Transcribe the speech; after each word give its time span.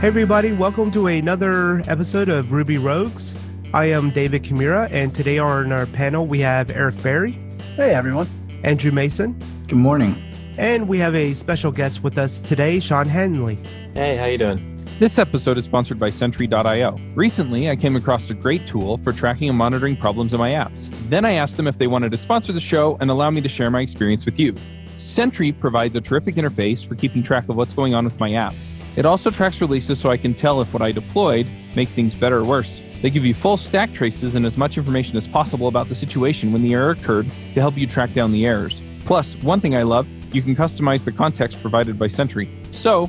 Hey, 0.00 0.06
everybody, 0.06 0.52
welcome 0.52 0.92
to 0.92 1.08
another 1.08 1.82
episode 1.88 2.28
of 2.28 2.52
Ruby 2.52 2.78
Rogues. 2.78 3.34
I 3.74 3.86
am 3.86 4.10
David 4.10 4.44
Kimura, 4.44 4.88
and 4.92 5.12
today 5.12 5.38
on 5.38 5.72
our 5.72 5.86
panel 5.86 6.24
we 6.24 6.38
have 6.38 6.70
Eric 6.70 7.02
Berry. 7.02 7.32
Hey, 7.74 7.94
everyone. 7.94 8.28
Andrew 8.62 8.92
Mason. 8.92 9.36
Good 9.66 9.78
morning. 9.78 10.14
And 10.56 10.86
we 10.86 10.98
have 10.98 11.16
a 11.16 11.34
special 11.34 11.72
guest 11.72 12.04
with 12.04 12.16
us 12.16 12.38
today, 12.38 12.78
Sean 12.78 13.08
Handley. 13.08 13.58
Hey, 13.94 14.16
how 14.16 14.26
you 14.26 14.38
doing? 14.38 14.84
This 15.00 15.18
episode 15.18 15.58
is 15.58 15.64
sponsored 15.64 15.98
by 15.98 16.10
Sentry.io. 16.10 16.96
Recently, 17.16 17.68
I 17.68 17.74
came 17.74 17.96
across 17.96 18.30
a 18.30 18.34
great 18.34 18.68
tool 18.68 18.98
for 18.98 19.12
tracking 19.12 19.48
and 19.48 19.58
monitoring 19.58 19.96
problems 19.96 20.32
in 20.32 20.38
my 20.38 20.50
apps. 20.50 20.88
Then 21.08 21.24
I 21.24 21.32
asked 21.32 21.56
them 21.56 21.66
if 21.66 21.76
they 21.76 21.88
wanted 21.88 22.12
to 22.12 22.18
sponsor 22.18 22.52
the 22.52 22.60
show 22.60 22.96
and 23.00 23.10
allow 23.10 23.30
me 23.30 23.40
to 23.40 23.48
share 23.48 23.68
my 23.68 23.80
experience 23.80 24.24
with 24.24 24.38
you. 24.38 24.54
Sentry 24.96 25.50
provides 25.50 25.96
a 25.96 26.00
terrific 26.00 26.36
interface 26.36 26.86
for 26.86 26.94
keeping 26.94 27.24
track 27.24 27.48
of 27.48 27.56
what's 27.56 27.72
going 27.72 27.96
on 27.96 28.04
with 28.04 28.18
my 28.20 28.30
app. 28.30 28.54
It 28.98 29.06
also 29.06 29.30
tracks 29.30 29.60
releases 29.60 30.00
so 30.00 30.10
I 30.10 30.16
can 30.16 30.34
tell 30.34 30.60
if 30.60 30.72
what 30.72 30.82
I 30.82 30.90
deployed 30.90 31.46
makes 31.76 31.92
things 31.92 32.16
better 32.16 32.38
or 32.38 32.44
worse. 32.44 32.82
They 33.00 33.10
give 33.10 33.24
you 33.24 33.32
full 33.32 33.56
stack 33.56 33.92
traces 33.92 34.34
and 34.34 34.44
as 34.44 34.58
much 34.58 34.76
information 34.76 35.16
as 35.16 35.28
possible 35.28 35.68
about 35.68 35.88
the 35.88 35.94
situation 35.94 36.52
when 36.52 36.62
the 36.62 36.74
error 36.74 36.90
occurred 36.90 37.30
to 37.54 37.60
help 37.60 37.76
you 37.76 37.86
track 37.86 38.12
down 38.12 38.32
the 38.32 38.44
errors. 38.44 38.80
Plus, 39.04 39.36
one 39.36 39.60
thing 39.60 39.76
I 39.76 39.84
love, 39.84 40.08
you 40.34 40.42
can 40.42 40.56
customize 40.56 41.04
the 41.04 41.12
context 41.12 41.60
provided 41.60 41.96
by 41.96 42.08
Sentry. 42.08 42.50
So, 42.72 43.08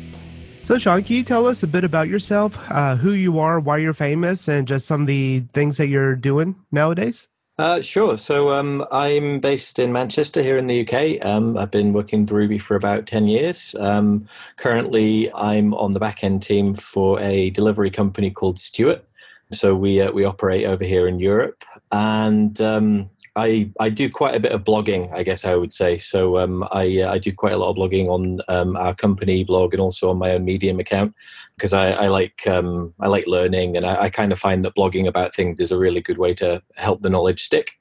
So, 0.71 0.77
Sean, 0.77 1.03
can 1.03 1.17
you 1.17 1.23
tell 1.23 1.47
us 1.47 1.63
a 1.63 1.67
bit 1.67 1.83
about 1.83 2.07
yourself, 2.07 2.57
uh, 2.71 2.95
who 2.95 3.11
you 3.11 3.39
are, 3.39 3.59
why 3.59 3.75
you're 3.75 3.91
famous, 3.91 4.47
and 4.47 4.65
just 4.65 4.85
some 4.85 5.01
of 5.01 5.07
the 5.07 5.43
things 5.51 5.75
that 5.75 5.87
you're 5.87 6.15
doing 6.15 6.55
nowadays? 6.71 7.27
Uh, 7.59 7.81
sure. 7.81 8.17
So 8.17 8.51
um, 8.51 8.85
I'm 8.89 9.41
based 9.41 9.79
in 9.79 9.91
Manchester 9.91 10.41
here 10.41 10.57
in 10.57 10.67
the 10.67 10.87
UK. 10.87 11.25
Um, 11.25 11.57
I've 11.57 11.71
been 11.71 11.91
working 11.91 12.21
with 12.21 12.31
Ruby 12.31 12.57
for 12.57 12.77
about 12.77 13.05
10 13.05 13.27
years. 13.27 13.75
Um, 13.81 14.29
currently, 14.55 15.29
I'm 15.33 15.73
on 15.73 15.91
the 15.91 15.99
back 15.99 16.23
end 16.23 16.41
team 16.41 16.73
for 16.73 17.19
a 17.19 17.49
delivery 17.49 17.91
company 17.91 18.31
called 18.31 18.57
Stuart. 18.57 19.03
So 19.51 19.75
we, 19.75 19.99
uh, 19.99 20.13
we 20.13 20.23
operate 20.23 20.65
over 20.65 20.85
here 20.85 21.05
in 21.05 21.19
Europe. 21.19 21.65
And 21.91 22.61
um, 22.61 23.09
I, 23.35 23.71
I 23.79 23.89
do 23.89 24.09
quite 24.09 24.35
a 24.35 24.39
bit 24.39 24.51
of 24.51 24.65
blogging, 24.65 25.11
I 25.13 25.23
guess 25.23 25.45
I 25.45 25.55
would 25.55 25.73
say. 25.73 25.97
So 25.97 26.37
um, 26.37 26.67
I, 26.71 27.01
uh, 27.01 27.13
I 27.13 27.17
do 27.17 27.31
quite 27.33 27.53
a 27.53 27.57
lot 27.57 27.69
of 27.69 27.77
blogging 27.77 28.07
on 28.07 28.41
um, 28.49 28.75
our 28.75 28.93
company 28.93 29.45
blog 29.45 29.73
and 29.73 29.79
also 29.79 30.09
on 30.09 30.17
my 30.17 30.31
own 30.31 30.43
Medium 30.43 30.79
account 30.79 31.15
because 31.55 31.71
I, 31.71 31.91
I, 31.91 32.07
like 32.09 32.45
um, 32.47 32.93
I 32.99 33.07
like 33.07 33.27
learning 33.27 33.77
and 33.77 33.85
I, 33.85 34.03
I, 34.03 34.09
kind 34.09 34.33
of 34.33 34.39
find 34.39 34.65
that 34.65 34.75
blogging 34.75 35.07
about 35.07 35.33
things 35.33 35.61
is 35.61 35.71
a 35.71 35.77
really 35.77 36.01
good 36.01 36.17
way 36.17 36.33
to 36.35 36.61
help 36.75 37.01
the 37.01 37.09
knowledge 37.09 37.41
stick. 37.43 37.73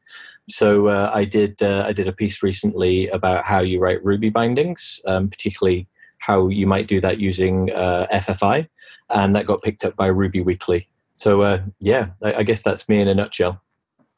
So 0.49 0.89
uh, 0.89 1.11
I 1.13 1.25
did 1.25 1.63
uh, 1.63 1.85
I 1.87 1.93
did 1.93 2.09
a 2.09 2.13
piece 2.13 2.43
recently 2.43 3.09
about 3.09 3.45
how 3.45 3.61
you 3.61 3.81
write 3.81 4.05
Ruby 4.05 4.31
bindings, 4.31 5.01
um, 5.07 5.29
particularly 5.29 5.87
how 6.19 6.49
you 6.49 6.67
might 6.67 6.89
do 6.89 7.01
that 7.01 7.19
using 7.19 7.73
uh, 7.73 8.07
FFI, 8.13 8.69
and 9.11 9.35
that 9.37 9.47
got 9.47 9.63
picked 9.63 9.85
up 9.85 9.97
by 9.97 10.07
Ruby 10.07 10.41
Weekly. 10.41 10.89
So 11.15 11.43
uh, 11.43 11.63
yeah, 11.79 12.09
I, 12.25 12.35
I 12.35 12.43
guess 12.43 12.63
that's 12.63 12.89
me 12.89 13.01
in 13.01 13.09
a 13.09 13.15
nutshell. 13.15 13.63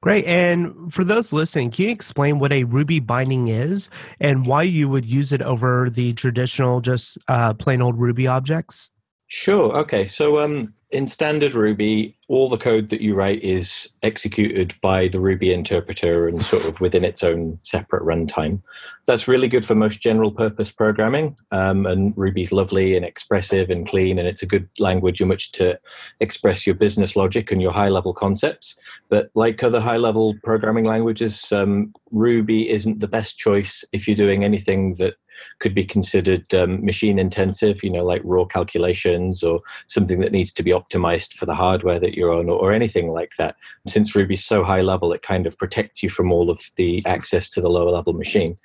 Great. 0.02 0.24
And 0.24 0.92
for 0.92 1.04
those 1.04 1.32
listening, 1.32 1.70
can 1.70 1.84
you 1.84 1.90
explain 1.92 2.40
what 2.40 2.50
a 2.50 2.64
Ruby 2.64 2.98
binding 2.98 3.46
is 3.46 3.88
and 4.18 4.44
why 4.44 4.64
you 4.64 4.88
would 4.88 5.06
use 5.06 5.32
it 5.32 5.40
over 5.40 5.88
the 5.88 6.12
traditional, 6.14 6.80
just 6.80 7.16
uh, 7.28 7.54
plain 7.54 7.80
old 7.80 7.98
Ruby 7.98 8.26
objects? 8.26 8.90
Sure. 9.28 9.78
Okay. 9.78 10.04
So 10.04 10.38
um, 10.38 10.74
in 10.92 11.06
standard 11.06 11.54
Ruby, 11.54 12.14
all 12.28 12.50
the 12.50 12.58
code 12.58 12.90
that 12.90 13.00
you 13.00 13.14
write 13.14 13.42
is 13.42 13.88
executed 14.02 14.74
by 14.82 15.08
the 15.08 15.20
Ruby 15.20 15.50
interpreter 15.50 16.28
and 16.28 16.44
sort 16.44 16.66
of 16.66 16.80
within 16.82 17.02
its 17.02 17.24
own 17.24 17.58
separate 17.62 18.02
runtime. 18.02 18.60
That's 19.06 19.26
really 19.26 19.48
good 19.48 19.64
for 19.64 19.74
most 19.74 20.02
general 20.02 20.30
purpose 20.30 20.70
programming. 20.70 21.36
Um, 21.50 21.86
and 21.86 22.12
Ruby's 22.14 22.52
lovely 22.52 22.94
and 22.94 23.06
expressive 23.06 23.70
and 23.70 23.88
clean, 23.88 24.18
and 24.18 24.28
it's 24.28 24.42
a 24.42 24.46
good 24.46 24.68
language 24.78 25.22
in 25.22 25.28
which 25.28 25.52
to 25.52 25.80
express 26.20 26.66
your 26.66 26.76
business 26.76 27.16
logic 27.16 27.50
and 27.50 27.62
your 27.62 27.72
high 27.72 27.88
level 27.88 28.12
concepts. 28.12 28.78
But 29.08 29.30
like 29.34 29.62
other 29.62 29.80
high 29.80 29.96
level 29.96 30.34
programming 30.44 30.84
languages, 30.84 31.50
um, 31.52 31.94
Ruby 32.10 32.68
isn't 32.68 33.00
the 33.00 33.08
best 33.08 33.38
choice 33.38 33.82
if 33.92 34.06
you're 34.06 34.14
doing 34.14 34.44
anything 34.44 34.96
that 34.96 35.14
could 35.58 35.74
be 35.74 35.84
considered 35.84 36.52
um, 36.54 36.84
machine 36.84 37.18
intensive, 37.18 37.82
you 37.82 37.90
know, 37.90 38.04
like 38.04 38.22
raw 38.24 38.44
calculations 38.44 39.42
or 39.42 39.60
something 39.86 40.20
that 40.20 40.32
needs 40.32 40.52
to 40.52 40.62
be 40.62 40.72
optimized 40.72 41.34
for 41.34 41.46
the 41.46 41.54
hardware 41.54 42.00
that 42.00 42.14
you're 42.14 42.32
on 42.32 42.48
or, 42.48 42.58
or 42.58 42.72
anything 42.72 43.12
like 43.12 43.32
that. 43.38 43.56
Since 43.86 44.14
Ruby's 44.14 44.44
so 44.44 44.64
high 44.64 44.80
level, 44.82 45.12
it 45.12 45.22
kind 45.22 45.46
of 45.46 45.58
protects 45.58 46.02
you 46.02 46.10
from 46.10 46.32
all 46.32 46.50
of 46.50 46.60
the 46.76 47.02
access 47.06 47.48
to 47.50 47.60
the 47.60 47.70
lower 47.70 47.90
level 47.90 48.12
machine. 48.12 48.58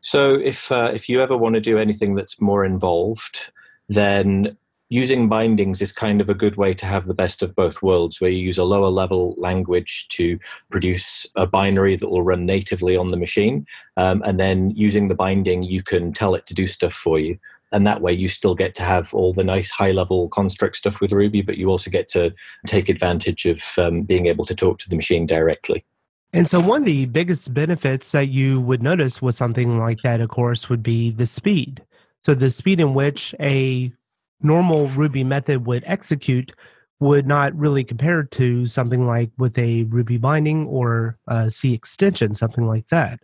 So 0.00 0.34
if, 0.34 0.70
uh, 0.70 0.90
if 0.94 1.08
you 1.08 1.20
ever 1.20 1.36
want 1.36 1.54
to 1.54 1.60
do 1.60 1.78
anything 1.78 2.14
that's 2.14 2.40
more 2.40 2.64
involved, 2.64 3.50
then 3.88 4.56
using 4.94 5.28
bindings 5.28 5.82
is 5.82 5.90
kind 5.90 6.20
of 6.20 6.28
a 6.28 6.34
good 6.34 6.54
way 6.54 6.72
to 6.72 6.86
have 6.86 7.06
the 7.06 7.14
best 7.14 7.42
of 7.42 7.56
both 7.56 7.82
worlds, 7.82 8.20
where 8.20 8.30
you 8.30 8.38
use 8.38 8.58
a 8.58 8.64
lower 8.64 8.90
level 8.90 9.34
language 9.36 10.06
to 10.10 10.38
produce 10.70 11.26
a 11.34 11.48
binary 11.48 11.96
that 11.96 12.08
will 12.08 12.22
run 12.22 12.46
natively 12.46 12.96
on 12.96 13.08
the 13.08 13.16
machine. 13.16 13.66
Um, 13.96 14.22
and 14.24 14.38
then 14.38 14.70
using 14.70 15.08
the 15.08 15.16
binding, 15.16 15.64
you 15.64 15.82
can 15.82 16.12
tell 16.12 16.36
it 16.36 16.46
to 16.46 16.54
do 16.54 16.68
stuff 16.68 16.94
for 16.94 17.18
you. 17.18 17.36
And 17.72 17.84
that 17.88 18.02
way, 18.02 18.12
you 18.12 18.28
still 18.28 18.54
get 18.54 18.76
to 18.76 18.84
have 18.84 19.12
all 19.12 19.32
the 19.34 19.42
nice 19.42 19.68
high 19.68 19.90
level 19.90 20.28
construct 20.28 20.76
stuff 20.76 21.00
with 21.00 21.10
Ruby, 21.10 21.42
but 21.42 21.58
you 21.58 21.70
also 21.70 21.90
get 21.90 22.08
to 22.10 22.32
take 22.64 22.88
advantage 22.88 23.46
of 23.46 23.64
um, 23.78 24.02
being 24.02 24.26
able 24.26 24.44
to 24.44 24.54
talk 24.54 24.78
to 24.78 24.88
the 24.88 24.94
machine 24.94 25.26
directly. 25.26 25.84
And 26.32 26.46
so, 26.46 26.60
one 26.60 26.82
of 26.82 26.86
the 26.86 27.06
biggest 27.06 27.52
benefits 27.52 28.12
that 28.12 28.28
you 28.28 28.60
would 28.60 28.80
notice 28.80 29.20
with 29.20 29.34
something 29.34 29.76
like 29.76 30.02
that, 30.02 30.20
of 30.20 30.28
course, 30.28 30.68
would 30.68 30.84
be 30.84 31.10
the 31.10 31.26
speed. 31.26 31.82
So, 32.22 32.32
the 32.32 32.48
speed 32.48 32.78
in 32.78 32.94
which 32.94 33.34
a 33.40 33.92
normal 34.42 34.88
Ruby 34.88 35.24
method 35.24 35.66
would 35.66 35.84
execute 35.86 36.52
would 37.00 37.26
not 37.26 37.54
really 37.54 37.84
compare 37.84 38.22
to 38.22 38.66
something 38.66 39.06
like 39.06 39.30
with 39.36 39.58
a 39.58 39.84
Ruby 39.84 40.16
binding 40.16 40.66
or 40.66 41.18
a 41.26 41.50
C 41.50 41.74
extension, 41.74 42.34
something 42.34 42.66
like 42.66 42.86
that. 42.88 43.20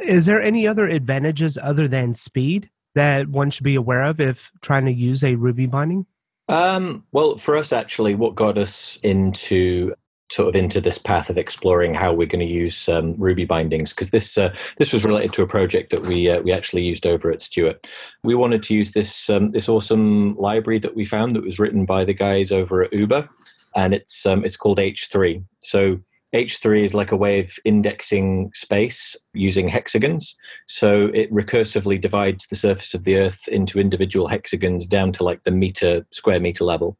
Is 0.00 0.26
there 0.26 0.40
any 0.40 0.66
other 0.66 0.86
advantages 0.86 1.58
other 1.58 1.88
than 1.88 2.14
speed 2.14 2.70
that 2.94 3.28
one 3.28 3.50
should 3.50 3.64
be 3.64 3.74
aware 3.74 4.02
of 4.02 4.20
if 4.20 4.52
trying 4.60 4.84
to 4.86 4.92
use 4.92 5.24
a 5.24 5.34
Ruby 5.36 5.66
binding? 5.66 6.06
Um, 6.48 7.04
well, 7.12 7.36
for 7.38 7.56
us, 7.56 7.72
actually, 7.72 8.14
what 8.14 8.34
got 8.34 8.58
us 8.58 8.98
into 9.02 9.94
sort 10.32 10.48
of 10.48 10.54
into 10.54 10.80
this 10.80 10.96
path 10.96 11.28
of 11.28 11.36
exploring 11.36 11.92
how 11.92 12.12
we're 12.12 12.26
going 12.26 12.46
to 12.46 12.52
use 12.52 12.88
um, 12.88 13.14
Ruby 13.18 13.44
bindings 13.44 13.92
because 13.92 14.10
this 14.10 14.38
uh, 14.38 14.54
this 14.78 14.92
was 14.92 15.04
related 15.04 15.32
to 15.34 15.42
a 15.42 15.46
project 15.46 15.90
that 15.90 16.02
we 16.02 16.30
uh, 16.30 16.40
we 16.40 16.52
actually 16.52 16.82
used 16.82 17.06
over 17.06 17.30
at 17.30 17.42
Stuart. 17.42 17.86
We 18.22 18.34
wanted 18.34 18.62
to 18.64 18.74
use 18.74 18.92
this 18.92 19.28
um, 19.28 19.50
this 19.50 19.68
awesome 19.68 20.34
library 20.36 20.78
that 20.80 20.96
we 20.96 21.04
found 21.04 21.36
that 21.36 21.44
was 21.44 21.58
written 21.58 21.84
by 21.84 22.04
the 22.04 22.14
guys 22.14 22.50
over 22.50 22.82
at 22.82 22.92
Uber, 22.92 23.28
and 23.76 23.92
it's 23.92 24.24
um, 24.24 24.44
it's 24.44 24.56
called 24.56 24.78
H3. 24.78 25.44
So 25.60 26.00
H3 26.34 26.84
is 26.84 26.94
like 26.94 27.12
a 27.12 27.16
way 27.16 27.40
of 27.40 27.58
indexing 27.66 28.52
space 28.54 29.16
using 29.34 29.68
hexagons. 29.68 30.34
So 30.66 31.10
it 31.12 31.30
recursively 31.30 32.00
divides 32.00 32.46
the 32.46 32.56
surface 32.56 32.94
of 32.94 33.04
the 33.04 33.16
Earth 33.16 33.46
into 33.48 33.78
individual 33.78 34.28
hexagons 34.28 34.86
down 34.86 35.12
to 35.12 35.24
like 35.24 35.44
the 35.44 35.50
meter 35.50 36.06
square 36.10 36.40
meter 36.40 36.64
level 36.64 36.96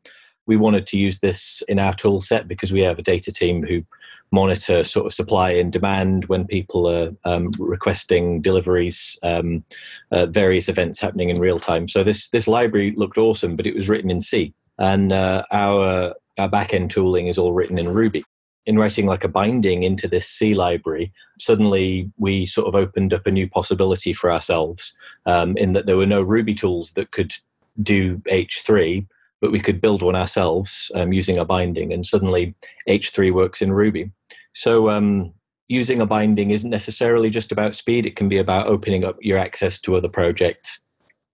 we 0.47 0.56
wanted 0.56 0.87
to 0.89 0.99
use 0.99 1.21
this 1.21 1.62
in 1.69 1.79
our 1.79 1.93
tool 1.93 2.21
set 2.21 2.49
because 2.49 2.73
we 2.73 2.81
have 2.81 2.99
a 2.99 3.03
data 3.03 3.33
team 3.33 3.62
who 3.62 3.85
monitor 4.33 4.83
sort 4.83 5.06
of 5.06 5.12
supply 5.12 5.50
and 5.50 5.71
demand 5.71 6.25
when 6.25 6.47
people 6.47 6.89
are 6.89 7.11
um, 7.25 7.53
requesting 7.59 8.41
deliveries, 8.41 9.19
um, 9.23 9.62
uh, 10.11 10.27
various 10.27 10.69
events 10.69 10.99
happening 10.99 11.29
in 11.29 11.39
real 11.39 11.59
time. 11.59 11.87
So 11.87 12.03
this 12.03 12.31
this 12.31 12.49
library 12.49 12.94
looked 12.97 13.19
awesome, 13.19 13.56
but 13.56 13.67
it 13.67 13.77
was 13.77 13.89
written 13.89 14.11
in 14.11 14.21
C, 14.21 14.55
and 14.79 15.12
uh, 15.12 15.44
our 15.53 16.15
our 16.39 16.49
backend 16.49 16.91
tooling 16.91 17.27
is 17.27 17.39
all 17.39 17.53
written 17.53 17.79
in 17.79 17.91
Ruby. 17.91 18.25
In 18.65 18.79
writing 18.79 19.06
like 19.06 19.25
a 19.25 19.29
binding 19.29 19.83
into 19.83 20.06
this 20.06 20.27
C 20.27 20.55
library, 20.55 21.12
suddenly 21.39 22.11
we 22.17 22.47
sort 22.47 22.69
of 22.69 22.77
opened 22.77 23.12
up 23.12 23.27
a 23.27 23.31
new 23.31 23.49
possibility 23.49 24.12
for 24.12 24.33
ourselves 24.33 24.94
um, 25.27 25.56
in 25.56 25.73
that 25.73 25.87
there 25.87 25.97
were 25.97 26.06
no 26.06 26.23
Ruby 26.23 26.55
tools 26.55 26.93
that 26.93 27.11
could 27.11 27.35
do 27.83 28.19
H3, 28.31 29.05
but 29.43 29.50
we 29.50 29.61
could 29.61 29.81
build 29.81 30.03
one 30.03 30.15
ourselves 30.15 30.91
um, 30.94 31.12
using 31.12 31.37
a 31.37 31.44
binding, 31.44 31.93
and 31.93 32.06
suddenly 32.06 32.55
H3 32.89 33.35
works 33.35 33.61
in 33.61 33.73
Ruby. 33.73 34.12
So 34.55 34.89
um, 34.89 35.35
using 35.67 36.00
a 36.00 36.06
binding 36.06 36.53
isn't 36.53 36.71
necessarily 36.71 37.29
just 37.29 37.50
about 37.50 37.75
speed, 37.75 38.06
it 38.06 38.15
can 38.15 38.29
be 38.29 38.39
about 38.39 38.69
opening 38.69 39.03
up 39.03 39.17
your 39.21 39.39
access 39.39 39.81
to 39.81 39.97
other 39.97 40.09
projects. 40.09 40.79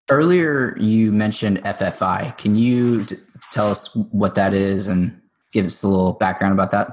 Earlier, 0.08 0.74
you 0.78 1.12
mentioned 1.12 1.62
FFI. 1.64 2.36
Can 2.38 2.56
you 2.56 3.04
t- 3.04 3.16
tell 3.52 3.70
us 3.70 3.94
what 3.94 4.34
that 4.36 4.54
is 4.54 4.88
and 4.88 5.14
give 5.52 5.66
us 5.66 5.82
a 5.82 5.88
little 5.88 6.14
background 6.14 6.54
about 6.54 6.70
that? 6.70 6.88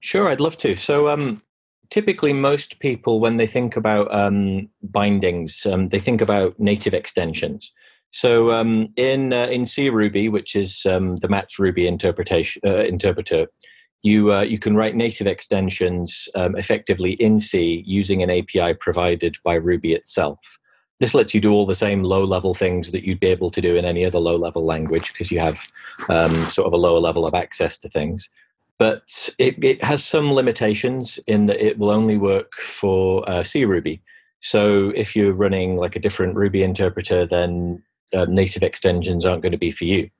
Sure, 0.00 0.30
I'd 0.30 0.40
love 0.40 0.56
to. 0.58 0.76
So, 0.76 1.10
um, 1.10 1.42
typically, 1.90 2.32
most 2.32 2.80
people, 2.80 3.20
when 3.20 3.36
they 3.36 3.46
think 3.46 3.76
about 3.76 4.12
um, 4.14 4.70
bindings, 4.82 5.66
um, 5.66 5.88
they 5.88 5.98
think 5.98 6.22
about 6.22 6.58
native 6.58 6.94
extensions. 6.94 7.70
So, 8.14 8.52
um, 8.52 8.90
in 8.94 9.32
uh, 9.32 9.46
in 9.46 9.66
C 9.66 9.90
Ruby, 9.90 10.28
which 10.28 10.54
is 10.54 10.86
um, 10.86 11.16
the 11.16 11.26
Matz 11.26 11.58
Ruby 11.58 11.88
interpretation 11.88 12.62
uh, 12.64 12.84
interpreter, 12.84 13.48
you 14.04 14.32
uh, 14.32 14.42
you 14.42 14.56
can 14.56 14.76
write 14.76 14.94
native 14.94 15.26
extensions 15.26 16.28
um, 16.36 16.54
effectively 16.54 17.14
in 17.14 17.40
C 17.40 17.82
using 17.84 18.22
an 18.22 18.30
API 18.30 18.74
provided 18.74 19.36
by 19.42 19.54
Ruby 19.54 19.94
itself. 19.94 20.60
This 21.00 21.12
lets 21.12 21.34
you 21.34 21.40
do 21.40 21.50
all 21.52 21.66
the 21.66 21.74
same 21.74 22.04
low 22.04 22.22
level 22.22 22.54
things 22.54 22.92
that 22.92 23.04
you'd 23.04 23.18
be 23.18 23.26
able 23.26 23.50
to 23.50 23.60
do 23.60 23.74
in 23.74 23.84
any 23.84 24.04
other 24.04 24.20
low 24.20 24.36
level 24.36 24.64
language 24.64 25.12
because 25.12 25.32
you 25.32 25.40
have 25.40 25.66
um, 26.08 26.32
sort 26.44 26.68
of 26.68 26.72
a 26.72 26.76
lower 26.76 27.00
level 27.00 27.26
of 27.26 27.34
access 27.34 27.76
to 27.78 27.88
things. 27.88 28.30
But 28.78 29.34
it, 29.38 29.62
it, 29.62 29.82
has 29.82 30.04
some 30.04 30.32
limitations 30.32 31.18
in 31.26 31.46
that 31.46 31.60
it 31.60 31.78
will 31.78 31.90
only 31.90 32.16
work 32.16 32.52
for 32.60 33.28
uh, 33.28 33.42
C 33.42 33.64
Ruby. 33.64 34.02
So 34.38 34.92
if 34.94 35.16
you're 35.16 35.32
running 35.32 35.76
like 35.76 35.96
a 35.96 36.00
different 36.00 36.36
Ruby 36.36 36.62
interpreter, 36.62 37.26
then 37.26 37.82
um, 38.14 38.32
native 38.34 38.62
extensions 38.62 39.24
aren't 39.24 39.42
going 39.42 39.52
to 39.52 39.58
be 39.58 39.70
for 39.70 39.84
you. 39.84 40.10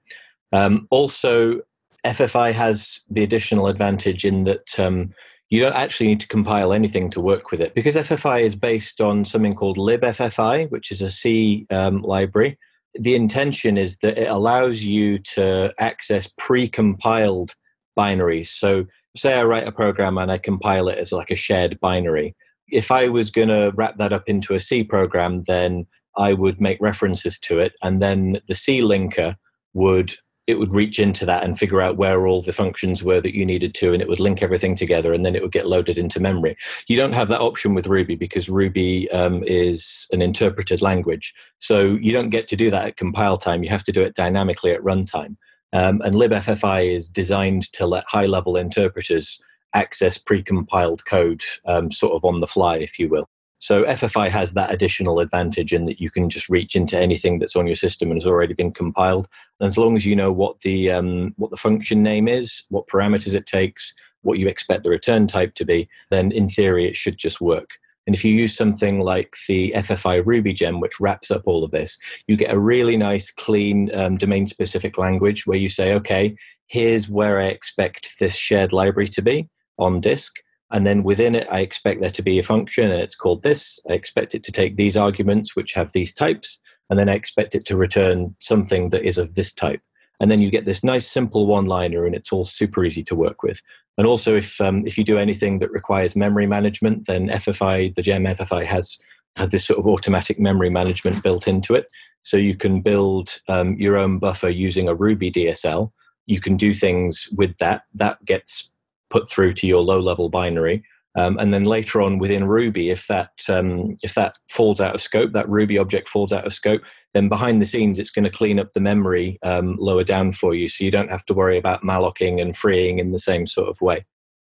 Um, 0.53 0.87
also, 0.91 1.61
FFI 2.05 2.53
has 2.53 3.01
the 3.11 3.23
additional 3.23 3.67
advantage 3.67 4.25
in 4.25 4.45
that 4.45 4.79
um, 4.79 5.15
you 5.51 5.61
don't 5.61 5.75
actually 5.75 6.09
need 6.09 6.21
to 6.21 6.29
compile 6.29 6.73
anything 6.73 7.11
to 7.11 7.21
work 7.21 7.51
with 7.51 7.61
it 7.61 7.75
because 7.75 7.97
FFI 7.97 8.43
is 8.43 8.55
based 8.55 9.01
on 9.01 9.25
something 9.25 9.55
called 9.55 9.79
libFFI, 9.79 10.71
which 10.71 10.91
is 10.91 11.01
a 11.01 11.11
C 11.11 11.67
um, 11.71 12.03
library. 12.03 12.59
The 12.95 13.15
intention 13.15 13.77
is 13.77 13.99
that 13.99 14.19
it 14.19 14.29
allows 14.29 14.83
you 14.83 15.19
to 15.35 15.73
access 15.79 16.31
pre-compiled 16.39 17.55
binaries. 17.99 18.49
So, 18.49 18.87
say 19.17 19.39
I 19.39 19.45
write 19.45 19.69
a 19.69 19.73
program 19.73 20.19
and 20.19 20.31
I 20.31 20.39
compile 20.39 20.89
it 20.89 20.99
as 20.99 21.13
like 21.13 21.31
a 21.31 21.37
shared 21.37 21.79
binary. 21.81 22.35
If 22.69 22.91
I 22.91 23.09
was 23.09 23.31
going 23.31 23.49
to 23.49 23.73
wrap 23.77 23.97
that 23.99 24.13
up 24.13 24.29
into 24.29 24.55
a 24.55 24.61
C 24.61 24.83
program, 24.83 25.45
then 25.45 25.87
I 26.17 26.33
would 26.33 26.61
make 26.61 26.79
references 26.81 27.39
to 27.41 27.59
it, 27.59 27.73
and 27.83 28.01
then 28.01 28.41
the 28.49 28.55
C 28.55 28.81
linker 28.81 29.37
would 29.73 30.15
it 30.47 30.59
would 30.59 30.75
reach 30.75 30.99
into 30.99 31.25
that 31.25 31.43
and 31.43 31.59
figure 31.59 31.81
out 31.81 31.97
where 31.97 32.27
all 32.27 32.43
the 32.43 32.53
functions 32.53 33.03
were 33.03 33.19
that 33.19 33.35
you 33.35 33.47
needed 33.47 33.75
to, 33.75 33.95
and 33.95 34.03
it 34.03 34.09
would 34.09 34.21
link 34.21 34.43
everything 34.43 34.75
together, 34.77 35.15
and 35.15 35.25
then 35.25 35.35
it 35.35 35.41
would 35.41 35.53
get 35.53 35.67
loaded 35.67 35.97
into 35.97 36.21
memory. 36.21 36.55
You 36.87 36.99
don't 36.99 37.15
have 37.15 37.29
that 37.29 37.41
option 37.41 37.73
with 37.73 37.87
Ruby 37.87 38.15
because 38.15 38.51
Ruby 38.51 39.11
um, 39.11 39.43
is 39.45 40.07
an 40.13 40.21
interpreted 40.21 40.83
language, 40.83 41.33
so 41.59 41.99
you 42.01 42.13
don't 42.13 42.29
get 42.29 42.47
to 42.49 42.57
do 42.57 42.71
that 42.71 42.87
at 42.89 42.97
compile 42.99 43.39
time. 43.39 43.63
You 43.63 43.71
have 43.71 43.85
to 43.85 43.93
do 43.93 44.03
it 44.03 44.17
dynamically 44.17 44.73
at 44.73 44.83
runtime. 44.83 45.37
Um, 45.73 46.01
and 46.03 46.15
libFFI 46.15 46.95
is 46.95 47.09
designed 47.09 47.73
to 47.73 47.87
let 47.87 48.05
high-level 48.07 48.57
interpreters 48.57 49.41
access 49.75 50.17
pre-compiled 50.17 51.05
code, 51.05 51.43
um, 51.67 51.91
sort 51.91 52.13
of 52.13 52.25
on 52.25 52.41
the 52.41 52.47
fly, 52.47 52.77
if 52.77 52.99
you 52.99 53.09
will. 53.09 53.29
So 53.65 53.83
FFI 53.85 54.29
has 54.29 54.53
that 54.53 54.71
additional 54.71 55.21
advantage 55.21 55.73
in 55.73 55.87
that 55.87 55.99
you 55.99 56.11
can 56.11 56.29
just 56.29 56.51
reach 56.51 56.77
into 56.77 57.01
anything 57.01 57.39
that's 57.39 57.57
on 57.57 57.67
your 57.67 57.77
system 57.77 58.11
and 58.11 58.21
has 58.21 58.27
already 58.27 58.53
been 58.53 58.75
compiled. 58.75 59.27
And 59.59 59.67
as 59.67 59.79
long 59.79 59.97
as 59.97 60.05
you 60.05 60.15
know 60.15 60.31
what 60.31 60.61
the 60.61 60.91
um, 60.91 61.33
what 61.39 61.51
the 61.51 61.57
function 61.57 62.03
name 62.03 62.29
is, 62.29 62.65
what 62.69 62.89
parameters 62.89 63.33
it 63.33 63.47
takes, 63.47 63.95
what 64.21 64.39
you 64.39 64.49
expect 64.49 64.85
the 64.85 64.91
return 64.91 65.27
type 65.27 65.55
to 65.55 65.65
be, 65.65 65.89
then 66.11 66.31
in 66.31 66.51
theory 66.51 66.87
it 66.87 66.95
should 66.95 67.17
just 67.17 67.41
work. 67.41 67.71
And 68.07 68.15
if 68.15 68.23
you 68.23 68.35
use 68.35 68.55
something 68.55 69.01
like 69.01 69.35
the 69.49 69.73
FFI 69.75 70.27
Ruby 70.27 70.53
gem, 70.53 70.79
which 70.79 71.01
wraps 71.01 71.31
up 71.31 71.45
all 71.47 71.65
of 71.65 71.71
this, 71.71 71.99
you 72.27 72.37
get 72.37 72.53
a 72.53 72.61
really 72.61 72.99
nice, 72.99 73.31
clean 73.31 73.91
um, 73.95 74.19
domain 74.19 74.47
specific 74.47 74.99
language 74.99 75.47
where 75.47 75.57
you 75.57 75.71
say, 75.71 75.95
okay, 75.95 76.37
here's 76.67 77.09
where 77.09 77.41
I 77.41 77.47
expect 77.47 78.19
this 78.21 78.37
shared 78.37 78.75
library 78.75 79.09
to 79.09 79.23
be 79.23 79.49
on 79.79 80.03
disk. 80.03 80.35
And 80.75 80.85
then 80.85 81.05
within 81.05 81.37
it, 81.37 81.47
I 81.53 81.61
expect 81.61 82.01
there 82.01 82.11
to 82.11 82.23
be 82.23 82.41
a 82.41 82.43
function 82.43 82.91
and 82.91 83.01
it's 83.01 83.15
called 83.15 83.45
this. 83.45 83.79
I 83.89 83.93
expect 83.93 84.35
it 84.35 84.43
to 84.43 84.53
take 84.53 84.77
these 84.77 84.97
arguments, 84.97 85.55
which 85.55 85.73
have 85.75 85.93
these 85.93 86.13
types. 86.13 86.59
And 86.91 86.99
then 86.99 87.09
I 87.09 87.15
expect 87.15 87.55
it 87.55 87.65
to 87.67 87.77
return 87.77 88.35
something 88.41 88.91
that 88.91 89.05
is 89.05 89.17
of 89.17 89.37
this 89.37 89.53
type. 89.53 89.81
And 90.19 90.33
then 90.33 90.41
you 90.41 90.51
get 90.51 90.65
this 90.65 90.83
nice 90.83 91.07
simple 91.07 91.47
one 91.47 91.67
liner 91.67 92.05
and 92.05 92.15
it's 92.15 92.33
all 92.33 92.45
super 92.45 92.85
easy 92.85 93.05
to 93.05 93.15
work 93.15 93.45
with. 93.45 93.63
And 93.97 94.05
also, 94.05 94.35
if, 94.35 94.61
um, 94.61 94.85
if 94.85 94.99
you 94.99 95.05
do 95.05 95.17
anything 95.17 95.61
that 95.61 95.71
requires 95.71 96.17
memory 96.17 96.49
management, 96.49 97.07
then 97.07 97.29
FFI, 97.29 97.95
the 97.95 98.03
gem 98.03 98.25
FFI 98.25 98.67
has, 98.67 98.99
has 99.37 99.53
this 99.53 99.65
sort 99.65 99.79
of 99.79 99.87
automatic 99.87 100.41
memory 100.41 100.71
management 100.71 101.23
built 101.23 101.47
into 101.47 101.75
it. 101.75 101.87
So 102.25 102.37
you 102.37 102.57
can 102.57 102.81
build 102.81 103.41
um, 103.49 103.77
your 103.77 103.97
own 103.97 104.19
buffer 104.19 104.49
using 104.49 104.89
a 104.89 104.95
Ruby 104.95 105.31
DSL. 105.31 105.93
You 106.27 106.41
can 106.41 106.57
do 106.57 106.75
things 106.75 107.29
with 107.37 107.57
that. 107.59 107.83
That 107.95 108.25
gets 108.25 108.71
put 109.15 109.31
through 109.31 109.55
to 109.55 109.67
your 109.67 109.83
low 109.83 110.01
level 110.01 110.29
binary. 110.29 110.83
Um, 111.17 111.39
and 111.39 111.55
then 111.55 111.63
later 111.63 112.03
on 112.03 112.19
within 112.19 112.49
Ruby, 112.49 112.91
if 112.91 113.07
that 113.07 113.31
um, 113.49 113.97
if 114.03 114.15
that 114.15 114.37
falls 114.51 114.81
out 114.81 114.97
of 114.97 115.01
scope, 115.01 115.33
that 115.33 115.49
Ruby 115.49 115.79
object 115.79 116.09
falls 116.09 116.33
out 116.33 116.45
of 116.45 116.53
scope, 116.53 116.83
then 117.13 117.29
behind 117.29 117.63
the 117.63 117.67
scenes 117.67 118.01
it's 118.01 118.11
going 118.11 118.25
to 118.25 118.39
clean 118.39 118.59
up 118.59 118.73
the 118.73 118.81
memory 118.81 119.39
um, 119.45 119.77
lower 119.79 120.03
down 120.03 120.33
for 120.33 120.57
you, 120.57 120.69
so 120.69 120.83
you 120.83 120.91
don't 120.91 121.13
have 121.13 121.25
to 121.27 121.35
worry 121.35 121.57
about 121.57 121.85
mallocing 121.85 122.43
and 122.43 122.57
freeing 122.57 122.99
in 122.99 123.13
the 123.13 123.21
same 123.21 123.47
sort 123.47 123.69
of 123.69 123.81
way. 123.81 124.05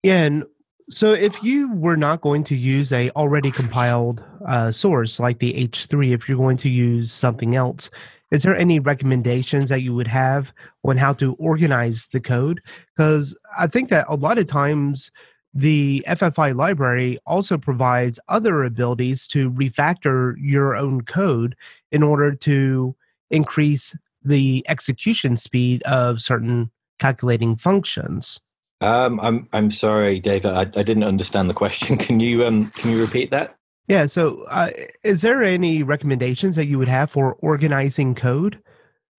Yeah, 0.02 0.24
and 0.24 0.44
so 0.90 1.12
if 1.12 1.42
you 1.42 1.72
were 1.74 1.96
not 1.96 2.20
going 2.20 2.44
to 2.44 2.56
use 2.56 2.92
a 2.92 3.10
already 3.10 3.50
compiled 3.50 4.22
uh, 4.46 4.70
source 4.70 5.20
like 5.20 5.38
the 5.38 5.54
H3, 5.54 6.12
if 6.12 6.28
you're 6.28 6.38
going 6.38 6.56
to 6.58 6.68
use 6.68 7.12
something 7.12 7.54
else, 7.54 7.90
is 8.30 8.42
there 8.42 8.56
any 8.56 8.78
recommendations 8.78 9.68
that 9.70 9.82
you 9.82 9.94
would 9.94 10.08
have 10.08 10.52
on 10.84 10.96
how 10.96 11.12
to 11.14 11.34
organize 11.34 12.08
the 12.12 12.20
code? 12.20 12.60
Because 12.96 13.36
I 13.58 13.66
think 13.66 13.88
that 13.90 14.06
a 14.08 14.16
lot 14.16 14.38
of 14.38 14.46
times 14.46 15.10
the 15.54 16.04
FFI 16.06 16.56
library 16.56 17.18
also 17.26 17.58
provides 17.58 18.20
other 18.28 18.64
abilities 18.64 19.26
to 19.28 19.50
refactor 19.50 20.34
your 20.38 20.76
own 20.76 21.02
code 21.02 21.56
in 21.90 22.02
order 22.02 22.34
to 22.34 22.94
increase 23.30 23.96
the 24.24 24.64
execution 24.68 25.36
speed 25.36 25.82
of 25.84 26.20
certain 26.20 26.70
calculating 26.98 27.56
functions. 27.56 28.40
Um, 28.80 29.20
I'm 29.20 29.48
I'm 29.52 29.70
sorry, 29.70 30.20
David. 30.20 30.52
I, 30.52 30.60
I 30.60 30.82
didn't 30.82 31.04
understand 31.04 31.50
the 31.50 31.54
question. 31.54 31.98
Can 31.98 32.20
you 32.20 32.44
um 32.46 32.70
can 32.70 32.90
you 32.90 33.00
repeat 33.00 33.30
that? 33.30 33.56
Yeah. 33.88 34.06
So, 34.06 34.44
uh, 34.48 34.70
is 35.04 35.22
there 35.22 35.42
any 35.42 35.82
recommendations 35.82 36.56
that 36.56 36.66
you 36.66 36.78
would 36.78 36.88
have 36.88 37.10
for 37.10 37.34
organizing 37.40 38.14
code 38.14 38.62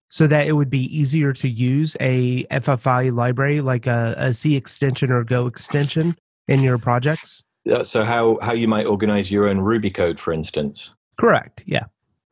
so 0.10 0.28
that 0.28 0.48
it 0.48 0.54
would 0.54 0.70
be 0.70 0.86
easier 0.98 1.34
to 1.34 1.50
use 1.50 1.98
a 2.00 2.46
FFI 2.46 3.14
library 3.14 3.62
like 3.62 3.86
a, 3.86 4.16
a 4.18 4.34
C 4.34 4.56
extension 4.56 5.12
or 5.12 5.24
Go 5.24 5.46
extension 5.46 6.16
in 6.48 6.62
your 6.62 6.78
projects? 6.78 7.44
So, 7.84 8.04
how 8.04 8.40
how 8.42 8.54
you 8.54 8.68
might 8.68 8.86
organize 8.86 9.32
your 9.32 9.48
own 9.48 9.60
Ruby 9.60 9.92
code, 9.92 10.20
for 10.20 10.34
instance? 10.34 10.92
Correct. 11.18 11.64
Yeah. 11.68 11.86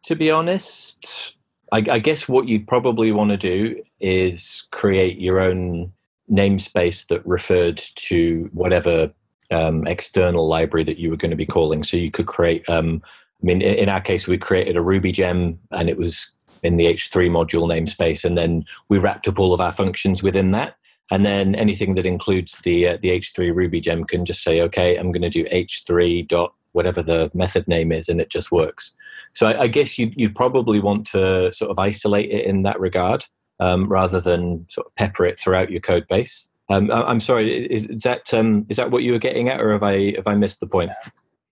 To 0.05 0.15
be 0.15 0.31
honest, 0.31 1.36
I, 1.71 1.83
I 1.91 2.00
guess 2.00 2.27
what 2.27 2.48
you'd 2.48 2.67
probably 2.67 3.12
want 3.12 3.31
to 3.31 3.38
do 3.38 3.83
is 4.00 4.65
create 4.71 5.19
your 5.19 5.39
own 5.39 5.91
namespace 6.31 7.07
that 7.07 7.25
referred 7.25 7.77
to 7.77 8.50
whatever 8.53 9.12
um, 9.51 9.86
external 9.88 10.48
library 10.48 10.83
that 10.86 11.00
you 11.00 11.09
were 11.09 11.17
going 11.17 11.31
to 11.31 11.38
be 11.38 11.45
calling. 11.45 11.83
So 11.83 11.98
you 11.98 12.12
could 12.12 12.27
create, 12.27 12.67
um, 12.69 13.01
I 13.41 13.45
mean, 13.45 13.62
in, 13.62 13.89
our 13.89 14.01
case, 14.01 14.27
we 14.27 14.38
created 14.38 14.77
a 14.77 14.81
Ruby 14.81 15.12
gem 15.12 15.59
and 15.71 15.89
it 15.89 15.98
was 15.98 16.31
in 16.62 16.77
the 16.77 16.86
H3 16.86 17.29
module 17.29 17.67
namespace. 17.67 18.24
And 18.24 18.38
then 18.38 18.65
we 18.89 19.00
wrapped 19.00 19.27
up 19.27 19.39
all 19.39 19.53
of 19.53 19.62
our 19.62 19.71
functions 19.71 20.21
within 20.21 20.51
that. 20.51 20.75
And 21.12 21.25
then 21.25 21.55
anything 21.55 21.95
that 21.95 22.05
includes 22.05 22.59
the 22.59 22.89
uh, 22.89 22.98
the 23.01 23.09
H3 23.09 23.55
Ruby 23.55 23.79
gem 23.79 24.03
can 24.03 24.25
just 24.25 24.43
say, 24.43 24.62
okay, 24.62 24.95
I'm 24.95 25.12
going 25.12 25.24
to 25.24 25.29
do 25.29 25.45
H3 25.45 26.27
dot 26.27 26.53
whatever 26.74 27.01
the 27.01 27.31
method 27.33 27.67
name 27.67 27.91
is, 27.91 28.09
and 28.09 28.21
it 28.21 28.29
just 28.29 28.51
works. 28.51 28.93
So 29.33 29.48
I, 29.48 29.62
I 29.62 29.67
guess 29.67 29.98
you 29.98 30.12
you'd 30.15 30.36
probably 30.36 30.79
want 30.79 31.07
to 31.07 31.51
sort 31.51 31.71
of 31.71 31.79
isolate 31.79 32.29
it 32.29 32.45
in 32.45 32.62
that 32.62 32.79
regard 32.79 33.25
um, 33.59 33.87
rather 33.87 34.21
than 34.21 34.65
sort 34.69 34.87
of 34.87 34.95
pepper 34.95 35.25
it 35.25 35.39
throughout 35.39 35.71
your 35.71 35.81
code 35.81 36.07
base. 36.07 36.49
Um, 36.69 36.91
I'm 36.91 37.19
sorry. 37.19 37.65
Is, 37.65 37.87
is 37.87 38.03
that 38.03 38.31
um, 38.33 38.65
is 38.69 38.77
that 38.77 38.91
what 38.91 39.03
you 39.03 39.11
were 39.11 39.19
getting 39.19 39.49
at, 39.49 39.59
or 39.59 39.71
have 39.71 39.83
I 39.83 40.13
have 40.15 40.27
I 40.27 40.35
missed 40.35 40.59
the 40.59 40.67
point? 40.67 40.91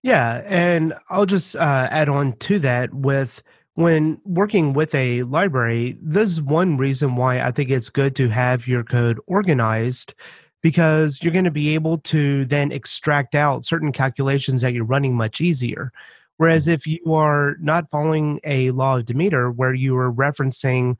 Yeah, 0.03 0.43
and 0.45 0.93
I'll 1.09 1.25
just 1.25 1.55
uh, 1.55 1.87
add 1.89 2.07
on 2.07 2.33
to 2.33 2.59
that 2.59 2.93
with 2.93 3.41
when 3.73 4.21
working 4.25 4.73
with 4.73 4.93
a 4.93 5.23
library. 5.23 5.97
This 6.01 6.29
is 6.29 6.41
one 6.41 6.77
reason 6.77 7.15
why 7.15 7.41
I 7.41 7.51
think 7.51 7.71
it's 7.71 7.89
good 7.89 8.15
to 8.17 8.29
have 8.29 8.67
your 8.67 8.83
code 8.83 9.19
organized 9.25 10.13
because 10.61 11.19
you're 11.21 11.33
going 11.33 11.45
to 11.45 11.51
be 11.51 11.73
able 11.73 11.97
to 11.99 12.45
then 12.45 12.71
extract 12.71 13.35
out 13.35 13.65
certain 13.65 13.91
calculations 13.91 14.61
that 14.61 14.73
you're 14.73 14.83
running 14.83 15.15
much 15.15 15.41
easier. 15.41 15.91
Whereas 16.37 16.67
if 16.67 16.85
you 16.85 17.13
are 17.13 17.55
not 17.59 17.89
following 17.89 18.39
a 18.43 18.71
law 18.71 18.97
of 18.97 19.05
Demeter 19.05 19.51
where 19.51 19.73
you 19.73 19.97
are 19.97 20.11
referencing 20.11 20.95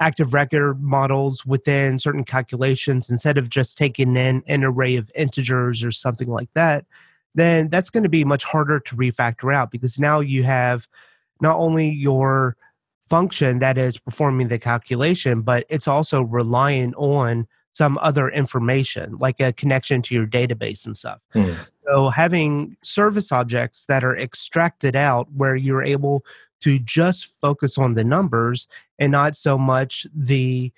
active 0.00 0.32
record 0.32 0.82
models 0.82 1.44
within 1.44 1.98
certain 1.98 2.24
calculations 2.24 3.10
instead 3.10 3.36
of 3.36 3.48
just 3.48 3.76
taking 3.76 4.16
in 4.16 4.42
an 4.46 4.64
array 4.64 4.96
of 4.96 5.10
integers 5.14 5.82
or 5.82 5.90
something 5.90 6.28
like 6.28 6.52
that, 6.52 6.84
then 7.34 7.68
that's 7.68 7.90
going 7.90 8.02
to 8.02 8.08
be 8.08 8.24
much 8.24 8.44
harder 8.44 8.80
to 8.80 8.96
refactor 8.96 9.54
out 9.54 9.70
because 9.70 9.98
now 9.98 10.20
you 10.20 10.44
have 10.44 10.86
not 11.40 11.56
only 11.56 11.88
your 11.88 12.56
function 13.04 13.58
that 13.58 13.78
is 13.78 13.98
performing 13.98 14.48
the 14.48 14.58
calculation, 14.58 15.42
but 15.42 15.64
it's 15.68 15.88
also 15.88 16.22
relying 16.22 16.94
on 16.94 17.46
some 17.72 17.98
other 18.02 18.28
information, 18.28 19.16
like 19.18 19.40
a 19.40 19.52
connection 19.52 20.02
to 20.02 20.14
your 20.14 20.26
database 20.26 20.84
and 20.84 20.96
stuff. 20.96 21.20
Hmm. 21.32 21.52
So 21.84 22.08
having 22.08 22.76
service 22.82 23.32
objects 23.32 23.86
that 23.86 24.04
are 24.04 24.16
extracted 24.16 24.96
out 24.96 25.32
where 25.32 25.56
you're 25.56 25.82
able 25.82 26.24
to 26.60 26.78
just 26.78 27.26
focus 27.26 27.78
on 27.78 27.94
the 27.94 28.04
numbers 28.04 28.68
and 28.98 29.12
not 29.12 29.36
so 29.36 29.56
much 29.58 30.06
the 30.14 30.72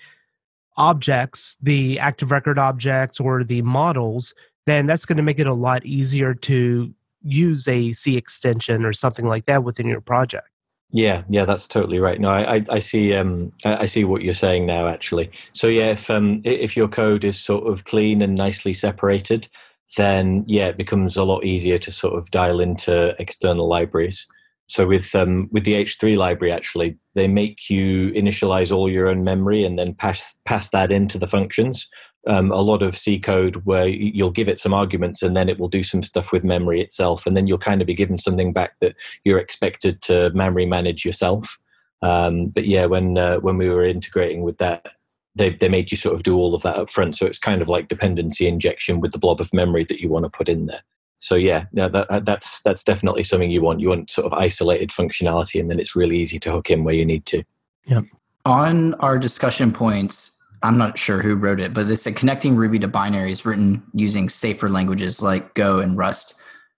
objects, 0.77 1.57
the 1.63 1.99
active 1.99 2.31
record 2.31 2.59
objects 2.59 3.21
or 3.21 3.45
the 3.45 3.63
models, 3.63 4.35
then 4.67 4.87
that's 4.87 5.05
going 5.05 5.17
to 5.17 5.23
make 5.23 5.39
it 5.39 5.47
a 5.47 5.55
lot 5.55 5.85
easier 5.85 6.35
to 6.35 6.95
use 7.23 7.69
a 7.69 7.93
C 7.93 8.17
extension 8.17 8.85
or 8.85 8.93
something 8.93 9.27
like 9.27 9.47
that 9.47 9.65
within 9.65 9.87
your 9.87 10.01
project. 10.01 10.49
Yeah, 10.93 11.23
yeah, 11.29 11.45
that's 11.45 11.69
totally 11.69 12.01
right. 12.01 12.21
No, 12.21 12.31
I, 12.31 12.57
I, 12.57 12.65
I 12.69 12.79
see. 12.81 13.15
Um, 13.15 13.53
I, 13.65 13.87
see 13.87 14.03
what 14.03 14.23
you're 14.23 14.35
saying 14.35 14.67
now. 14.67 14.89
Actually, 14.89 15.31
so 15.53 15.69
yeah, 15.69 15.91
if 15.93 16.11
um, 16.11 16.41
if 16.45 16.77
your 16.77 16.89
code 16.89 17.23
is 17.23 17.39
sort 17.39 17.69
of 17.69 17.85
clean 17.85 18.21
and 18.23 18.35
nicely 18.35 18.73
separated, 18.73 19.49
then 19.97 20.45
yeah, 20.49 20.67
it 20.67 20.77
becomes 20.77 21.17
a 21.17 21.23
lot 21.23 21.45
easier 21.45 21.79
to 21.79 21.93
sort 21.93 22.19
of 22.19 22.33
dial 22.33 22.59
into 22.59 23.15
external 23.21 23.69
libraries. 23.69 24.27
So 24.71 24.87
with 24.87 25.17
um, 25.17 25.49
with 25.51 25.65
the 25.65 25.75
H3 25.75 26.17
library, 26.17 26.53
actually, 26.53 26.97
they 27.17 27.27
make 27.27 27.69
you 27.69 28.13
initialize 28.13 28.71
all 28.71 28.89
your 28.89 29.09
own 29.09 29.25
memory 29.25 29.65
and 29.65 29.77
then 29.77 29.95
pass 29.95 30.39
pass 30.45 30.71
that 30.71 30.93
into 30.93 31.19
the 31.19 31.27
functions. 31.27 31.89
Um, 32.29 32.53
a 32.53 32.61
lot 32.61 32.83
of 32.83 32.97
C 32.97 33.19
code 33.19 33.57
where 33.65 33.89
you'll 33.89 34.31
give 34.31 34.49
it 34.49 34.59
some 34.61 34.75
arguments 34.75 35.23
and 35.23 35.37
then 35.37 35.49
it 35.49 35.59
will 35.59 35.69
do 35.69 35.83
some 35.83 36.03
stuff 36.05 36.31
with 36.31 36.45
memory 36.45 36.81
itself, 36.81 37.27
and 37.27 37.37
then 37.37 37.49
you'll 37.49 37.59
kind 37.59 37.81
of 37.81 37.89
be 37.89 37.95
given 37.95 38.17
something 38.17 38.53
back 38.53 38.75
that 38.81 38.95
you're 39.25 39.41
expected 39.41 40.03
to 40.03 40.31
memory 40.35 40.67
manage 40.67 41.05
yourself. 41.05 41.59
Um, 42.03 42.47
but 42.47 42.67
yeah, 42.67 42.87
when 42.87 43.19
uh, 43.19 43.39
when 43.39 43.59
we 43.59 43.69
were 43.71 43.85
integrating 43.85 44.43
with 44.43 44.59
that, 44.59 44.87
they 45.35 45.51
they 45.51 45.69
made 45.69 45.91
you 45.91 45.97
sort 45.97 46.15
of 46.15 46.23
do 46.23 46.37
all 46.37 46.55
of 46.55 46.63
that 46.63 46.77
up 46.77 46.93
front. 46.93 47.17
So 47.17 47.27
it's 47.27 47.41
kind 47.41 47.61
of 47.61 47.69
like 47.69 47.89
dependency 47.89 48.47
injection 48.47 49.01
with 49.01 49.11
the 49.11 49.19
blob 49.19 49.41
of 49.41 49.53
memory 49.53 49.83
that 49.87 50.01
you 50.01 50.09
want 50.09 50.27
to 50.27 50.31
put 50.31 50.49
in 50.49 50.67
there 50.67 50.83
so 51.21 51.35
yeah, 51.35 51.67
no, 51.73 51.89
that, 51.89 52.11
uh, 52.11 52.21
that's 52.21 52.63
that's 52.63 52.83
definitely 52.83 53.23
something 53.23 53.51
you 53.51 53.63
want. 53.63 53.81
You 53.81 53.91
want 53.91 54.11
sort 54.11 54.27
of 54.27 54.33
isolated 54.33 54.89
functionality, 54.89 55.61
and 55.61 55.71
then 55.71 55.79
it's 55.79 55.95
really 55.95 56.19
easy 56.19 56.39
to 56.41 56.51
hook 56.51 56.71
in 56.71 56.83
where 56.83 56.95
you 56.95 57.05
need 57.05 57.27
to. 57.27 57.45
Yeah. 57.85 58.01
On 58.47 58.95
our 58.95 59.19
discussion 59.19 59.71
points, 59.71 60.43
I'm 60.63 60.79
not 60.79 60.99
sure 60.99 61.21
who 61.21 61.37
wrote 61.37 61.61
it, 61.61 61.75
but 61.75 61.89
they 61.89 61.95
said 61.95 62.17
connecting 62.17 62.57
Ruby 62.57 62.79
to 62.79 62.89
binaries 62.89 63.45
written 63.45 63.83
using 63.93 64.31
safer 64.31 64.71
languages 64.71 65.21
like 65.21 65.55
Go 65.55 65.79
and 65.79 65.97
Rust. 65.97 66.35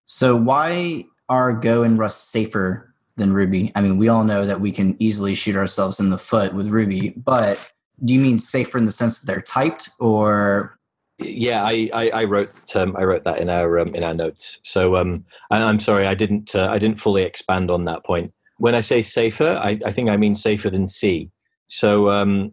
So 0.07 0.35
why 0.35 1.05
are 1.29 1.53
Go 1.53 1.85
and 1.85 1.97
Rust 1.97 2.31
safer 2.31 2.93
than 3.17 3.33
Ruby? 3.33 3.71
I 3.77 3.81
mean, 3.81 3.97
we 3.97 4.09
all 4.09 4.25
know 4.25 4.45
that 4.45 4.61
we 4.61 4.73
can 4.73 4.97
easily 4.99 5.37
shoot 5.37 5.55
ourselves 5.55 6.01
in 6.01 6.11
the 6.11 6.19
foot 6.19 6.53
with 6.53 6.67
Ruby, 6.67 7.11
but 7.11 7.61
do 8.05 8.13
you 8.13 8.21
mean 8.21 8.41
safer 8.41 8.77
in 8.77 8.87
the 8.87 8.93
sense 8.93 9.21
that 9.21 9.27
they're 9.27 9.41
typed, 9.41 9.89
or 10.01 10.79
yeah, 11.25 11.65
I, 11.65 11.89
I, 11.95 12.11
I 12.11 12.25
wrote 12.25 12.77
um, 12.77 12.97
I 12.97 13.05
wrote 13.05 13.25
that 13.25 13.39
in 13.39 13.49
our 13.49 13.79
um, 13.79 13.95
in 13.95 14.05
our 14.05 14.15
notes. 14.15 14.59
So 14.63 14.97
um, 14.97 15.25
I, 15.51 15.59
am 15.59 15.79
sorry, 15.79 16.07
I 16.07 16.15
didn't 16.15 16.55
uh, 16.55 16.69
I 16.71 16.79
didn't 16.79 16.99
fully 17.01 17.23
expand 17.23 17.71
on 17.71 17.85
that 17.85 18.05
point. 18.05 18.33
When 18.59 18.75
I 18.75 18.81
say 18.81 19.03
safer, 19.03 19.59
I, 19.63 19.79
I 19.85 19.93
think 19.93 20.09
I 20.09 20.17
mean 20.17 20.35
safer 20.35 20.71
than 20.71 20.87
C. 20.87 21.31
So 21.67 22.11
um, 22.11 22.53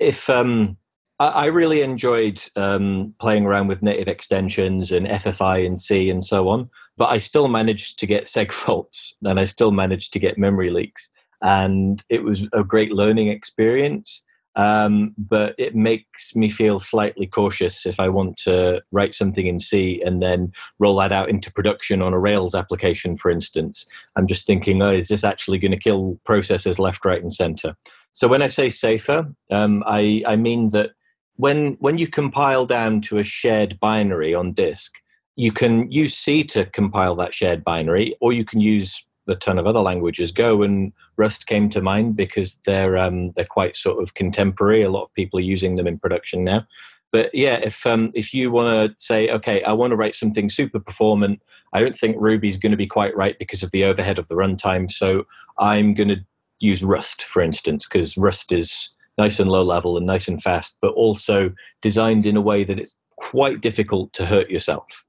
if 0.00 0.28
um, 0.30 0.76
I, 1.20 1.28
I, 1.28 1.44
really 1.46 1.82
enjoyed 1.82 2.40
um, 2.56 3.14
playing 3.20 3.44
around 3.44 3.68
with 3.68 3.82
native 3.82 4.08
extensions 4.08 4.90
and 4.90 5.06
FFI 5.06 5.66
and 5.66 5.80
C 5.80 6.10
and 6.10 6.24
so 6.24 6.48
on, 6.48 6.70
but 6.96 7.10
I 7.10 7.18
still 7.18 7.48
managed 7.48 7.98
to 8.00 8.06
get 8.06 8.24
seg 8.24 8.52
faults 8.64 9.14
and 9.22 9.38
I 9.38 9.44
still 9.44 9.70
managed 9.70 10.12
to 10.14 10.18
get 10.18 10.38
memory 10.38 10.70
leaks, 10.70 11.10
and 11.42 12.02
it 12.08 12.24
was 12.24 12.46
a 12.52 12.64
great 12.64 12.92
learning 12.92 13.28
experience 13.28 14.24
um, 14.56 15.14
but 15.18 15.54
it 15.58 15.74
makes 15.74 16.36
me 16.36 16.48
feel 16.48 16.78
slightly 16.78 17.26
cautious 17.26 17.86
if 17.86 17.98
I 17.98 18.08
want 18.08 18.36
to 18.38 18.82
write 18.92 19.14
something 19.14 19.46
in 19.46 19.58
C 19.58 20.00
and 20.04 20.22
then 20.22 20.52
roll 20.78 20.96
that 20.98 21.12
out 21.12 21.28
into 21.28 21.52
production 21.52 22.02
on 22.02 22.12
a 22.12 22.18
Rails 22.18 22.54
application, 22.54 23.16
for 23.16 23.30
instance. 23.30 23.86
I'm 24.16 24.26
just 24.26 24.46
thinking, 24.46 24.80
oh, 24.80 24.92
is 24.92 25.08
this 25.08 25.24
actually 25.24 25.58
going 25.58 25.72
to 25.72 25.78
kill 25.78 26.18
processes 26.24 26.78
left, 26.78 27.04
right, 27.04 27.22
and 27.22 27.34
center? 27.34 27.76
So 28.12 28.28
when 28.28 28.42
I 28.42 28.48
say 28.48 28.70
safer, 28.70 29.26
um, 29.50 29.82
I, 29.86 30.22
I 30.26 30.36
mean 30.36 30.70
that 30.70 30.90
when 31.36 31.72
when 31.80 31.98
you 31.98 32.06
compile 32.06 32.64
down 32.64 33.00
to 33.02 33.18
a 33.18 33.24
shared 33.24 33.80
binary 33.80 34.34
on 34.34 34.52
disk, 34.52 34.92
you 35.34 35.50
can 35.50 35.90
use 35.90 36.14
C 36.14 36.44
to 36.44 36.66
compile 36.66 37.16
that 37.16 37.34
shared 37.34 37.64
binary, 37.64 38.16
or 38.20 38.32
you 38.32 38.44
can 38.44 38.60
use 38.60 39.04
a 39.28 39.34
ton 39.34 39.58
of 39.58 39.66
other 39.66 39.80
languages. 39.80 40.32
Go 40.32 40.62
and 40.62 40.92
Rust 41.16 41.46
came 41.46 41.68
to 41.70 41.80
mind 41.80 42.16
because 42.16 42.60
they're 42.66 42.98
um, 42.98 43.32
they're 43.32 43.44
quite 43.44 43.76
sort 43.76 44.02
of 44.02 44.14
contemporary. 44.14 44.82
A 44.82 44.90
lot 44.90 45.04
of 45.04 45.14
people 45.14 45.38
are 45.38 45.42
using 45.42 45.76
them 45.76 45.86
in 45.86 45.98
production 45.98 46.44
now. 46.44 46.66
But 47.12 47.32
yeah, 47.34 47.56
if 47.62 47.86
um, 47.86 48.10
if 48.14 48.34
you 48.34 48.50
want 48.50 48.98
to 48.98 49.04
say, 49.04 49.28
okay, 49.28 49.62
I 49.62 49.72
want 49.72 49.92
to 49.92 49.96
write 49.96 50.14
something 50.14 50.50
super 50.50 50.80
performant, 50.80 51.40
I 51.72 51.80
don't 51.80 51.98
think 51.98 52.16
Ruby's 52.18 52.56
going 52.56 52.72
to 52.72 52.76
be 52.76 52.86
quite 52.86 53.16
right 53.16 53.38
because 53.38 53.62
of 53.62 53.70
the 53.70 53.84
overhead 53.84 54.18
of 54.18 54.28
the 54.28 54.34
runtime. 54.34 54.90
So 54.90 55.24
I'm 55.58 55.94
going 55.94 56.08
to 56.08 56.24
use 56.58 56.82
Rust, 56.82 57.22
for 57.22 57.40
instance, 57.42 57.86
because 57.86 58.16
Rust 58.16 58.50
is 58.52 58.90
nice 59.16 59.38
and 59.38 59.50
low 59.50 59.62
level 59.62 59.96
and 59.96 60.06
nice 60.06 60.26
and 60.26 60.42
fast, 60.42 60.76
but 60.80 60.92
also 60.94 61.52
designed 61.82 62.26
in 62.26 62.36
a 62.36 62.40
way 62.40 62.64
that 62.64 62.78
it's 62.78 62.98
quite 63.16 63.60
difficult 63.60 64.12
to 64.14 64.26
hurt 64.26 64.50
yourself. 64.50 65.04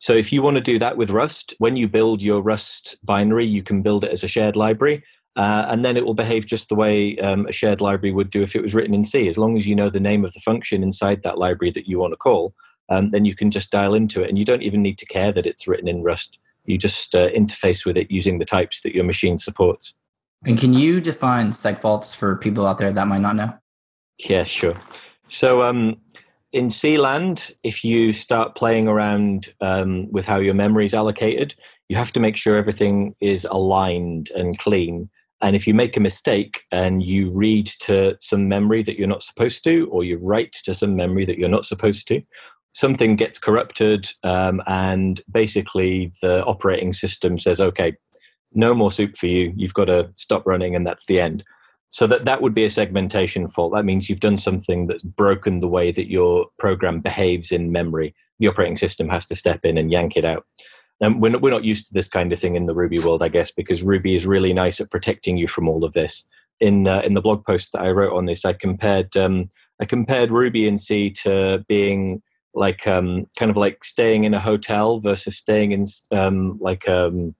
So 0.00 0.14
if 0.14 0.32
you 0.32 0.40
want 0.40 0.54
to 0.54 0.62
do 0.62 0.78
that 0.78 0.96
with 0.96 1.10
Rust, 1.10 1.54
when 1.58 1.76
you 1.76 1.86
build 1.86 2.22
your 2.22 2.40
Rust 2.40 2.96
binary, 3.04 3.46
you 3.46 3.62
can 3.62 3.82
build 3.82 4.02
it 4.02 4.10
as 4.10 4.24
a 4.24 4.28
shared 4.28 4.56
library. 4.56 5.04
Uh, 5.36 5.66
and 5.68 5.84
then 5.84 5.96
it 5.96 6.06
will 6.06 6.14
behave 6.14 6.46
just 6.46 6.70
the 6.70 6.74
way 6.74 7.16
um, 7.18 7.46
a 7.46 7.52
shared 7.52 7.82
library 7.82 8.12
would 8.12 8.30
do 8.30 8.42
if 8.42 8.56
it 8.56 8.62
was 8.62 8.74
written 8.74 8.94
in 8.94 9.04
C. 9.04 9.28
As 9.28 9.36
long 9.36 9.58
as 9.58 9.66
you 9.66 9.76
know 9.76 9.90
the 9.90 10.00
name 10.00 10.24
of 10.24 10.32
the 10.32 10.40
function 10.40 10.82
inside 10.82 11.22
that 11.22 11.38
library 11.38 11.70
that 11.72 11.86
you 11.86 11.98
want 11.98 12.12
to 12.12 12.16
call, 12.16 12.54
um, 12.88 13.10
then 13.10 13.26
you 13.26 13.36
can 13.36 13.50
just 13.50 13.70
dial 13.70 13.92
into 13.92 14.22
it. 14.22 14.30
And 14.30 14.38
you 14.38 14.44
don't 14.46 14.62
even 14.62 14.82
need 14.82 14.96
to 14.98 15.06
care 15.06 15.32
that 15.32 15.46
it's 15.46 15.68
written 15.68 15.86
in 15.86 16.02
Rust. 16.02 16.38
You 16.64 16.78
just 16.78 17.14
uh, 17.14 17.28
interface 17.30 17.84
with 17.84 17.98
it 17.98 18.10
using 18.10 18.38
the 18.38 18.44
types 18.46 18.80
that 18.80 18.94
your 18.94 19.04
machine 19.04 19.36
supports. 19.36 19.94
And 20.46 20.58
can 20.58 20.72
you 20.72 21.02
define 21.02 21.50
segfaults 21.50 22.16
for 22.16 22.36
people 22.36 22.66
out 22.66 22.78
there 22.78 22.92
that 22.92 23.06
might 23.06 23.20
not 23.20 23.36
know? 23.36 23.52
Yeah, 24.18 24.44
sure. 24.44 24.74
So 25.28 25.62
um, 25.62 26.00
in 26.52 26.68
CLand, 26.68 27.52
if 27.62 27.84
you 27.84 28.12
start 28.12 28.56
playing 28.56 28.88
around 28.88 29.52
um, 29.60 30.10
with 30.10 30.26
how 30.26 30.38
your 30.38 30.54
memory 30.54 30.84
is 30.84 30.94
allocated, 30.94 31.54
you 31.88 31.96
have 31.96 32.12
to 32.12 32.20
make 32.20 32.36
sure 32.36 32.56
everything 32.56 33.14
is 33.20 33.46
aligned 33.50 34.30
and 34.30 34.58
clean. 34.58 35.10
And 35.42 35.56
if 35.56 35.66
you 35.66 35.74
make 35.74 35.96
a 35.96 36.00
mistake 36.00 36.64
and 36.70 37.02
you 37.02 37.30
read 37.30 37.66
to 37.80 38.16
some 38.20 38.48
memory 38.48 38.82
that 38.82 38.98
you're 38.98 39.08
not 39.08 39.22
supposed 39.22 39.64
to, 39.64 39.88
or 39.90 40.04
you 40.04 40.18
write 40.18 40.52
to 40.64 40.74
some 40.74 40.96
memory 40.96 41.24
that 41.24 41.38
you're 41.38 41.48
not 41.48 41.64
supposed 41.64 42.08
to, 42.08 42.20
something 42.72 43.16
gets 43.16 43.38
corrupted, 43.38 44.10
um, 44.22 44.60
and 44.66 45.22
basically 45.30 46.12
the 46.20 46.44
operating 46.44 46.92
system 46.92 47.38
says, 47.38 47.60
okay, 47.60 47.96
no 48.52 48.74
more 48.74 48.90
soup 48.90 49.16
for 49.16 49.26
you. 49.26 49.52
You've 49.56 49.74
got 49.74 49.86
to 49.86 50.10
stop 50.14 50.46
running, 50.46 50.74
and 50.74 50.86
that's 50.86 51.06
the 51.06 51.20
end. 51.20 51.44
So 51.90 52.06
that 52.06 52.24
that 52.24 52.40
would 52.40 52.54
be 52.54 52.64
a 52.64 52.70
segmentation 52.70 53.48
fault. 53.48 53.72
That 53.74 53.84
means 53.84 54.08
you've 54.08 54.20
done 54.20 54.38
something 54.38 54.86
that's 54.86 55.02
broken 55.02 55.60
the 55.60 55.68
way 55.68 55.90
that 55.90 56.10
your 56.10 56.46
program 56.58 57.00
behaves 57.00 57.50
in 57.52 57.72
memory. 57.72 58.14
The 58.38 58.48
operating 58.48 58.76
system 58.76 59.08
has 59.08 59.26
to 59.26 59.36
step 59.36 59.64
in 59.64 59.76
and 59.76 59.90
yank 59.90 60.16
it 60.16 60.24
out. 60.24 60.46
And 61.00 61.20
we're 61.20 61.30
not, 61.30 61.42
we're 61.42 61.50
not 61.50 61.64
used 61.64 61.88
to 61.88 61.94
this 61.94 62.08
kind 62.08 62.32
of 62.32 62.38
thing 62.38 62.54
in 62.54 62.66
the 62.66 62.74
Ruby 62.74 62.98
world, 62.98 63.22
I 63.22 63.28
guess, 63.28 63.50
because 63.50 63.82
Ruby 63.82 64.14
is 64.14 64.26
really 64.26 64.52
nice 64.52 64.80
at 64.80 64.90
protecting 64.90 65.36
you 65.36 65.48
from 65.48 65.68
all 65.68 65.84
of 65.84 65.92
this. 65.92 66.26
In 66.60 66.86
uh, 66.86 67.00
in 67.00 67.14
the 67.14 67.22
blog 67.22 67.44
post 67.44 67.72
that 67.72 67.82
I 67.82 67.88
wrote 67.88 68.16
on 68.16 68.26
this, 68.26 68.44
I 68.44 68.52
compared 68.52 69.16
um, 69.16 69.50
I 69.80 69.84
compared 69.84 70.30
Ruby 70.30 70.68
and 70.68 70.78
C 70.78 71.10
to 71.22 71.64
being 71.68 72.22
like 72.54 72.86
um, 72.86 73.26
kind 73.38 73.50
of 73.50 73.56
like 73.56 73.82
staying 73.82 74.24
in 74.24 74.34
a 74.34 74.40
hotel 74.40 75.00
versus 75.00 75.36
staying 75.36 75.72
in 75.72 75.86
um, 76.12 76.58
like 76.60 76.86
um, 76.88 77.34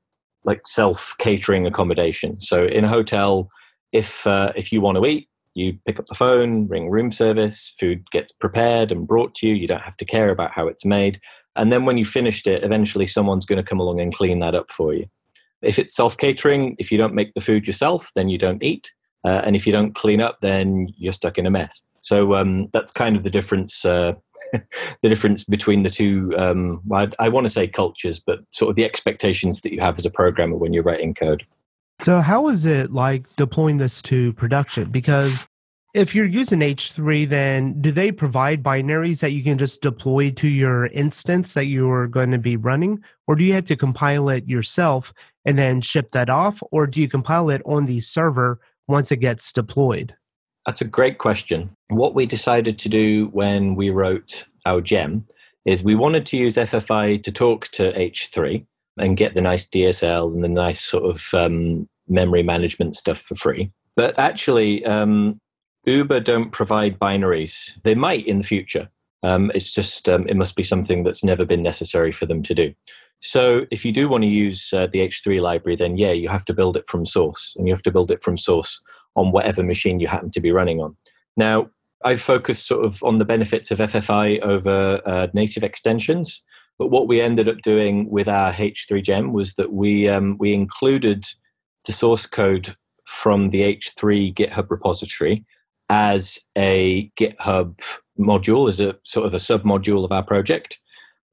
like 0.44 0.66
self 0.66 1.14
catering 1.18 1.66
accommodation. 1.66 2.40
So 2.40 2.64
in 2.64 2.84
a 2.84 2.88
hotel, 2.88 3.50
if 3.92 4.26
uh, 4.26 4.52
if 4.56 4.72
you 4.72 4.80
want 4.80 4.98
to 4.98 5.06
eat, 5.06 5.28
you 5.54 5.78
pick 5.86 5.98
up 5.98 6.06
the 6.06 6.14
phone, 6.14 6.68
ring 6.68 6.90
room 6.90 7.12
service, 7.12 7.74
food 7.78 8.04
gets 8.10 8.32
prepared 8.32 8.92
and 8.92 9.06
brought 9.06 9.34
to 9.36 9.48
you. 9.48 9.54
You 9.54 9.66
don't 9.66 9.82
have 9.82 9.96
to 9.98 10.04
care 10.04 10.30
about 10.30 10.52
how 10.52 10.68
it's 10.68 10.84
made. 10.84 11.20
And 11.56 11.72
then 11.72 11.84
when 11.84 11.98
you 11.98 12.04
finished 12.04 12.46
it, 12.46 12.62
eventually 12.62 13.06
someone's 13.06 13.46
going 13.46 13.62
to 13.62 13.68
come 13.68 13.80
along 13.80 14.00
and 14.00 14.14
clean 14.14 14.38
that 14.40 14.54
up 14.54 14.70
for 14.70 14.94
you. 14.94 15.06
If 15.62 15.78
it's 15.78 15.94
self 15.94 16.16
catering, 16.16 16.76
if 16.78 16.90
you 16.90 16.98
don't 16.98 17.14
make 17.14 17.34
the 17.34 17.40
food 17.40 17.66
yourself, 17.66 18.10
then 18.14 18.28
you 18.28 18.38
don't 18.38 18.62
eat. 18.62 18.92
Uh, 19.24 19.42
and 19.44 19.54
if 19.54 19.66
you 19.66 19.72
don't 19.72 19.94
clean 19.94 20.20
up, 20.20 20.38
then 20.40 20.88
you're 20.96 21.12
stuck 21.12 21.36
in 21.36 21.46
a 21.46 21.50
mess. 21.50 21.82
So 22.00 22.34
um, 22.34 22.68
that's 22.72 22.92
kind 22.92 23.16
of 23.16 23.24
the 23.24 23.30
difference. 23.30 23.84
Uh, 23.84 24.14
the 24.52 25.08
difference 25.08 25.44
between 25.44 25.82
the 25.82 25.90
two. 25.90 26.32
Um, 26.38 26.80
I, 26.92 27.08
I 27.18 27.28
want 27.28 27.44
to 27.44 27.52
say 27.52 27.66
cultures, 27.66 28.20
but 28.24 28.40
sort 28.50 28.70
of 28.70 28.76
the 28.76 28.84
expectations 28.84 29.60
that 29.60 29.72
you 29.72 29.80
have 29.80 29.98
as 29.98 30.06
a 30.06 30.10
programmer 30.10 30.56
when 30.56 30.72
you're 30.72 30.82
writing 30.82 31.12
code. 31.12 31.44
So, 32.02 32.20
how 32.20 32.48
is 32.48 32.64
it 32.64 32.92
like 32.92 33.24
deploying 33.36 33.76
this 33.76 34.00
to 34.02 34.32
production? 34.32 34.90
Because 34.90 35.46
if 35.92 36.14
you're 36.14 36.24
using 36.24 36.60
H3, 36.60 37.28
then 37.28 37.82
do 37.82 37.92
they 37.92 38.10
provide 38.10 38.62
binaries 38.62 39.20
that 39.20 39.32
you 39.32 39.42
can 39.42 39.58
just 39.58 39.82
deploy 39.82 40.30
to 40.30 40.48
your 40.48 40.86
instance 40.86 41.52
that 41.54 41.66
you're 41.66 42.06
going 42.06 42.30
to 42.30 42.38
be 42.38 42.56
running? 42.56 43.02
Or 43.26 43.36
do 43.36 43.44
you 43.44 43.52
have 43.52 43.64
to 43.64 43.76
compile 43.76 44.30
it 44.30 44.48
yourself 44.48 45.12
and 45.44 45.58
then 45.58 45.82
ship 45.82 46.12
that 46.12 46.30
off? 46.30 46.62
Or 46.70 46.86
do 46.86 47.00
you 47.02 47.08
compile 47.08 47.50
it 47.50 47.60
on 47.66 47.84
the 47.84 48.00
server 48.00 48.60
once 48.88 49.12
it 49.12 49.16
gets 49.16 49.52
deployed? 49.52 50.14
That's 50.64 50.80
a 50.80 50.86
great 50.86 51.18
question. 51.18 51.70
What 51.88 52.14
we 52.14 52.24
decided 52.24 52.78
to 52.78 52.88
do 52.88 53.26
when 53.32 53.74
we 53.74 53.90
wrote 53.90 54.46
our 54.64 54.80
gem 54.80 55.26
is 55.66 55.82
we 55.82 55.94
wanted 55.94 56.24
to 56.26 56.36
use 56.36 56.56
FFI 56.56 57.22
to 57.24 57.32
talk 57.32 57.68
to 57.72 57.92
H3 57.92 58.64
and 59.00 59.16
get 59.16 59.34
the 59.34 59.40
nice 59.40 59.66
DSL 59.66 60.32
and 60.32 60.44
the 60.44 60.48
nice 60.48 60.80
sort 60.80 61.04
of 61.04 61.28
um, 61.34 61.88
memory 62.08 62.42
management 62.42 62.96
stuff 62.96 63.18
for 63.20 63.34
free. 63.34 63.70
But 63.96 64.18
actually, 64.18 64.84
um, 64.84 65.40
Uber 65.86 66.20
don't 66.20 66.50
provide 66.50 66.98
binaries. 66.98 67.72
They 67.82 67.94
might 67.94 68.26
in 68.26 68.38
the 68.38 68.44
future. 68.44 68.88
Um, 69.22 69.50
it's 69.54 69.72
just 69.72 70.08
um, 70.08 70.26
it 70.28 70.36
must 70.36 70.56
be 70.56 70.62
something 70.62 71.02
that's 71.02 71.24
never 71.24 71.44
been 71.44 71.62
necessary 71.62 72.12
for 72.12 72.26
them 72.26 72.42
to 72.44 72.54
do. 72.54 72.74
So 73.20 73.66
if 73.70 73.84
you 73.84 73.92
do 73.92 74.08
want 74.08 74.22
to 74.22 74.28
use 74.28 74.72
uh, 74.72 74.86
the 74.86 75.00
H3 75.00 75.42
library, 75.42 75.76
then 75.76 75.98
yeah, 75.98 76.12
you 76.12 76.28
have 76.28 76.44
to 76.46 76.54
build 76.54 76.76
it 76.76 76.86
from 76.86 77.04
source, 77.04 77.54
and 77.56 77.66
you 77.66 77.74
have 77.74 77.82
to 77.82 77.90
build 77.90 78.10
it 78.10 78.22
from 78.22 78.38
source 78.38 78.82
on 79.16 79.32
whatever 79.32 79.62
machine 79.62 80.00
you 80.00 80.08
happen 80.08 80.30
to 80.30 80.40
be 80.40 80.52
running 80.52 80.80
on. 80.80 80.96
Now, 81.36 81.70
I've 82.02 82.22
focused 82.22 82.66
sort 82.66 82.84
of 82.84 83.02
on 83.02 83.18
the 83.18 83.24
benefits 83.24 83.70
of 83.70 83.78
FFI 83.78 84.40
over 84.40 85.02
uh, 85.04 85.26
native 85.34 85.62
extensions. 85.62 86.42
But 86.80 86.90
what 86.90 87.08
we 87.08 87.20
ended 87.20 87.46
up 87.46 87.60
doing 87.60 88.08
with 88.08 88.26
our 88.26 88.54
H3 88.54 89.04
gem 89.04 89.34
was 89.34 89.52
that 89.56 89.70
we 89.70 90.08
um, 90.08 90.38
we 90.38 90.54
included 90.54 91.26
the 91.84 91.92
source 91.92 92.24
code 92.24 92.74
from 93.04 93.50
the 93.50 93.60
H3 93.60 94.34
GitHub 94.34 94.70
repository 94.70 95.44
as 95.90 96.38
a 96.56 97.10
GitHub 97.20 97.78
module, 98.18 98.66
as 98.66 98.80
a 98.80 98.96
sort 99.04 99.26
of 99.26 99.34
a 99.34 99.38
sub 99.38 99.62
module 99.62 100.06
of 100.06 100.10
our 100.10 100.22
project. 100.22 100.78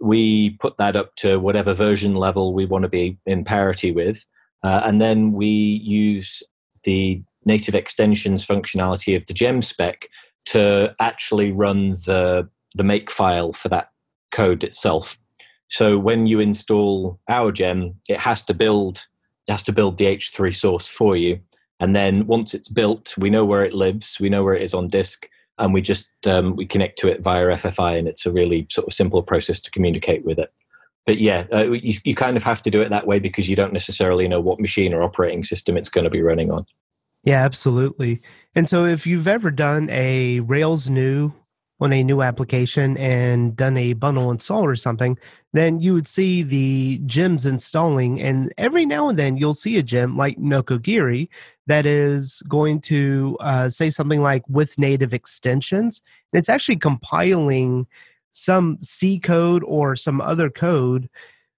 We 0.02 0.50
put 0.60 0.76
that 0.80 0.98
up 0.98 1.16
to 1.18 1.40
whatever 1.40 1.74
version 1.74 2.16
level 2.16 2.54
we 2.54 2.66
want 2.66 2.82
to 2.82 2.90
be 2.90 3.18
in 3.26 3.46
parity 3.46 3.94
with. 3.94 4.26
Uh, 4.66 4.82
and 4.84 5.00
then 5.00 5.32
we 5.32 5.48
use 5.48 6.44
the 6.84 7.24
native 7.46 7.74
extensions 7.74 8.46
functionality 8.46 9.16
of 9.16 9.26
the 9.28 9.34
gem 9.34 9.62
spec 9.62 10.10
to 10.48 10.94
actually 11.00 11.54
run 11.54 11.92
the, 12.06 12.50
the 12.76 12.84
make 12.84 13.10
file 13.10 13.54
for 13.54 13.70
that 13.70 13.92
code 14.34 14.66
itself. 14.66 15.18
So 15.70 15.98
when 15.98 16.28
you 16.28 16.40
install 16.40 17.20
our 17.28 17.52
gem, 17.52 17.96
it 18.08 18.20
has 18.20 18.44
to 18.44 18.54
build 18.54 19.06
it 19.48 19.52
has 19.52 19.64
to 19.64 19.72
build 19.72 19.98
the 19.98 20.06
H3 20.06 20.54
source 20.54 20.88
for 20.88 21.16
you. 21.16 21.40
And 21.80 21.96
then 21.96 22.28
once 22.28 22.54
it's 22.54 22.68
built, 22.68 23.14
we 23.18 23.30
know 23.30 23.46
where 23.46 23.64
it 23.64 23.74
lives, 23.74 24.18
we 24.20 24.30
know 24.30 24.44
where 24.44 24.56
it 24.56 24.62
is 24.62 24.74
on 24.74 24.88
disk, 24.88 25.30
and 25.58 25.74
we 25.74 25.82
just 25.82 26.12
um, 26.26 26.56
we 26.56 26.66
connect 26.66 27.00
to 27.00 27.08
it 27.08 27.22
via 27.22 27.48
FFI, 27.48 27.98
and 27.98 28.08
it's 28.08 28.26
a 28.26 28.32
really 28.32 28.68
sort 28.70 28.88
of 28.88 28.94
simple 28.94 29.24
process 29.24 29.60
to 29.62 29.72
communicate 29.72 30.26
with 30.26 30.40
it. 30.40 30.52
But 31.06 31.20
yeah, 31.20 31.46
uh, 31.54 31.72
you, 31.72 32.00
you 32.04 32.16
kind 32.16 32.36
of 32.36 32.44
have 32.44 32.62
to 32.64 32.72
do 32.72 32.82
it 32.82 32.90
that 32.90 33.08
way 33.08 33.20
because 33.20 33.48
you 33.48 33.56
don't 33.56 33.74
necessarily 33.74 34.28
know 34.28 34.42
what 34.42 34.60
machine 34.60 34.94
or 34.94 35.02
operating 35.02 35.44
system 35.44 35.78
it's 35.78 35.90
going 35.90 36.04
to 36.04 36.10
be 36.10 36.22
running 36.22 36.52
on. 36.52 36.66
Yeah, 37.24 37.44
absolutely. 37.44 38.22
And 38.56 38.68
so 38.68 38.86
if 38.86 39.08
you've 39.08 39.28
ever 39.28 39.52
done 39.52 39.90
a 39.90 40.42
Rails 40.42 40.90
new 40.90 41.34
on 41.80 41.94
a 41.94 42.04
new 42.04 42.22
application 42.22 42.98
and 42.98 43.56
done 43.56 43.78
a 43.78 43.94
bundle 43.94 44.32
install 44.32 44.66
or 44.66 44.76
something, 44.76 45.18
then 45.54 45.80
you 45.80 45.94
would 45.94 46.08
see 46.08 46.42
the 46.42 47.00
gems 47.06 47.46
installing. 47.46 48.20
And 48.20 48.52
every 48.58 48.86
now 48.86 49.10
and 49.10 49.20
then 49.20 49.38
you'll 49.38 49.54
see 49.54 49.78
a 49.78 49.84
gem 49.84 50.18
like 50.18 50.38
Nokogiri 50.38 51.30
that 51.68 51.86
is 51.86 52.42
going 52.48 52.82
to 52.82 53.38
uh, 53.40 53.70
say 53.70 53.90
something 53.90 54.22
like 54.22 54.44
with 54.48 54.80
native 54.80 55.14
extensions. 55.14 56.02
It's 56.34 56.50
actually 56.50 56.78
compiling 56.78 57.86
some 58.32 58.78
C 58.82 59.20
code 59.20 59.64
or 59.66 59.96
some 59.96 60.22
other 60.22 60.50
code 60.50 61.10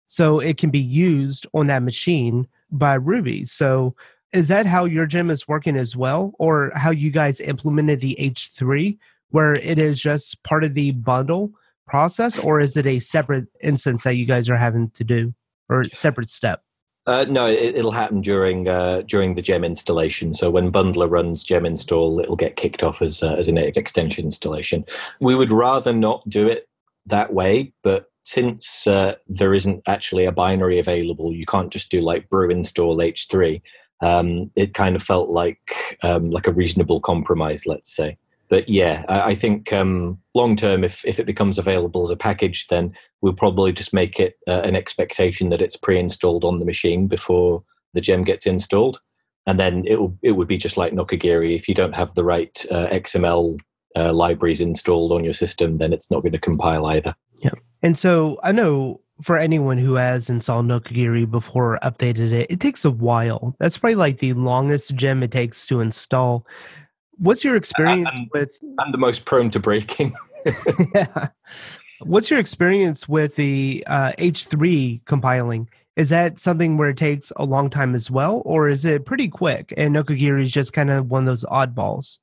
so 0.08 0.40
it 0.40 0.58
can 0.58 0.72
be 0.72 0.80
used 0.80 1.46
on 1.54 1.68
that 1.68 1.84
machine 1.84 2.48
by 2.72 2.96
Ruby. 2.96 3.46
So 3.46 3.96
is 4.34 4.48
that 4.50 4.66
how 4.66 4.86
your 4.86 5.06
gem 5.06 5.30
is 5.30 5.48
working 5.48 5.76
as 5.76 5.96
well, 5.96 6.34
or 6.40 6.72
how 6.76 6.92
you 6.92 7.12
guys 7.12 7.40
implemented 7.40 8.00
the 8.00 8.16
H3? 8.20 8.98
Where 9.32 9.56
it 9.56 9.78
is 9.78 10.00
just 10.00 10.42
part 10.44 10.64
of 10.64 10.74
the 10.74 10.92
bundle 10.92 11.52
process, 11.88 12.38
or 12.38 12.60
is 12.60 12.78
it 12.78 12.86
a 12.86 13.00
separate 13.00 13.48
instance 13.62 14.04
that 14.04 14.16
you 14.16 14.26
guys 14.26 14.50
are 14.50 14.58
having 14.58 14.90
to 14.92 15.04
do, 15.04 15.34
or 15.70 15.86
separate 15.94 16.30
step? 16.30 16.64
Uh, 17.08 17.26
no, 17.28 17.48
it, 17.48 17.84
will 17.84 17.92
happen 17.92 18.22
during 18.22 18.68
uh, 18.68 19.02
during 19.08 19.34
the 19.34 19.42
gem 19.42 19.64
installation. 19.64 20.34
So 20.34 20.52
when 20.52 20.72
Bundler 20.72 21.10
runs 21.10 21.44
gem 21.44 21.66
install, 21.66 22.20
it'll 22.20 22.36
get 22.36 22.56
kicked 22.56 22.84
off 22.84 23.02
as 23.02 23.24
uh, 23.24 23.34
as 23.34 23.48
a 23.48 23.52
native 23.52 23.78
extension 23.78 24.26
installation. 24.26 24.86
We 25.20 25.34
would 25.34 25.52
rather 25.52 25.92
not 25.92 26.28
do 26.30 26.48
it 26.48 26.70
that 27.08 27.34
way, 27.34 27.74
but 27.82 28.12
since 28.24 28.86
uh, 28.86 29.16
there 29.28 29.56
isn't 29.56 29.82
actually 29.88 30.26
a 30.26 30.32
binary 30.32 30.78
available, 30.78 31.34
you 31.34 31.48
can't 31.48 31.72
just 31.72 31.90
do 31.90 32.02
like 32.02 32.30
brew 32.30 32.52
install 32.52 32.98
H3. 32.98 33.60
Um, 34.02 34.52
it 34.56 34.76
kind 34.76 34.96
of 34.96 35.02
felt 35.02 35.30
like 35.30 35.98
um, 36.04 36.30
like 36.30 36.46
a 36.46 36.54
reasonable 36.54 37.02
compromise, 37.02 37.66
let's 37.66 37.94
say 37.94 38.20
but 38.50 38.68
yeah, 38.68 39.06
I, 39.08 39.22
I 39.22 39.36
think 39.36 39.72
um, 39.72 40.20
long 40.34 40.56
term, 40.56 40.84
if 40.84 41.06
if 41.06 41.20
it 41.20 41.26
becomes 41.26 41.58
available 41.58 42.04
as 42.04 42.10
a 42.10 42.16
package, 42.16 42.68
then 42.68 42.94
we'll 43.22 43.34
probably 43.34 43.72
just 43.72 43.94
make 43.94 44.20
it 44.20 44.38
uh, 44.48 44.62
an 44.62 44.76
expectation 44.76 45.50
that 45.50 45.62
it's 45.62 45.78
pre-installed 45.78 46.44
on 46.44 46.58
the 46.58 46.66
machine 46.66 47.08
before 47.08 47.64
the 47.94 48.02
gem 48.02 48.24
gets 48.24 48.46
installed, 48.46 49.02
and 49.46 49.60
then 49.60 49.84
it 49.86 50.00
will 50.00 50.18
it 50.22 50.32
would 50.34 50.48
be 50.48 50.58
just 50.58 50.78
like 50.78 50.94
Nokogiri. 50.94 51.56
If 51.56 51.68
you 51.68 51.76
don't 51.76 51.96
have 51.96 52.16
the 52.16 52.24
right 52.24 52.66
uh, 52.72 52.88
XML 52.88 53.60
uh, 53.96 54.14
libraries 54.14 54.62
installed 54.62 55.12
on 55.12 55.24
your 55.24 55.34
system, 55.34 55.78
then 55.78 55.94
it's 55.94 56.10
not 56.10 56.22
going 56.22 56.34
to 56.34 56.40
compile 56.40 56.88
either. 56.88 57.16
Yeah, 57.42 57.52
and 57.84 57.98
so 57.98 58.40
I 58.44 58.52
know 58.52 59.02
for 59.22 59.38
anyone 59.38 59.78
who 59.78 59.96
has 59.96 60.30
installed 60.30 60.66
Nokogiri 60.66 61.30
before 61.30 61.78
updated 61.84 62.32
it, 62.32 62.48
it 62.50 62.60
takes 62.60 62.86
a 62.86 62.92
while. 62.92 63.56
That's 63.60 63.78
probably 63.78 63.96
like 63.96 64.20
the 64.20 64.34
longest 64.34 64.96
gem 64.96 65.24
it 65.24 65.32
takes 65.32 65.68
to 65.68 65.82
install. 65.82 66.48
What's 67.20 67.44
your 67.44 67.56
experience 67.56 68.10
I'm, 68.14 68.30
with? 68.34 68.58
I'm 68.80 68.92
the 68.92 68.98
most 68.98 69.26
prone 69.26 69.50
to 69.52 69.60
breaking. 69.60 70.16
yeah. 70.96 71.30
What's 72.02 72.30
your 72.30 72.40
experience 72.40 73.10
with 73.10 73.36
the 73.36 73.84
uh, 73.88 74.14
H3 74.18 75.06
compiling? 75.06 75.70
Is 75.98 76.10
that 76.10 76.40
something 76.40 76.78
where 76.78 76.90
it 76.90 76.98
takes 76.98 77.34
a 77.36 77.44
long 77.44 77.70
time 77.70 77.94
as 77.94 78.10
well, 78.10 78.42
or 78.46 78.70
is 78.70 78.86
it 78.86 79.06
pretty 79.06 79.28
quick? 79.28 79.74
And 79.76 79.94
Nokogiri 79.94 80.44
is 80.44 80.52
just 80.52 80.72
kind 80.72 80.90
of 80.90 81.12
one 81.12 81.24
of 81.24 81.26
those 81.26 81.44
oddballs. 81.44 82.20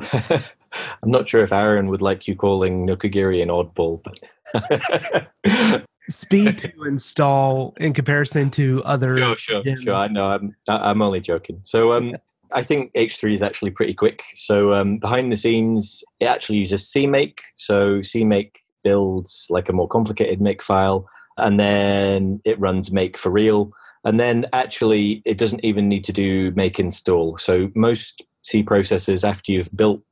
I'm 0.12 1.10
not 1.10 1.28
sure 1.28 1.42
if 1.42 1.52
Aaron 1.52 1.88
would 1.88 2.02
like 2.02 2.26
you 2.26 2.34
calling 2.34 2.88
Nokogiri 2.88 3.40
an 3.40 3.48
oddball, 3.50 4.02
but 4.02 5.84
speed 6.08 6.58
to 6.58 6.72
install 6.82 7.74
in 7.78 7.92
comparison 7.92 8.50
to 8.50 8.82
other. 8.84 9.16
Sure, 9.16 9.38
sure, 9.38 9.62
sure. 9.80 9.94
I 9.94 10.08
know. 10.08 10.26
I'm 10.26 10.56
I'm 10.68 11.02
only 11.02 11.20
joking. 11.20 11.60
So 11.62 11.92
um, 11.92 12.14
I 12.52 12.62
think 12.62 12.92
H3 12.94 13.34
is 13.34 13.42
actually 13.42 13.70
pretty 13.70 13.94
quick. 13.94 14.22
So 14.34 14.74
um, 14.74 14.98
behind 14.98 15.30
the 15.30 15.36
scenes, 15.36 16.02
it 16.20 16.26
actually 16.26 16.58
uses 16.58 16.90
CMake. 16.94 17.38
So 17.56 18.00
CMake 18.00 18.52
builds 18.82 19.46
like 19.50 19.68
a 19.68 19.72
more 19.72 19.88
complicated 19.88 20.40
make 20.40 20.62
file, 20.62 21.08
and 21.36 21.58
then 21.58 22.40
it 22.44 22.58
runs 22.60 22.90
make 22.90 23.18
for 23.18 23.30
real. 23.30 23.72
And 24.04 24.18
then 24.18 24.46
actually, 24.52 25.22
it 25.24 25.38
doesn't 25.38 25.64
even 25.64 25.88
need 25.88 26.04
to 26.04 26.12
do 26.12 26.52
make 26.52 26.78
install. 26.78 27.36
So 27.38 27.70
most 27.74 28.22
C 28.42 28.62
processors, 28.62 29.28
after 29.28 29.52
you've 29.52 29.74
built, 29.76 30.02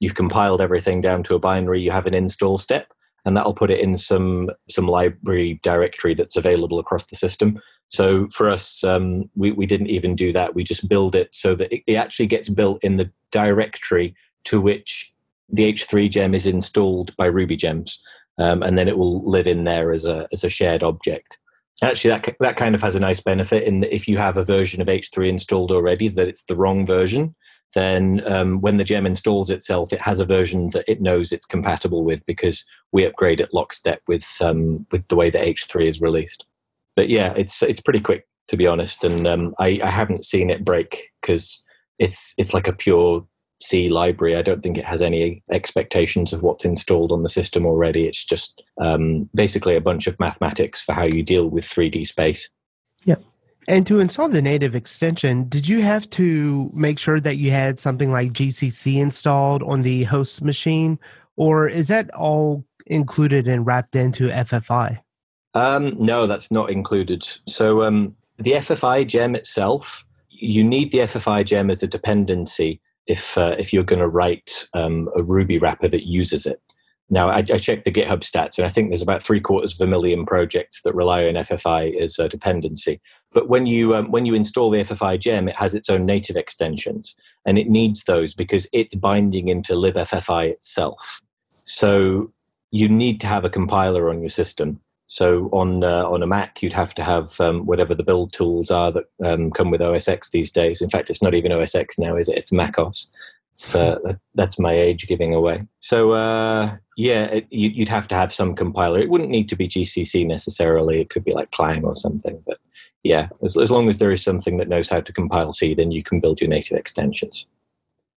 you've 0.00 0.14
compiled 0.14 0.60
everything 0.60 1.00
down 1.00 1.22
to 1.24 1.34
a 1.34 1.38
binary, 1.38 1.82
you 1.82 1.90
have 1.90 2.06
an 2.06 2.14
install 2.14 2.58
step, 2.58 2.92
and 3.24 3.36
that'll 3.36 3.54
put 3.54 3.70
it 3.70 3.80
in 3.80 3.96
some 3.96 4.50
some 4.70 4.88
library 4.88 5.60
directory 5.62 6.14
that's 6.14 6.36
available 6.36 6.78
across 6.78 7.06
the 7.06 7.16
system. 7.16 7.60
So 7.88 8.28
for 8.28 8.48
us, 8.48 8.82
um, 8.82 9.30
we, 9.36 9.52
we 9.52 9.66
didn't 9.66 9.88
even 9.88 10.16
do 10.16 10.32
that. 10.32 10.54
We 10.54 10.64
just 10.64 10.88
build 10.88 11.14
it 11.14 11.34
so 11.34 11.54
that 11.54 11.72
it, 11.72 11.82
it 11.86 11.94
actually 11.94 12.26
gets 12.26 12.48
built 12.48 12.82
in 12.82 12.96
the 12.96 13.10
directory 13.30 14.14
to 14.44 14.60
which 14.60 15.12
the 15.48 15.72
H3 15.72 16.10
gem 16.10 16.34
is 16.34 16.46
installed 16.46 17.14
by 17.16 17.26
Ruby 17.26 17.56
gems. 17.56 18.00
Um, 18.38 18.62
and 18.62 18.76
then 18.76 18.88
it 18.88 18.98
will 18.98 19.24
live 19.24 19.46
in 19.46 19.64
there 19.64 19.92
as 19.92 20.04
a, 20.04 20.26
as 20.32 20.42
a 20.42 20.50
shared 20.50 20.82
object. 20.82 21.38
Actually, 21.82 22.10
that, 22.10 22.36
that 22.40 22.56
kind 22.56 22.74
of 22.74 22.82
has 22.82 22.96
a 22.96 23.00
nice 23.00 23.20
benefit 23.20 23.62
in 23.62 23.80
that 23.80 23.94
if 23.94 24.08
you 24.08 24.18
have 24.18 24.36
a 24.36 24.44
version 24.44 24.80
of 24.80 24.88
H3 24.88 25.28
installed 25.28 25.70
already, 25.70 26.08
that 26.08 26.26
it's 26.26 26.42
the 26.44 26.56
wrong 26.56 26.86
version, 26.86 27.34
then 27.74 28.22
um, 28.26 28.60
when 28.60 28.76
the 28.76 28.84
gem 28.84 29.06
installs 29.06 29.50
itself, 29.50 29.92
it 29.92 30.00
has 30.00 30.20
a 30.20 30.26
version 30.26 30.70
that 30.70 30.84
it 30.88 31.00
knows 31.00 31.30
it's 31.30 31.46
compatible 31.46 32.04
with 32.04 32.24
because 32.26 32.64
we 32.92 33.04
upgrade 33.04 33.40
at 33.40 33.52
lockstep 33.52 34.00
with 34.06 34.26
um, 34.40 34.86
with 34.92 35.08
the 35.08 35.16
way 35.16 35.30
that 35.30 35.44
H3 35.44 35.90
is 35.90 36.00
released 36.00 36.44
but 36.96 37.08
yeah, 37.08 37.32
it's 37.36 37.62
it's 37.62 37.80
pretty 37.80 38.00
quick 38.00 38.26
to 38.48 38.56
be 38.56 38.66
honest, 38.66 39.04
and 39.04 39.26
um, 39.26 39.54
I, 39.58 39.80
I 39.82 39.90
haven't 39.90 40.24
seen 40.24 40.50
it 40.50 40.64
break 40.64 41.10
because 41.20 41.62
it's 41.98 42.34
it's 42.36 42.52
like 42.52 42.68
a 42.68 42.72
pure 42.72 43.26
C 43.62 43.88
library. 43.88 44.36
I 44.36 44.42
don't 44.42 44.62
think 44.62 44.76
it 44.76 44.84
has 44.84 45.02
any 45.02 45.42
expectations 45.50 46.32
of 46.32 46.42
what's 46.42 46.64
installed 46.64 47.12
on 47.12 47.22
the 47.22 47.28
system 47.28 47.64
already. 47.66 48.06
It's 48.06 48.24
just 48.24 48.62
um, 48.80 49.30
basically 49.34 49.76
a 49.76 49.80
bunch 49.80 50.06
of 50.06 50.18
mathematics 50.20 50.82
for 50.82 50.92
how 50.92 51.04
you 51.04 51.22
deal 51.22 51.48
with 51.48 51.64
3D 51.64 52.06
space. 52.06 52.50
Yeah. 53.04 53.16
And 53.66 53.86
to 53.86 53.98
install 53.98 54.28
the 54.28 54.42
native 54.42 54.74
extension, 54.74 55.48
did 55.48 55.66
you 55.66 55.80
have 55.80 56.08
to 56.10 56.70
make 56.74 56.98
sure 56.98 57.18
that 57.20 57.38
you 57.38 57.50
had 57.50 57.78
something 57.78 58.12
like 58.12 58.32
GCC 58.32 58.96
installed 58.96 59.62
on 59.62 59.82
the 59.82 60.04
host 60.04 60.42
machine, 60.42 60.98
or 61.36 61.66
is 61.66 61.88
that 61.88 62.12
all 62.14 62.64
included 62.86 63.48
and 63.48 63.66
wrapped 63.66 63.96
into 63.96 64.28
FFI? 64.28 65.00
Um, 65.54 65.96
no, 65.98 66.26
that's 66.26 66.50
not 66.50 66.70
included. 66.70 67.26
So 67.46 67.82
um, 67.84 68.16
the 68.38 68.52
FFI 68.52 69.06
gem 69.06 69.34
itself, 69.34 70.04
you 70.28 70.64
need 70.64 70.90
the 70.90 70.98
FFI 70.98 71.46
gem 71.46 71.70
as 71.70 71.82
a 71.82 71.86
dependency 71.86 72.80
if 73.06 73.38
uh, 73.38 73.54
if 73.58 73.72
you're 73.72 73.84
going 73.84 74.00
to 74.00 74.08
write 74.08 74.68
um, 74.74 75.08
a 75.16 75.22
Ruby 75.22 75.58
wrapper 75.58 75.88
that 75.88 76.08
uses 76.08 76.46
it. 76.46 76.60
Now, 77.10 77.28
I, 77.28 77.38
I, 77.38 77.58
checked 77.58 77.84
the 77.84 77.92
GitHub 77.92 78.20
stats, 78.20 78.56
and 78.56 78.66
I 78.66 78.70
think 78.70 78.88
there's 78.88 79.02
about 79.02 79.22
three 79.22 79.40
quarters 79.40 79.74
of 79.74 79.80
a 79.82 79.86
million 79.86 80.24
projects 80.24 80.80
that 80.82 80.94
rely 80.94 81.26
on 81.26 81.34
FFI 81.34 82.00
as 82.00 82.18
a 82.18 82.30
dependency. 82.30 83.00
But 83.32 83.48
when 83.48 83.66
you 83.66 83.94
um, 83.94 84.10
when 84.10 84.24
you 84.24 84.34
install 84.34 84.70
the 84.70 84.80
FFI 84.80 85.20
gem, 85.20 85.46
it 85.46 85.56
has 85.56 85.74
its 85.74 85.90
own 85.90 86.06
native 86.06 86.36
extensions, 86.36 87.14
and 87.44 87.58
it 87.58 87.68
needs 87.68 88.04
those 88.04 88.34
because 88.34 88.66
it's 88.72 88.94
binding 88.94 89.48
into 89.48 89.74
libffi 89.74 90.48
itself. 90.50 91.20
So 91.64 92.32
you 92.70 92.88
need 92.88 93.20
to 93.20 93.26
have 93.26 93.44
a 93.44 93.50
compiler 93.50 94.08
on 94.08 94.20
your 94.20 94.30
system. 94.30 94.80
So 95.06 95.48
on 95.52 95.84
uh, 95.84 96.08
on 96.08 96.22
a 96.22 96.26
Mac, 96.26 96.62
you'd 96.62 96.72
have 96.72 96.94
to 96.94 97.04
have 97.04 97.38
um, 97.40 97.66
whatever 97.66 97.94
the 97.94 98.02
build 98.02 98.32
tools 98.32 98.70
are 98.70 98.90
that 98.92 99.04
um, 99.24 99.50
come 99.50 99.70
with 99.70 99.82
OS 99.82 100.08
X 100.08 100.30
these 100.30 100.50
days. 100.50 100.80
In 100.80 100.90
fact, 100.90 101.10
it's 101.10 101.22
not 101.22 101.34
even 101.34 101.52
OS 101.52 101.74
X 101.74 101.98
now, 101.98 102.16
is 102.16 102.28
it? 102.28 102.38
It's 102.38 102.52
macOS. 102.52 103.08
It's, 103.52 103.74
uh, 103.74 103.98
that's 104.34 104.58
my 104.58 104.72
age 104.72 105.06
giving 105.06 105.34
away. 105.34 105.66
So 105.80 106.12
uh, 106.12 106.76
yeah, 106.96 107.24
it, 107.24 107.46
you'd 107.50 107.88
have 107.88 108.08
to 108.08 108.14
have 108.14 108.32
some 108.32 108.54
compiler. 108.54 108.98
It 108.98 109.10
wouldn't 109.10 109.30
need 109.30 109.48
to 109.50 109.56
be 109.56 109.68
GCC 109.68 110.26
necessarily. 110.26 111.00
It 111.00 111.10
could 111.10 111.24
be 111.24 111.32
like 111.32 111.50
Clang 111.50 111.84
or 111.84 111.94
something. 111.94 112.42
But 112.46 112.58
yeah, 113.02 113.28
as, 113.42 113.56
as 113.56 113.70
long 113.70 113.88
as 113.88 113.98
there 113.98 114.12
is 114.12 114.22
something 114.22 114.56
that 114.56 114.68
knows 114.68 114.88
how 114.88 115.00
to 115.00 115.12
compile 115.12 115.52
C, 115.52 115.74
then 115.74 115.92
you 115.92 116.02
can 116.02 116.20
build 116.20 116.40
your 116.40 116.48
native 116.48 116.78
extensions. 116.78 117.46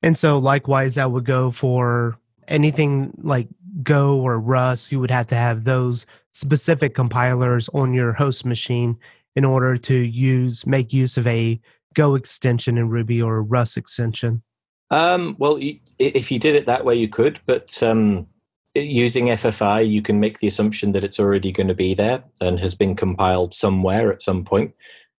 And 0.04 0.18
so 0.18 0.38
likewise, 0.38 0.96
that 0.96 1.12
would 1.12 1.26
go 1.26 1.50
for 1.50 2.18
anything 2.48 3.12
like 3.24 3.48
Go 3.84 4.20
or 4.20 4.40
Rust. 4.40 4.92
You 4.92 5.00
would 5.00 5.12
have 5.12 5.28
to 5.28 5.36
have 5.36 5.64
those 5.64 6.06
specific 6.34 6.96
compilers 6.96 7.70
on 7.74 7.94
your 7.94 8.14
host 8.14 8.46
machine 8.46 8.98
in 9.36 9.46
order 9.46 9.78
to 9.78 9.96
use 9.96 10.66
make 10.66 10.94
use 10.94 11.18
of 11.18 11.28
a 11.28 11.60
Go 11.94 12.16
extension 12.16 12.78
in 12.78 12.90
Ruby 12.90 13.22
or 13.22 13.38
a 13.38 13.42
Rust 13.42 13.78
extension. 13.78 14.44
Um, 14.92 15.36
well, 15.40 15.58
if 15.98 16.32
you 16.32 16.40
did 16.40 16.56
it 16.56 16.66
that 16.68 16.86
way, 16.86 16.96
you 16.96 17.08
could, 17.08 17.40
but 17.46 17.82
um, 17.82 18.28
using 18.76 19.28
FFI, 19.28 19.90
you 19.90 20.02
can 20.02 20.20
make 20.20 20.40
the 20.40 20.48
assumption 20.48 20.92
that 20.92 21.04
it's 21.04 21.20
already 21.20 21.52
going 21.52 21.68
to 21.68 21.74
be 21.74 21.94
there 21.96 22.24
and 22.42 22.60
has 22.60 22.76
been 22.76 22.96
compiled 22.96 23.54
somewhere 23.54 24.12
at 24.12 24.22
some 24.22 24.44
point. 24.44 24.74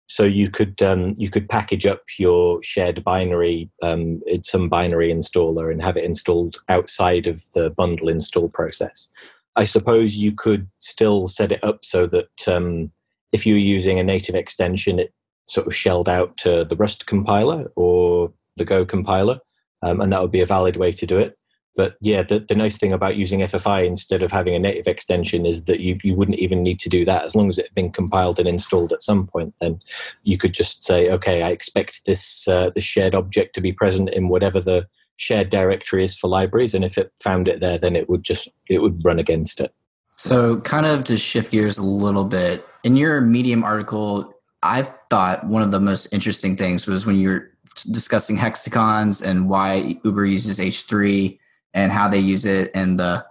So 0.09 0.25
you 0.25 0.51
could 0.51 0.81
um, 0.83 1.15
you 1.17 1.31
could 1.31 1.49
package 1.49 1.87
up 1.87 2.03
your 2.19 2.63
shared 2.63 3.03
binary 3.03 3.71
um, 3.83 4.21
in 4.27 4.43
some 4.43 4.69
binary 4.69 5.13
installer 5.13 5.71
and 5.71 5.83
have 5.83 5.97
it 5.97 6.05
installed 6.05 6.59
outside 6.69 7.27
of 7.27 7.43
the 7.55 7.71
bundle 7.71 8.09
install 8.09 8.49
process. 8.49 9.09
I 9.57 9.65
suppose 9.65 10.17
you 10.17 10.33
could 10.33 10.69
still 10.81 11.27
set 11.27 11.51
it 11.51 11.65
up 11.65 11.85
so 11.85 12.07
that 12.09 12.49
um, 12.49 12.93
if 13.33 13.47
you're 13.47 13.59
using 13.59 13.99
a 13.99 14.05
native 14.05 14.35
extension, 14.35 14.99
it 14.99 15.13
sort 15.49 15.67
of 15.67 15.75
shelled 15.75 16.09
out 16.09 16.37
to 16.39 16.65
the 16.65 16.77
Rust 16.77 17.07
compiler 17.07 17.73
or 17.75 18.33
the 18.57 18.65
Go 18.65 18.85
compiler 18.85 19.41
um, 19.83 20.01
and 20.01 20.13
that 20.13 20.21
would 20.21 20.33
be 20.33 20.41
a 20.41 20.47
valid 20.47 20.77
way 20.77 20.93
to 20.93 21.07
do 21.07 21.19
it. 21.19 21.39
But 21.77 21.97
yeah, 22.01 22.23
the, 22.23 22.41
the 22.41 22.55
nice 22.55 22.79
thing 22.79 22.93
about 22.93 23.17
using 23.17 23.41
FFI 23.41 23.87
instead 23.87 24.23
of 24.23 24.33
having 24.33 24.55
a 24.55 24.59
native 24.59 24.87
extension 24.87 25.45
is 25.45 25.65
that 25.65 25.81
you, 25.81 25.99
you 26.03 26.15
wouldn't 26.15 26.39
even 26.39 26.63
need 26.63 26.81
to 26.81 26.89
do 26.89 27.05
that. 27.05 27.25
As 27.25 27.35
long 27.35 27.51
as 27.51 27.59
it 27.59 27.67
had 27.67 27.75
been 27.75 27.93
compiled 27.93 28.39
and 28.39 28.49
installed 28.49 28.93
at 28.93 29.03
some 29.03 29.27
point, 29.27 29.55
then 29.61 29.81
you 30.23 30.39
could 30.39 30.55
just 30.55 30.83
say, 30.83 31.11
okay, 31.11 31.43
I 31.43 31.51
expect 31.51 32.03
this, 32.07 32.49
uh, 32.49 32.71
this 32.75 32.85
shared 32.85 33.15
object 33.15 33.55
to 33.55 33.61
be 33.61 33.73
present 33.73 34.11
in 34.11 34.29
whatever 34.29 34.61
the 34.61 34.89
shared 35.17 35.51
directory 35.51 36.05
is 36.05 36.17
for 36.17 36.29
libraries. 36.29 36.75
And 36.75 36.85
if 36.85 36.97
it 36.97 37.13
found 37.21 37.47
it 37.47 37.61
there, 37.61 37.79
then 37.79 37.95
it 37.95 38.09
would 38.09 38.23
just, 38.23 38.49
it 38.71 38.81
would 38.81 39.05
run 39.05 39.19
against 39.19 39.61
it. 39.61 39.75
So 40.09 40.61
kind 40.61 40.87
of 40.87 41.05
to 41.05 41.19
shift 41.19 41.53
gears 41.53 41.77
a 41.77 41.83
little 41.83 42.25
bit, 42.25 42.65
in 42.85 42.97
your 42.97 43.21
Medium 43.21 43.63
article, 43.65 44.33
I 44.63 44.89
thought 45.11 45.47
one 45.47 45.63
of 45.63 45.73
the 45.73 45.81
most 45.81 46.07
interesting 46.13 46.57
things 46.57 46.87
was 46.87 47.05
when 47.05 47.17
you 47.17 47.29
were 47.29 47.51
discussing 47.93 48.37
hexagons 48.37 49.21
and 49.21 49.49
why 49.51 49.99
Uber 50.05 50.25
uses 50.25 50.59
H3 50.59 51.39
and 51.77 51.93
how 51.93 52.09
they 52.09 52.19
use 52.19 52.45
it 52.47 52.71
and 52.75 52.99
the 52.99 53.25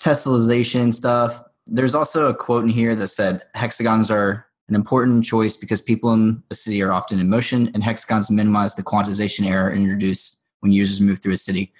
tessellation 0.00 0.92
stuff. 0.92 1.42
There's 1.66 1.94
also 1.94 2.28
a 2.28 2.34
quote 2.34 2.64
in 2.64 2.70
here 2.70 2.96
that 2.96 3.08
said 3.08 3.42
hexagons 3.54 4.10
are 4.10 4.46
an 4.68 4.74
important 4.74 5.24
choice 5.24 5.56
because 5.56 5.82
people 5.82 6.12
in 6.14 6.42
a 6.50 6.54
city 6.54 6.82
are 6.82 6.90
often 6.90 7.20
in 7.20 7.28
motion 7.28 7.70
and 7.74 7.84
hexagons 7.84 8.30
minimize 8.30 8.74
the 8.74 8.82
quantization 8.82 9.46
error 9.46 9.72
introduced 9.72 10.42
when 10.60 10.72
users 10.72 11.00
move 11.00 11.20
through 11.20 11.34
a 11.34 11.36
city. 11.36 11.72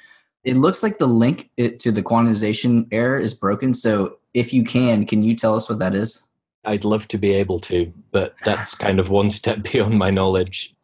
It 0.44 0.57
looks 0.57 0.83
like 0.83 0.98
the 0.98 1.07
link 1.07 1.51
to 1.57 1.90
the 1.90 2.03
quantization 2.03 2.87
error 2.92 3.18
is 3.18 3.33
broken. 3.33 3.72
So 3.72 4.18
if 4.35 4.53
you 4.53 4.64
can, 4.64 5.07
can 5.07 5.22
you 5.22 5.35
tell 5.35 5.55
us 5.55 5.68
what 5.68 5.79
that 5.79 5.94
is? 5.94 6.29
I'd 6.64 6.85
love 6.85 7.09
to 7.09 7.18
be 7.18 7.33
able 7.33 7.59
to, 7.61 7.92
but 8.11 8.35
that's 8.44 8.75
kind 8.87 9.01
of 9.01 9.09
one 9.09 9.31
step 9.31 9.62
beyond 9.72 9.98
my 9.98 10.11
knowledge. 10.11 10.75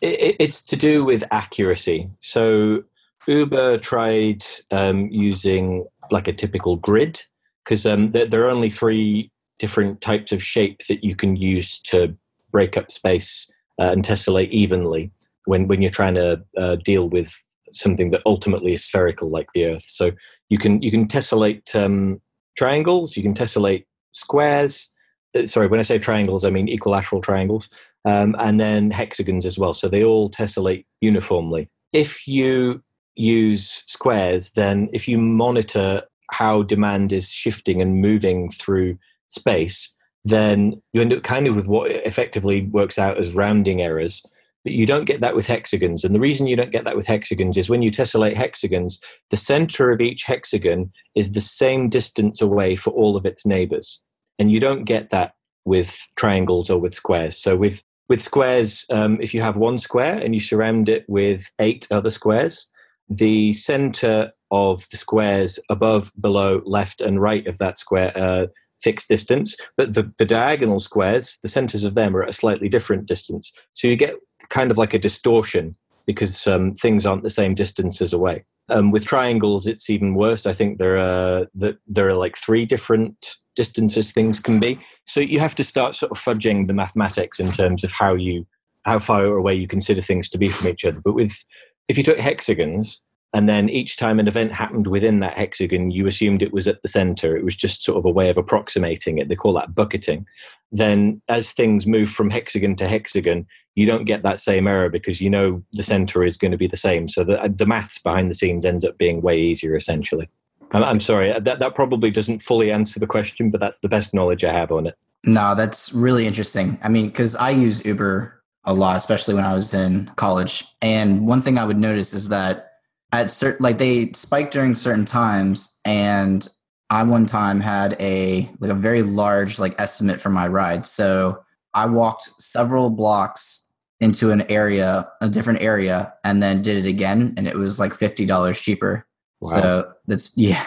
It, 0.00 0.36
it's 0.40 0.64
to 0.64 0.76
do 0.76 1.04
with 1.04 1.22
accuracy. 1.30 2.10
So 2.20 2.84
Uber 3.26 3.78
tried 3.78 4.42
um, 4.70 5.08
using 5.10 5.86
like 6.10 6.28
a 6.28 6.32
typical 6.32 6.76
grid 6.76 7.20
because 7.64 7.86
um, 7.86 8.10
there, 8.10 8.26
there, 8.26 8.44
are 8.44 8.50
only 8.50 8.68
three 8.68 9.30
different 9.58 10.00
types 10.00 10.32
of 10.32 10.42
shape 10.42 10.80
that 10.88 11.04
you 11.04 11.14
can 11.14 11.36
use 11.36 11.78
to 11.78 12.16
break 12.50 12.76
up 12.76 12.90
space 12.90 13.50
uh, 13.80 13.90
and 13.90 14.04
tessellate 14.04 14.50
evenly 14.50 15.10
when, 15.44 15.68
when 15.68 15.80
you're 15.80 15.90
trying 15.90 16.14
to 16.14 16.42
uh, 16.58 16.76
deal 16.76 17.08
with 17.08 17.32
something 17.72 18.10
that 18.10 18.22
ultimately 18.26 18.74
is 18.74 18.84
spherical 18.84 19.30
like 19.30 19.48
the 19.54 19.66
Earth. 19.66 19.84
So 19.86 20.12
you 20.48 20.58
can 20.58 20.82
you 20.82 20.90
can 20.90 21.06
tessellate 21.06 21.74
um, 21.74 22.20
triangles, 22.56 23.16
you 23.16 23.22
can 23.22 23.34
tessellate 23.34 23.86
squares. 24.12 24.90
Uh, 25.34 25.46
sorry, 25.46 25.66
when 25.68 25.80
I 25.80 25.84
say 25.84 25.98
triangles, 25.98 26.44
I 26.44 26.50
mean 26.50 26.68
equilateral 26.68 27.22
triangles 27.22 27.70
um, 28.04 28.36
and 28.38 28.60
then 28.60 28.90
hexagons 28.90 29.46
as 29.46 29.58
well. 29.58 29.74
So 29.74 29.88
they 29.88 30.04
all 30.04 30.30
tessellate 30.30 30.84
uniformly. 31.00 31.70
If 31.92 32.26
you 32.26 32.82
use 33.14 33.84
squares, 33.86 34.50
then 34.52 34.88
if 34.92 35.08
you 35.08 35.18
monitor 35.18 36.02
how 36.30 36.62
demand 36.62 37.12
is 37.12 37.28
shifting 37.28 37.82
and 37.82 38.00
moving 38.00 38.50
through 38.50 38.98
space, 39.28 39.94
then 40.24 40.80
you 40.92 41.00
end 41.00 41.12
up 41.12 41.22
kind 41.22 41.46
of 41.46 41.56
with 41.56 41.66
what 41.66 41.90
effectively 41.90 42.62
works 42.62 42.98
out 42.98 43.18
as 43.18 43.34
rounding 43.34 43.82
errors. 43.82 44.24
But 44.64 44.72
you 44.72 44.86
don't 44.86 45.06
get 45.06 45.20
that 45.20 45.34
with 45.34 45.48
hexagons. 45.48 46.04
And 46.04 46.14
the 46.14 46.20
reason 46.20 46.46
you 46.46 46.54
don't 46.54 46.70
get 46.70 46.84
that 46.84 46.96
with 46.96 47.06
hexagons 47.06 47.58
is 47.58 47.68
when 47.68 47.82
you 47.82 47.90
tessellate 47.90 48.36
hexagons, 48.36 49.00
the 49.30 49.36
center 49.36 49.90
of 49.90 50.00
each 50.00 50.22
hexagon 50.22 50.92
is 51.16 51.32
the 51.32 51.40
same 51.40 51.88
distance 51.88 52.40
away 52.40 52.76
for 52.76 52.90
all 52.90 53.16
of 53.16 53.26
its 53.26 53.44
neighbors. 53.44 54.00
And 54.38 54.52
you 54.52 54.60
don't 54.60 54.84
get 54.84 55.10
that 55.10 55.34
with 55.64 55.98
triangles 56.16 56.70
or 56.70 56.78
with 56.78 56.94
squares. 56.94 57.36
So 57.36 57.56
with 57.56 57.82
with 58.08 58.22
squares, 58.22 58.84
um, 58.90 59.18
if 59.20 59.32
you 59.32 59.40
have 59.40 59.56
one 59.56 59.78
square 59.78 60.18
and 60.18 60.34
you 60.34 60.40
surround 60.40 60.88
it 60.88 61.04
with 61.08 61.50
eight 61.58 61.86
other 61.90 62.10
squares, 62.10 62.70
the 63.16 63.52
center 63.52 64.32
of 64.50 64.86
the 64.90 64.96
squares 64.96 65.58
above, 65.70 66.12
below, 66.20 66.62
left, 66.64 67.00
and 67.00 67.20
right 67.20 67.46
of 67.46 67.58
that 67.58 67.78
square 67.78 68.16
uh, 68.16 68.46
fixed 68.82 69.08
distance, 69.08 69.56
but 69.76 69.94
the, 69.94 70.12
the 70.18 70.24
diagonal 70.24 70.80
squares, 70.80 71.38
the 71.42 71.48
centers 71.48 71.84
of 71.84 71.94
them 71.94 72.16
are 72.16 72.22
at 72.22 72.28
a 72.28 72.34
slightly 72.34 72.68
different 72.68 73.06
distance. 73.06 73.52
So 73.72 73.88
you 73.88 73.96
get 73.96 74.16
kind 74.50 74.70
of 74.70 74.78
like 74.78 74.94
a 74.94 74.98
distortion 74.98 75.76
because 76.06 76.46
um, 76.46 76.74
things 76.74 77.06
aren't 77.06 77.22
the 77.22 77.30
same 77.30 77.54
distances 77.54 78.12
away. 78.12 78.44
Um, 78.68 78.90
with 78.90 79.04
triangles, 79.04 79.66
it's 79.66 79.88
even 79.90 80.14
worse. 80.14 80.46
I 80.46 80.52
think 80.52 80.78
there 80.78 80.98
are 80.98 81.46
there 81.54 82.08
are 82.08 82.14
like 82.14 82.36
three 82.36 82.64
different 82.64 83.36
distances 83.54 84.12
things 84.12 84.40
can 84.40 84.58
be. 84.60 84.80
So 85.06 85.20
you 85.20 85.40
have 85.40 85.54
to 85.56 85.64
start 85.64 85.94
sort 85.94 86.12
of 86.12 86.18
fudging 86.18 86.66
the 86.66 86.74
mathematics 86.74 87.38
in 87.38 87.52
terms 87.52 87.84
of 87.84 87.92
how 87.92 88.14
you 88.14 88.46
how 88.84 88.98
far 88.98 89.24
away 89.24 89.54
you 89.54 89.68
consider 89.68 90.02
things 90.02 90.28
to 90.30 90.38
be 90.38 90.48
from 90.48 90.68
each 90.68 90.84
other. 90.84 91.00
But 91.00 91.14
with 91.14 91.44
if 91.92 91.98
you 91.98 92.02
took 92.02 92.18
hexagons 92.18 93.02
and 93.34 93.46
then 93.50 93.68
each 93.68 93.98
time 93.98 94.18
an 94.18 94.26
event 94.26 94.50
happened 94.50 94.86
within 94.86 95.20
that 95.20 95.36
hexagon, 95.36 95.90
you 95.90 96.06
assumed 96.06 96.40
it 96.40 96.54
was 96.54 96.66
at 96.66 96.80
the 96.80 96.88
center. 96.88 97.36
It 97.36 97.44
was 97.44 97.54
just 97.54 97.82
sort 97.82 97.98
of 97.98 98.06
a 98.06 98.10
way 98.10 98.30
of 98.30 98.38
approximating 98.38 99.18
it. 99.18 99.28
They 99.28 99.36
call 99.36 99.52
that 99.54 99.74
bucketing. 99.74 100.24
Then 100.70 101.20
as 101.28 101.52
things 101.52 101.86
move 101.86 102.10
from 102.10 102.30
hexagon 102.30 102.76
to 102.76 102.88
hexagon, 102.88 103.46
you 103.74 103.84
don't 103.84 104.06
get 104.06 104.22
that 104.22 104.40
same 104.40 104.66
error 104.66 104.88
because 104.88 105.20
you 105.20 105.28
know 105.28 105.62
the 105.74 105.82
center 105.82 106.24
is 106.24 106.38
going 106.38 106.52
to 106.52 106.56
be 106.56 106.66
the 106.66 106.78
same. 106.78 107.08
So 107.08 107.24
the, 107.24 107.52
the 107.54 107.66
maths 107.66 107.98
behind 107.98 108.30
the 108.30 108.34
scenes 108.34 108.64
ends 108.64 108.86
up 108.86 108.96
being 108.96 109.20
way 109.20 109.38
easier 109.38 109.76
essentially. 109.76 110.30
I'm, 110.70 110.82
I'm 110.82 111.00
sorry, 111.00 111.30
uh, 111.30 111.40
that, 111.40 111.58
that 111.58 111.74
probably 111.74 112.10
doesn't 112.10 112.38
fully 112.38 112.72
answer 112.72 112.98
the 112.98 113.06
question, 113.06 113.50
but 113.50 113.60
that's 113.60 113.80
the 113.80 113.88
best 113.88 114.14
knowledge 114.14 114.44
I 114.44 114.52
have 114.54 114.72
on 114.72 114.86
it. 114.86 114.96
No, 115.24 115.54
that's 115.54 115.92
really 115.92 116.26
interesting. 116.26 116.78
I 116.82 116.88
mean, 116.88 117.08
because 117.08 117.36
I 117.36 117.50
use 117.50 117.84
Uber 117.84 118.41
a 118.64 118.72
lot, 118.72 118.96
especially 118.96 119.34
when 119.34 119.44
I 119.44 119.54
was 119.54 119.74
in 119.74 120.10
college. 120.16 120.64
And 120.80 121.26
one 121.26 121.42
thing 121.42 121.58
I 121.58 121.64
would 121.64 121.78
notice 121.78 122.14
is 122.14 122.28
that 122.28 122.72
at 123.12 123.30
certain, 123.30 123.62
like 123.62 123.78
they 123.78 124.12
spike 124.12 124.50
during 124.50 124.74
certain 124.74 125.04
times, 125.04 125.80
and 125.84 126.46
I 126.90 127.02
one 127.02 127.26
time 127.26 127.60
had 127.60 127.96
a 128.00 128.50
like 128.60 128.70
a 128.70 128.74
very 128.74 129.02
large 129.02 129.58
like 129.58 129.74
estimate 129.80 130.20
for 130.20 130.30
my 130.30 130.46
ride. 130.46 130.86
So 130.86 131.42
I 131.74 131.86
walked 131.86 132.22
several 132.40 132.90
blocks 132.90 133.74
into 134.00 134.30
an 134.30 134.42
area, 134.50 135.08
a 135.20 135.28
different 135.28 135.62
area, 135.62 136.12
and 136.24 136.42
then 136.42 136.62
did 136.62 136.84
it 136.84 136.88
again, 136.88 137.34
and 137.36 137.46
it 137.46 137.56
was 137.56 137.78
like 137.78 137.94
fifty 137.94 138.24
dollars 138.24 138.60
cheaper. 138.60 139.06
Wow. 139.40 139.50
So 139.50 139.92
that's 140.06 140.32
yeah, 140.36 140.66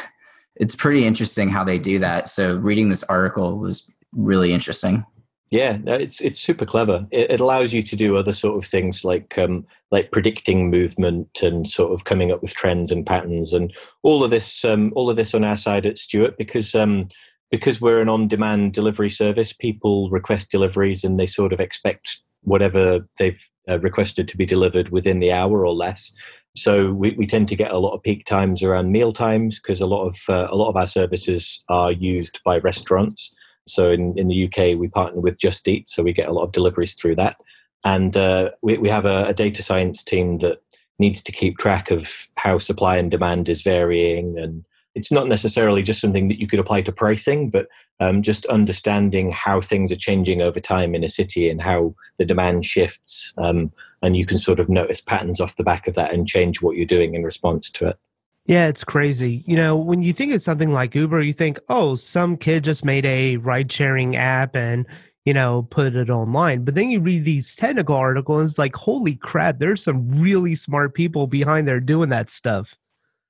it's 0.56 0.76
pretty 0.76 1.06
interesting 1.06 1.50
how 1.50 1.64
they 1.64 1.80
do 1.80 2.00
that. 2.00 2.28
So 2.28 2.58
reading 2.58 2.90
this 2.90 3.04
article 3.04 3.58
was 3.58 3.94
really 4.14 4.54
interesting. 4.54 5.06
Yeah, 5.52 5.78
it's 5.86 6.22
it's 6.22 6.40
super 6.40 6.66
clever. 6.66 7.06
It, 7.12 7.32
it, 7.32 7.40
allows 7.40 7.72
you 7.72 7.84
to 7.84 7.96
do 7.96 8.18
other 8.18 8.34
sort 8.34 8.58
of 8.58 8.68
things 8.68 9.06
like 9.06 9.38
um, 9.38 9.66
like 9.92 10.12
predicting 10.12 10.72
movement 10.72 11.40
and 11.44 11.70
sort 11.70 11.94
of 11.94 12.04
coming 12.04 12.32
up 12.32 12.42
with 12.42 12.56
trends 12.56 12.92
and 12.92 13.06
patterns 13.06 13.54
and 13.54 13.72
all 14.02 14.24
of 14.24 14.32
this 14.32 14.66
um, 14.66 14.92
all 14.96 15.10
of 15.10 15.18
this 15.18 15.36
on 15.36 15.44
our 15.44 15.58
side 15.58 15.86
at 15.86 16.00
Stuart 16.00 16.38
because 16.40 16.74
um, 16.74 17.10
because 17.52 17.80
we're 17.80 18.02
an 18.02 18.10
on-demand 18.10 18.74
delivery 18.74 19.10
service. 19.10 19.54
People 19.54 20.10
request 20.10 20.50
deliveries 20.50 21.04
and 21.04 21.20
they 21.20 21.28
sort 21.28 21.54
of 21.54 21.60
expect 21.60 22.22
whatever 22.42 23.08
they've 23.20 23.50
uh, 23.70 23.80
requested 23.80 24.28
to 24.28 24.38
be 24.38 24.46
delivered 24.46 24.90
within 24.90 25.20
the 25.20 25.32
hour 25.32 25.66
or 25.66 25.74
less. 25.74 26.12
So 26.58 26.92
we, 26.92 27.12
we 27.12 27.28
tend 27.28 27.50
to 27.50 27.56
get 27.56 27.72
a 27.72 27.78
lot 27.78 27.94
of 27.94 28.02
peak 28.02 28.26
times 28.26 28.64
around 28.64 28.92
meal 28.92 29.12
times 29.12 29.60
because 29.60 29.82
a 29.82 29.86
lot 29.86 30.08
of 30.08 30.18
uh, 30.28 30.48
a 30.50 30.56
lot 30.56 30.70
of 30.70 30.76
our 30.76 30.88
services 30.88 31.64
are 31.70 31.92
used 31.92 32.40
by 32.44 32.58
restaurants. 32.58 33.34
So 33.68 33.92
in, 33.92 34.18
in 34.18 34.28
the 34.28 34.46
UK, 34.46 34.78
we 34.78 34.88
partner 34.88 35.22
with 35.22 35.38
Just 35.38 35.68
Eat, 35.68 35.90
so 35.90 36.04
we 36.04 36.14
get 36.14 36.28
a 36.28 36.34
lot 36.34 36.44
of 36.44 36.52
deliveries 36.52 36.94
through 36.94 37.16
that. 37.16 37.38
And 37.84 38.16
uh, 38.18 38.52
we, 38.62 38.78
we 38.78 38.90
have 38.90 39.06
a, 39.06 39.28
a, 39.28 39.34
data 39.34 39.62
science 39.62 40.04
team 40.04 40.40
that 40.40 40.62
needs 40.98 41.22
to 41.22 41.32
keep 41.32 41.58
track 41.58 41.92
of 41.92 42.30
how 42.36 42.58
supply 42.58 42.98
and 42.98 43.12
demand 43.12 43.48
is 43.48 43.62
varying. 43.62 44.40
And 44.40 44.66
it's 44.96 45.12
not 45.12 45.28
necessarily 45.28 45.84
just 45.84 46.02
something 46.02 46.28
that 46.30 46.40
you 46.40 46.48
could 46.48 46.60
apply 46.60 46.82
to 46.82 46.92
pricing, 46.92 47.50
but 47.50 47.68
um, 48.00 48.22
just 48.22 48.46
understanding 48.48 49.32
how 49.32 49.62
things 49.62 49.92
are 49.92 49.98
changing 49.98 50.42
over 50.42 50.60
time 50.60 50.96
in 50.96 51.04
a 51.04 51.10
city 51.10 51.50
and 51.50 51.62
how 51.62 51.94
the 52.18 52.26
demand 52.26 52.66
shifts. 52.66 53.34
Um, 53.38 53.72
and 54.02 54.18
you 54.18 54.26
can 54.26 54.38
sort 54.38 54.60
of 54.60 54.68
notice 54.68 55.02
patterns 55.02 55.40
off 55.40 55.56
the 55.56 55.64
back 55.64 55.88
of 55.88 55.96
that 55.96 56.14
and 56.14 56.28
change 56.28 56.62
what 56.62 56.76
you're 56.76 56.86
doing 56.86 57.14
in 57.14 57.24
response 57.24 57.70
to 57.72 57.90
it. 57.90 58.00
Yeah, 58.46 58.68
it's 58.68 58.84
crazy. 58.84 59.44
You 59.48 59.56
know, 59.56 59.76
when 59.76 60.04
you 60.04 60.14
think 60.14 60.34
of 60.34 60.42
something 60.42 60.72
like 60.72 60.94
Uber, 60.94 61.22
you 61.22 61.34
think, 61.34 61.60
oh, 61.68 61.96
some 61.96 62.38
kid 62.38 62.64
just 62.64 62.86
made 62.86 63.06
a 63.06 63.38
ride 63.38 63.72
sharing 63.72 64.16
app 64.16 64.56
and, 64.56 64.86
you 65.26 65.34
know, 65.34 65.68
put 65.72 65.96
it 65.96 66.12
online. 66.12 66.64
But 66.64 66.76
then 66.76 66.92
you 66.92 67.00
read 67.00 67.24
these 67.24 67.56
technical 67.56 67.96
articles, 67.96 68.40
and 68.40 68.50
it's 68.50 68.60
like, 68.60 68.76
holy 68.76 69.16
crap, 69.16 69.58
there's 69.58 69.84
some 69.84 70.10
really 70.12 70.54
smart 70.54 70.94
people 70.94 71.26
behind 71.26 71.68
there 71.68 71.80
doing 71.80 72.10
that 72.10 72.30
stuff. 72.30 72.76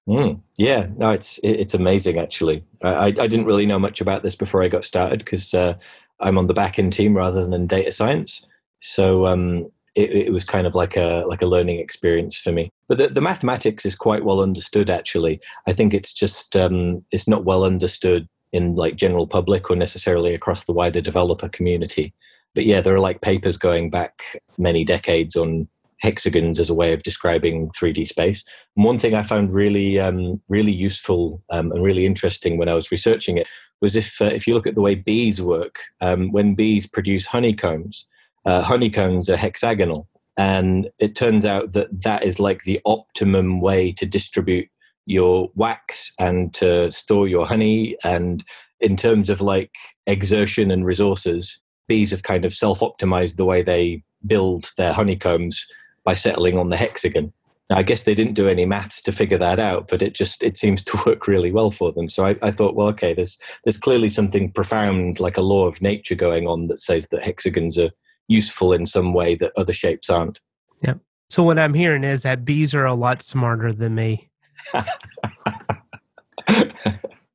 Mm, 0.08 0.42
yeah, 0.58 0.88
no, 0.98 1.12
it's 1.12 1.40
it's 1.42 1.74
amazing 1.74 2.20
actually. 2.20 2.64
I, 2.84 3.06
I 3.06 3.12
didn't 3.12 3.46
really 3.46 3.66
know 3.66 3.80
much 3.80 4.02
about 4.02 4.22
this 4.22 4.36
before 4.36 4.62
I 4.62 4.68
got 4.68 4.86
started 4.86 5.20
because 5.20 5.52
uh, 5.54 5.76
I'm 6.20 6.38
on 6.38 6.46
the 6.46 6.54
back 6.54 6.78
end 6.78 6.94
team 6.94 7.18
rather 7.18 7.48
than 7.48 7.66
data 7.66 7.92
science. 7.92 8.46
So 8.80 9.26
um, 9.26 9.72
it, 9.96 10.12
it, 10.12 10.34
was 10.34 10.44
kind 10.44 10.68
of 10.68 10.76
like 10.76 10.98
a 10.98 11.24
like 11.28 11.42
a 11.42 11.48
learning 11.48 11.80
experience 11.80 12.36
for 12.36 12.52
me. 12.52 12.70
But 12.88 12.98
the, 12.98 13.08
the 13.08 13.22
mathematics 13.22 13.86
is 13.86 13.96
quite 13.96 14.26
well 14.26 14.42
understood. 14.42 14.90
Actually, 14.90 15.40
I 15.68 15.74
think 15.74 15.94
it's 15.94 16.14
just 16.14 16.56
um, 16.56 17.04
it's 17.12 17.28
not 17.28 17.46
well 17.46 17.64
understood 17.64 18.28
in 18.52 18.76
like 18.76 18.96
general 18.96 19.28
public 19.28 19.70
or 19.70 19.76
necessarily 19.76 20.34
across 20.34 20.66
the 20.66 20.74
wider 20.74 21.02
developer 21.02 21.50
community. 21.50 22.14
But 22.54 22.66
yeah, 22.66 22.82
there 22.82 22.96
are 22.96 23.00
like 23.00 23.22
papers 23.22 23.58
going 23.58 23.90
back 23.90 24.42
many 24.58 24.84
decades 24.84 25.36
on 25.36 25.68
hexagons 26.00 26.60
as 26.60 26.70
a 26.70 26.74
way 26.74 26.94
of 26.94 27.04
describing 27.04 27.70
3D 27.70 28.08
space. 28.08 28.44
And 28.76 28.86
one 28.86 29.00
thing 29.00 29.14
I 29.14 29.24
found 29.24 29.54
really 29.54 30.00
um, 30.00 30.42
really 30.50 30.72
useful 30.72 31.42
um, 31.50 31.72
and 31.72 31.84
really 31.84 32.06
interesting 32.06 32.58
when 32.58 32.70
I 32.70 32.76
was 32.76 32.92
researching 32.92 33.38
it 33.38 33.48
was 33.82 33.96
if 33.96 34.22
uh, 34.22 34.26
if 34.26 34.48
you 34.48 34.54
look 34.54 34.68
at 34.68 34.76
the 34.76 34.82
way 34.82 34.96
bees 34.96 35.42
work, 35.42 35.80
um, 36.02 36.32
when 36.32 36.56
bees 36.56 36.88
produce 36.88 37.26
honeycombs 37.26 38.06
uh, 38.46 38.62
honeycombs 38.62 39.30
are 39.30 39.38
hexagonal. 39.38 40.08
And 40.38 40.90
it 41.00 41.16
turns 41.16 41.46
out 41.46 41.74
that 41.74 42.04
that 42.04 42.24
is 42.24 42.40
like 42.40 42.64
the 42.64 42.80
optimum 42.86 43.62
way 43.62 43.92
to 43.94 44.06
distribute 44.06 44.68
your 45.06 45.50
wax 45.56 46.12
and 46.20 46.54
to 46.56 46.92
store 46.92 47.28
your 47.28 47.48
honey. 47.48 47.98
And 48.04 48.44
in 48.80 48.98
terms 48.98 49.30
of 49.30 49.42
like 49.42 49.72
exertion 50.08 50.72
and 50.72 50.86
resources, 50.86 51.62
bees 51.88 52.12
have 52.12 52.24
kind 52.24 52.44
of 52.44 52.54
self 52.54 52.80
optimized 52.80 53.38
the 53.38 53.46
way 53.46 53.62
they 53.62 54.04
build 54.26 54.72
their 54.78 54.94
honeycombs 54.94 55.66
by 56.04 56.14
settling 56.14 56.58
on 56.58 56.70
the 56.70 56.78
hexagon. 56.78 57.32
Now, 57.70 57.78
I 57.78 57.84
guess 57.84 58.04
they 58.04 58.14
didn't 58.14 58.34
do 58.34 58.48
any 58.48 58.66
maths 58.66 59.02
to 59.04 59.12
figure 59.12 59.40
that 59.40 59.60
out, 59.60 59.88
but 59.88 60.02
it 60.02 60.14
just 60.14 60.44
it 60.44 60.58
seems 60.58 60.84
to 60.84 61.02
work 61.06 61.28
really 61.28 61.52
well 61.52 61.72
for 61.72 61.92
them. 61.92 62.10
So 62.10 62.26
I, 62.26 62.36
I, 62.42 62.52
thought, 62.52 62.76
well, 62.76 62.88
okay, 62.90 63.14
there's 63.14 63.40
there's 63.64 63.80
clearly 63.80 64.10
something 64.10 64.52
profound, 64.52 65.20
like 65.20 65.38
a 65.38 65.42
law 65.42 65.66
of 65.66 65.82
nature 65.82 66.16
going 66.16 66.48
on 66.48 66.68
that 66.68 66.80
says 66.80 67.08
that 67.08 67.24
hexagons 67.24 67.78
are 67.78 67.92
useful 68.28 68.74
in 68.74 68.86
some 68.86 69.14
way 69.14 69.36
that 69.36 69.52
other 69.58 69.74
shapes 69.74 70.10
aren't. 70.10 70.40
Yeah. 70.84 70.96
So 71.30 71.44
what 71.44 71.60
I'm 71.60 71.74
hearing 71.74 72.04
is 72.04 72.24
that 72.24 72.46
bees 72.46 72.74
are 72.74 72.86
a 72.86 72.94
lot 72.94 73.22
smarter 73.22 73.74
than 73.74 73.96
me. 73.96 74.30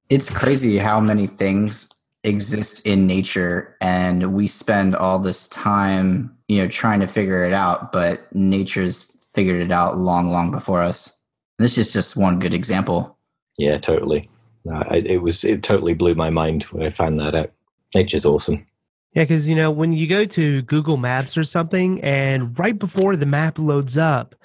it's 0.08 0.28
crazy 0.28 0.78
how 0.78 1.00
many 1.00 1.26
things 1.26 1.88
exist 2.24 2.86
in 2.86 3.06
nature 3.06 3.76
and 3.80 4.34
we 4.34 4.46
spend 4.46 4.94
all 4.94 5.18
this 5.18 5.48
time, 5.48 6.36
you 6.48 6.58
know, 6.58 6.68
trying 6.68 7.00
to 7.00 7.06
figure 7.06 7.44
it 7.44 7.52
out, 7.52 7.92
but 7.92 8.20
nature's 8.34 9.16
figured 9.34 9.62
it 9.62 9.72
out 9.72 9.96
long 9.98 10.30
long 10.30 10.50
before 10.50 10.82
us. 10.82 11.22
This 11.58 11.78
is 11.78 11.92
just 11.92 12.16
one 12.16 12.38
good 12.38 12.54
example. 12.54 13.16
Yeah, 13.58 13.78
totally. 13.78 14.28
I, 14.70 14.96
it 14.96 15.22
was 15.22 15.44
it 15.44 15.62
totally 15.62 15.94
blew 15.94 16.14
my 16.14 16.30
mind 16.30 16.64
when 16.64 16.86
I 16.86 16.90
found 16.90 17.18
that 17.20 17.34
out. 17.34 17.52
Nature's 17.94 18.26
awesome. 18.26 18.66
Yeah, 19.12 19.24
because 19.24 19.48
you 19.48 19.56
know 19.56 19.70
when 19.70 19.92
you 19.92 20.06
go 20.06 20.24
to 20.24 20.62
Google 20.62 20.96
Maps 20.96 21.36
or 21.36 21.44
something, 21.44 22.00
and 22.02 22.56
right 22.58 22.78
before 22.78 23.16
the 23.16 23.26
map 23.26 23.58
loads 23.58 23.98
up, 23.98 24.36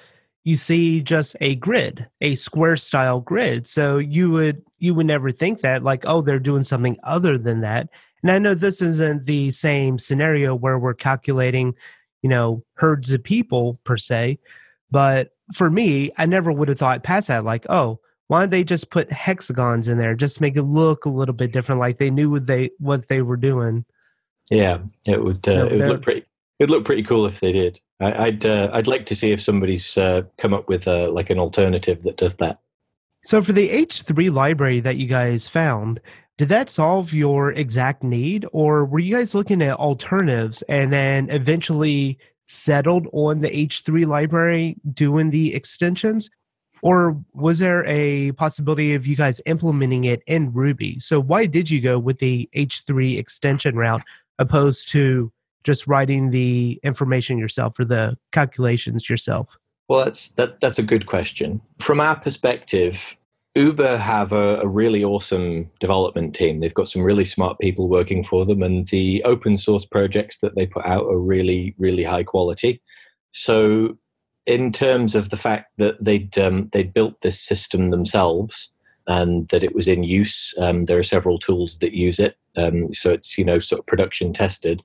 you 0.44 0.56
see 0.56 1.02
just 1.02 1.36
a 1.42 1.56
grid, 1.56 2.08
a 2.22 2.36
square 2.36 2.76
style 2.78 3.20
grid. 3.20 3.68
So 3.68 3.98
you 4.00 4.32
would 4.32 4.64
you 4.80 4.96
would 4.96 5.06
never 5.06 5.32
think 5.32 5.62
that 5.62 5.84
like 5.84 6.04
oh 6.08 6.22
they're 6.22 6.40
doing 6.40 6.64
something 6.64 6.98
other 7.04 7.38
than 7.38 7.62
that. 7.62 7.90
And 8.24 8.32
I 8.32 8.40
know 8.40 8.56
this 8.56 8.82
isn't 8.82 9.26
the 9.26 9.52
same 9.52 10.00
scenario 10.00 10.56
where 10.56 10.80
we're 10.80 10.96
calculating, 10.96 11.76
you 12.24 12.30
know, 12.30 12.64
herds 12.76 13.12
of 13.14 13.24
people 13.24 13.80
per 13.84 13.98
se, 13.98 14.40
but 14.90 15.32
for 15.54 15.70
me, 15.70 16.12
I 16.18 16.26
never 16.26 16.52
would 16.52 16.70
have 16.70 16.80
thought 16.80 17.04
past 17.04 17.28
that. 17.28 17.46
Like 17.46 17.66
oh, 17.70 18.00
why 18.28 18.40
don't 18.40 18.50
they 18.50 18.64
just 18.64 18.90
put 18.90 19.12
hexagons 19.12 19.88
in 19.88 20.00
there, 20.00 20.16
just 20.16 20.42
make 20.42 20.58
it 20.58 20.64
look 20.64 21.06
a 21.06 21.10
little 21.10 21.36
bit 21.36 21.52
different, 21.52 21.80
like 21.82 22.00
they 22.00 22.10
knew 22.10 22.32
what 22.32 22.48
they 22.48 22.72
what 22.80 23.08
they 23.10 23.22
were 23.22 23.38
doing. 23.38 23.86
Yeah, 24.50 24.80
it 25.06 25.24
would. 25.24 25.48
Uh, 25.48 25.68
it 25.68 25.72
would 25.80 25.88
look 25.88 26.02
pretty. 26.02 26.26
It'd 26.60 26.70
look 26.70 26.86
pretty 26.86 27.04
cool 27.04 27.26
if 27.26 27.40
they 27.40 27.52
did. 27.52 27.80
I, 28.00 28.26
would 28.26 28.46
uh, 28.46 28.70
I'd 28.74 28.88
like 28.88 29.06
to 29.08 29.16
see 29.16 29.32
if 29.32 29.42
somebody's 29.42 29.98
uh, 29.98 30.24
come 30.38 30.54
up 30.54 30.68
with 30.68 30.88
uh, 30.88 31.12
like 31.12 31.30
an 31.30 31.40
alternative 31.40 32.04
that 32.04 32.18
does 32.18 32.36
that. 32.36 32.60
So 33.24 33.42
for 33.42 33.54
the 33.54 33.70
H3 33.70 34.32
library 34.32 34.80
that 34.82 34.98
you 34.98 35.08
guys 35.08 35.48
found, 35.48 36.00
did 36.38 36.50
that 36.50 36.70
solve 36.70 37.14
your 37.14 37.52
exact 37.54 38.04
need, 38.04 38.46
or 38.52 38.86
were 38.86 39.00
you 39.00 39.16
guys 39.16 39.34
looking 39.34 39.62
at 39.62 39.78
alternatives 39.78 40.62
and 40.64 40.92
then 40.92 41.30
eventually 41.30 42.20
settled 42.48 43.08
on 43.14 43.42
the 43.42 43.50
H3 43.50 44.06
library 44.06 44.76
doing 44.94 45.32
the 45.32 45.56
extensions? 45.56 46.30
Or 46.82 47.20
was 47.34 47.60
there 47.60 47.86
a 47.88 48.32
possibility 48.34 48.94
of 48.94 49.08
you 49.08 49.16
guys 49.16 49.42
implementing 49.46 50.04
it 50.04 50.22
in 50.28 50.54
Ruby? 50.54 51.00
So 51.00 51.20
why 51.20 51.46
did 51.46 51.70
you 51.70 51.82
go 51.82 51.98
with 51.98 52.20
the 52.20 52.50
H3 52.56 53.18
extension 53.18 53.76
route 53.76 54.04
opposed 54.38 54.90
to 54.90 55.32
just 55.64 55.88
writing 55.88 56.30
the 56.30 56.80
information 56.84 57.38
yourself 57.38 57.80
or 57.80 57.86
the 57.86 58.18
calculations 58.32 59.10
yourself? 59.10 59.58
Well, 59.88 60.06
that's 60.06 60.30
that, 60.30 60.60
that's 60.60 60.80
a 60.80 60.84
good 60.84 61.06
question. 61.06 61.62
From 61.80 62.00
our 62.00 62.16
perspective, 62.16 63.18
Uber 63.56 63.98
have 63.98 64.32
a, 64.32 64.60
a, 64.62 64.68
really 64.68 65.04
awesome 65.04 65.70
development 65.80 66.36
team. 66.36 66.60
They've 66.60 66.74
got 66.74 66.88
some 66.88 67.02
really 67.02 67.24
smart 67.24 67.58
people 67.60 67.88
working 67.88 68.24
for 68.24 68.46
them, 68.46 68.62
and 68.64 68.88
the 68.88 69.24
open 69.24 69.58
source 69.58 69.86
projects 69.86 70.40
that 70.40 70.56
they 70.56 70.66
put 70.66 70.86
out 70.86 71.06
are 71.06 71.18
really, 71.18 71.74
really 71.78 72.04
high 72.04 72.24
quality. 72.24 72.82
So, 73.32 73.98
in 74.46 74.72
terms 74.72 75.16
of 75.16 75.30
the 75.30 75.38
fact 75.38 75.72
that 75.78 76.04
they'd 76.04 76.38
um, 76.38 76.70
they'd 76.72 76.94
built 76.94 77.22
this 77.22 77.40
system 77.42 77.90
themselves 77.90 78.72
and 79.08 79.48
that 79.50 79.64
it 79.64 79.76
was 79.76 79.88
in 79.88 80.04
use, 80.04 80.54
um, 80.58 80.86
there 80.86 80.98
are 80.98 81.04
several 81.04 81.38
tools 81.38 81.78
that 81.78 81.94
use 81.94 82.20
it 82.20 82.38
um, 82.58 82.94
so 82.94 83.12
it's 83.12 83.38
you 83.38 83.46
know 83.46 83.60
sort 83.60 83.80
of 83.80 83.86
production 83.86 84.34
tested. 84.34 84.84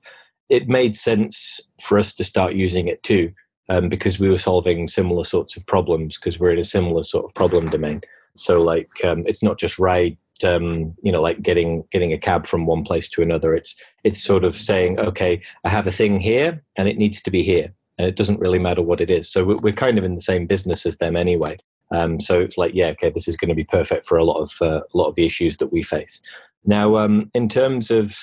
It 0.49 0.67
made 0.67 0.95
sense 0.95 1.61
for 1.81 1.97
us 1.97 2.13
to 2.15 2.23
start 2.23 2.53
using 2.53 2.87
it 2.87 3.01
too, 3.03 3.31
um, 3.69 3.89
because 3.89 4.19
we 4.19 4.29
were 4.29 4.37
solving 4.37 4.87
similar 4.87 5.23
sorts 5.23 5.55
of 5.55 5.65
problems 5.65 6.17
because 6.17 6.39
we're 6.39 6.51
in 6.51 6.59
a 6.59 6.63
similar 6.63 7.03
sort 7.03 7.25
of 7.25 7.33
problem 7.33 7.69
domain. 7.69 8.01
So 8.35 8.61
like 8.61 8.89
um, 9.03 9.23
it's 9.25 9.43
not 9.43 9.57
just 9.57 9.79
ride 9.79 10.17
um, 10.43 10.95
you 11.01 11.11
know 11.11 11.21
like 11.21 11.41
getting 11.41 11.83
getting 11.91 12.13
a 12.13 12.17
cab 12.17 12.47
from 12.47 12.65
one 12.65 12.83
place 12.83 13.07
to 13.09 13.21
another 13.21 13.53
it's 13.53 13.75
it's 14.03 14.23
sort 14.23 14.43
of 14.43 14.55
saying 14.55 14.97
okay 14.99 15.39
i 15.63 15.69
have 15.69 15.85
a 15.85 15.91
thing 15.91 16.19
here 16.19 16.63
and 16.75 16.87
it 16.87 16.97
needs 16.97 17.21
to 17.21 17.29
be 17.29 17.43
here 17.43 17.71
and 17.97 18.07
it 18.07 18.15
doesn't 18.15 18.39
really 18.39 18.59
matter 18.59 18.81
what 18.81 19.01
it 19.01 19.09
is 19.09 19.29
so 19.29 19.43
we're, 19.61 19.71
kind 19.71 19.97
of 19.97 20.05
in 20.05 20.15
the 20.15 20.21
same 20.21 20.45
business 20.45 20.85
as 20.85 20.97
them 20.97 21.15
anyway 21.15 21.55
um, 21.93 22.19
so 22.19 22.39
it's 22.39 22.57
like 22.57 22.73
yeah 22.73 22.87
okay 22.87 23.09
this 23.09 23.27
is 23.27 23.37
going 23.37 23.49
to 23.49 23.55
be 23.55 23.63
perfect 23.63 24.05
for 24.05 24.17
a 24.17 24.23
lot 24.23 24.39
of 24.39 24.53
uh, 24.61 24.81
a 24.93 24.97
lot 24.97 25.07
of 25.07 25.15
the 25.15 25.25
issues 25.25 25.57
that 25.57 25.71
we 25.71 25.83
face 25.83 26.21
now, 26.65 26.97
um, 26.97 27.29
in 27.33 27.49
terms 27.49 27.89
of 27.91 28.17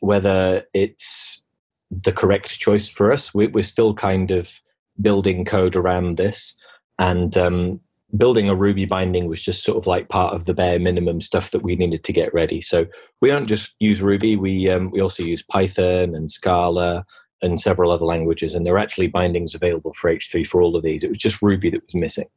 whether 0.00 0.64
it's 0.72 1.42
the 1.90 2.12
correct 2.12 2.60
choice 2.60 2.88
for 2.88 3.12
us, 3.12 3.34
we, 3.34 3.48
are 3.48 3.62
still 3.62 3.94
kind 3.94 4.30
of 4.30 4.60
building 5.00 5.44
code 5.44 5.76
around 5.76 6.16
this. 6.16 6.54
And 6.98 7.36
um, 7.36 7.80
building 8.16 8.48
a 8.48 8.54
Ruby 8.54 8.84
binding 8.84 9.26
was 9.26 9.42
just 9.42 9.64
sort 9.64 9.78
of 9.78 9.86
like 9.86 10.08
part 10.08 10.34
of 10.34 10.44
the 10.44 10.54
bare 10.54 10.78
minimum 10.78 11.20
stuff 11.20 11.50
that 11.50 11.62
we 11.62 11.74
needed 11.76 12.04
to 12.04 12.12
get 12.12 12.32
ready. 12.32 12.60
So 12.60 12.86
we 13.20 13.28
don't 13.28 13.46
just 13.46 13.74
use 13.80 14.02
Ruby; 14.02 14.36
we 14.36 14.68
um, 14.70 14.90
we 14.90 15.00
also 15.00 15.22
use 15.22 15.42
Python 15.42 16.14
and 16.14 16.30
Scala 16.30 17.06
and 17.42 17.60
several 17.60 17.90
other 17.90 18.04
languages. 18.04 18.54
And 18.54 18.66
there 18.66 18.74
are 18.74 18.78
actually 18.78 19.06
bindings 19.06 19.54
available 19.54 19.92
for 19.94 20.10
H3 20.10 20.46
for 20.46 20.62
all 20.62 20.76
of 20.76 20.82
these. 20.82 21.04
It 21.04 21.08
was 21.08 21.18
just 21.18 21.42
Ruby 21.42 21.70
that 21.70 21.84
was 21.84 21.94
missing. 21.94 22.28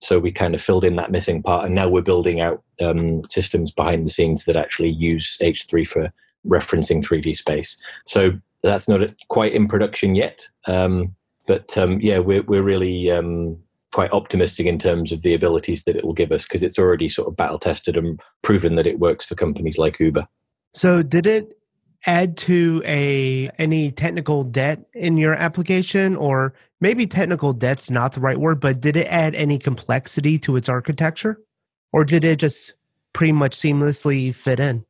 So 0.00 0.18
we 0.18 0.30
kind 0.30 0.54
of 0.54 0.62
filled 0.62 0.84
in 0.84 0.96
that 0.96 1.10
missing 1.10 1.42
part, 1.42 1.66
and 1.66 1.74
now 1.74 1.88
we're 1.88 2.02
building 2.02 2.40
out 2.40 2.62
um, 2.80 3.24
systems 3.24 3.72
behind 3.72 4.06
the 4.06 4.10
scenes 4.10 4.44
that 4.44 4.56
actually 4.56 4.90
use 4.90 5.36
H3 5.42 5.86
for 5.86 6.12
referencing 6.46 7.04
3D 7.04 7.36
space. 7.36 7.76
So 8.04 8.38
that's 8.62 8.88
not 8.88 9.12
quite 9.28 9.52
in 9.52 9.66
production 9.66 10.14
yet, 10.14 10.48
um, 10.66 11.16
but 11.46 11.76
um, 11.76 12.00
yeah, 12.00 12.18
we're 12.18 12.42
we're 12.42 12.62
really 12.62 13.10
um, 13.10 13.58
quite 13.92 14.12
optimistic 14.12 14.66
in 14.66 14.78
terms 14.78 15.10
of 15.10 15.22
the 15.22 15.34
abilities 15.34 15.84
that 15.84 15.96
it 15.96 16.04
will 16.04 16.12
give 16.12 16.30
us 16.30 16.44
because 16.44 16.62
it's 16.62 16.78
already 16.78 17.08
sort 17.08 17.26
of 17.26 17.36
battle 17.36 17.58
tested 17.58 17.96
and 17.96 18.20
proven 18.42 18.76
that 18.76 18.86
it 18.86 19.00
works 19.00 19.24
for 19.24 19.34
companies 19.34 19.78
like 19.78 19.98
Uber. 19.98 20.28
So, 20.74 21.02
did 21.02 21.26
it 21.26 21.57
add 22.06 22.36
to 22.36 22.82
a 22.84 23.50
any 23.58 23.90
technical 23.90 24.44
debt 24.44 24.84
in 24.94 25.16
your 25.16 25.34
application? 25.34 26.16
Or 26.16 26.54
maybe 26.80 27.06
technical 27.06 27.52
debt's 27.52 27.90
not 27.90 28.12
the 28.12 28.20
right 28.20 28.38
word 28.38 28.60
but 28.60 28.80
did 28.80 28.96
it 28.96 29.06
add 29.06 29.34
any 29.34 29.58
complexity 29.58 30.38
to 30.40 30.56
its 30.56 30.68
architecture? 30.68 31.40
Or 31.92 32.04
did 32.04 32.24
it 32.24 32.38
just 32.38 32.74
pretty 33.12 33.32
much 33.32 33.56
seamlessly 33.56 34.34
fit 34.34 34.60
in? 34.60 34.84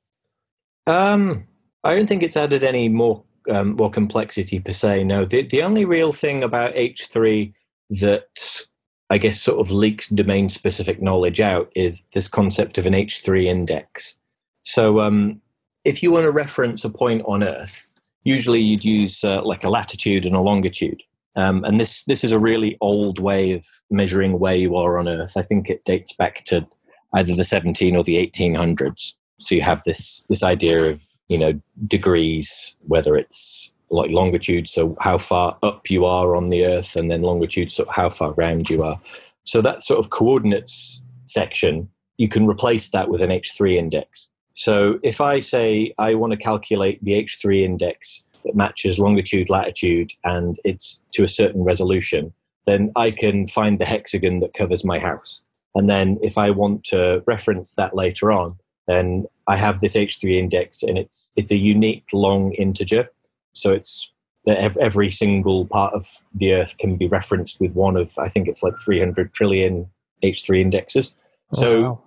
Um 0.86 1.44
i 1.84 1.94
don't 1.94 2.08
think 2.08 2.22
it's 2.22 2.36
added 2.36 2.64
any 2.64 2.88
more 2.88 3.22
um, 3.48 3.76
more 3.76 3.90
complexity 3.90 4.58
per 4.60 4.72
se 4.72 5.04
no. 5.04 5.24
The, 5.24 5.42
the 5.42 5.62
only 5.62 5.84
real 5.84 6.12
thing 6.12 6.42
about 6.42 6.74
h3 6.74 7.54
that 7.90 8.66
i 9.08 9.16
guess 9.16 9.40
sort 9.40 9.58
of 9.58 9.70
leaks 9.70 10.08
domain 10.08 10.50
specific 10.50 11.00
knowledge 11.00 11.40
out 11.40 11.72
is 11.74 12.06
this 12.12 12.28
concept 12.28 12.76
of 12.76 12.84
an 12.84 12.92
h3 12.92 13.44
index. 13.46 14.18
So 14.62 15.00
um 15.00 15.40
if 15.84 16.02
you 16.02 16.10
want 16.12 16.24
to 16.24 16.30
reference 16.30 16.84
a 16.84 16.90
point 16.90 17.22
on 17.26 17.42
Earth, 17.42 17.90
usually 18.24 18.60
you'd 18.60 18.84
use 18.84 19.24
uh, 19.24 19.42
like 19.42 19.64
a 19.64 19.70
latitude 19.70 20.26
and 20.26 20.34
a 20.34 20.40
longitude. 20.40 21.02
Um, 21.36 21.64
and 21.64 21.80
this 21.80 22.02
this 22.04 22.24
is 22.24 22.32
a 22.32 22.38
really 22.38 22.76
old 22.80 23.20
way 23.20 23.52
of 23.52 23.64
measuring 23.90 24.38
where 24.38 24.56
you 24.56 24.76
are 24.76 24.98
on 24.98 25.08
Earth. 25.08 25.36
I 25.36 25.42
think 25.42 25.70
it 25.70 25.84
dates 25.84 26.12
back 26.12 26.44
to 26.46 26.66
either 27.14 27.34
the 27.34 27.44
17 27.44 27.96
or 27.96 28.02
the 28.04 28.16
1800s. 28.16 29.14
So 29.38 29.54
you 29.54 29.62
have 29.62 29.82
this 29.84 30.26
this 30.28 30.42
idea 30.42 30.90
of 30.90 31.02
you 31.28 31.38
know 31.38 31.60
degrees, 31.86 32.76
whether 32.86 33.16
it's 33.16 33.72
like 33.90 34.10
longitude, 34.10 34.68
so 34.68 34.96
how 35.00 35.16
far 35.16 35.56
up 35.62 35.88
you 35.88 36.04
are 36.04 36.36
on 36.36 36.48
the 36.48 36.66
Earth, 36.66 36.96
and 36.96 37.10
then 37.10 37.22
longitude, 37.22 37.70
so 37.70 37.86
how 37.88 38.10
far 38.10 38.32
round 38.32 38.68
you 38.68 38.82
are. 38.82 39.00
So 39.44 39.62
that 39.62 39.82
sort 39.82 39.98
of 39.98 40.10
coordinates 40.10 41.02
section, 41.24 41.88
you 42.18 42.28
can 42.28 42.46
replace 42.46 42.90
that 42.90 43.08
with 43.08 43.22
an 43.22 43.30
H3 43.30 43.74
index. 43.74 44.28
So 44.58 44.98
if 45.04 45.20
I 45.20 45.38
say 45.38 45.94
I 45.98 46.14
want 46.14 46.32
to 46.32 46.36
calculate 46.36 47.02
the 47.04 47.12
H3 47.12 47.62
index 47.62 48.26
that 48.44 48.56
matches 48.56 48.98
longitude, 48.98 49.48
latitude, 49.48 50.10
and 50.24 50.58
it's 50.64 51.00
to 51.12 51.22
a 51.22 51.28
certain 51.28 51.62
resolution, 51.62 52.32
then 52.66 52.90
I 52.96 53.12
can 53.12 53.46
find 53.46 53.78
the 53.78 53.84
hexagon 53.84 54.40
that 54.40 54.54
covers 54.54 54.84
my 54.84 54.98
house. 54.98 55.42
And 55.76 55.88
then 55.88 56.18
if 56.22 56.36
I 56.36 56.50
want 56.50 56.82
to 56.86 57.22
reference 57.24 57.74
that 57.74 57.94
later 57.94 58.32
on, 58.32 58.56
then 58.88 59.26
I 59.46 59.56
have 59.56 59.80
this 59.80 59.94
H3 59.94 60.36
index 60.36 60.82
and 60.82 60.98
it's 60.98 61.30
it's 61.36 61.52
a 61.52 61.56
unique 61.56 62.06
long 62.12 62.52
integer. 62.54 63.08
So 63.52 63.72
it's 63.72 64.12
every 64.44 65.12
single 65.12 65.66
part 65.66 65.94
of 65.94 66.04
the 66.34 66.54
Earth 66.54 66.76
can 66.78 66.96
be 66.96 67.06
referenced 67.06 67.60
with 67.60 67.76
one 67.76 67.96
of 67.96 68.18
I 68.18 68.28
think 68.28 68.48
it's 68.48 68.64
like 68.64 68.76
300 68.76 69.32
trillion 69.32 69.88
H3 70.24 70.58
indexes. 70.58 71.14
Oh, 71.54 71.60
so 71.60 71.82
wow. 71.82 72.02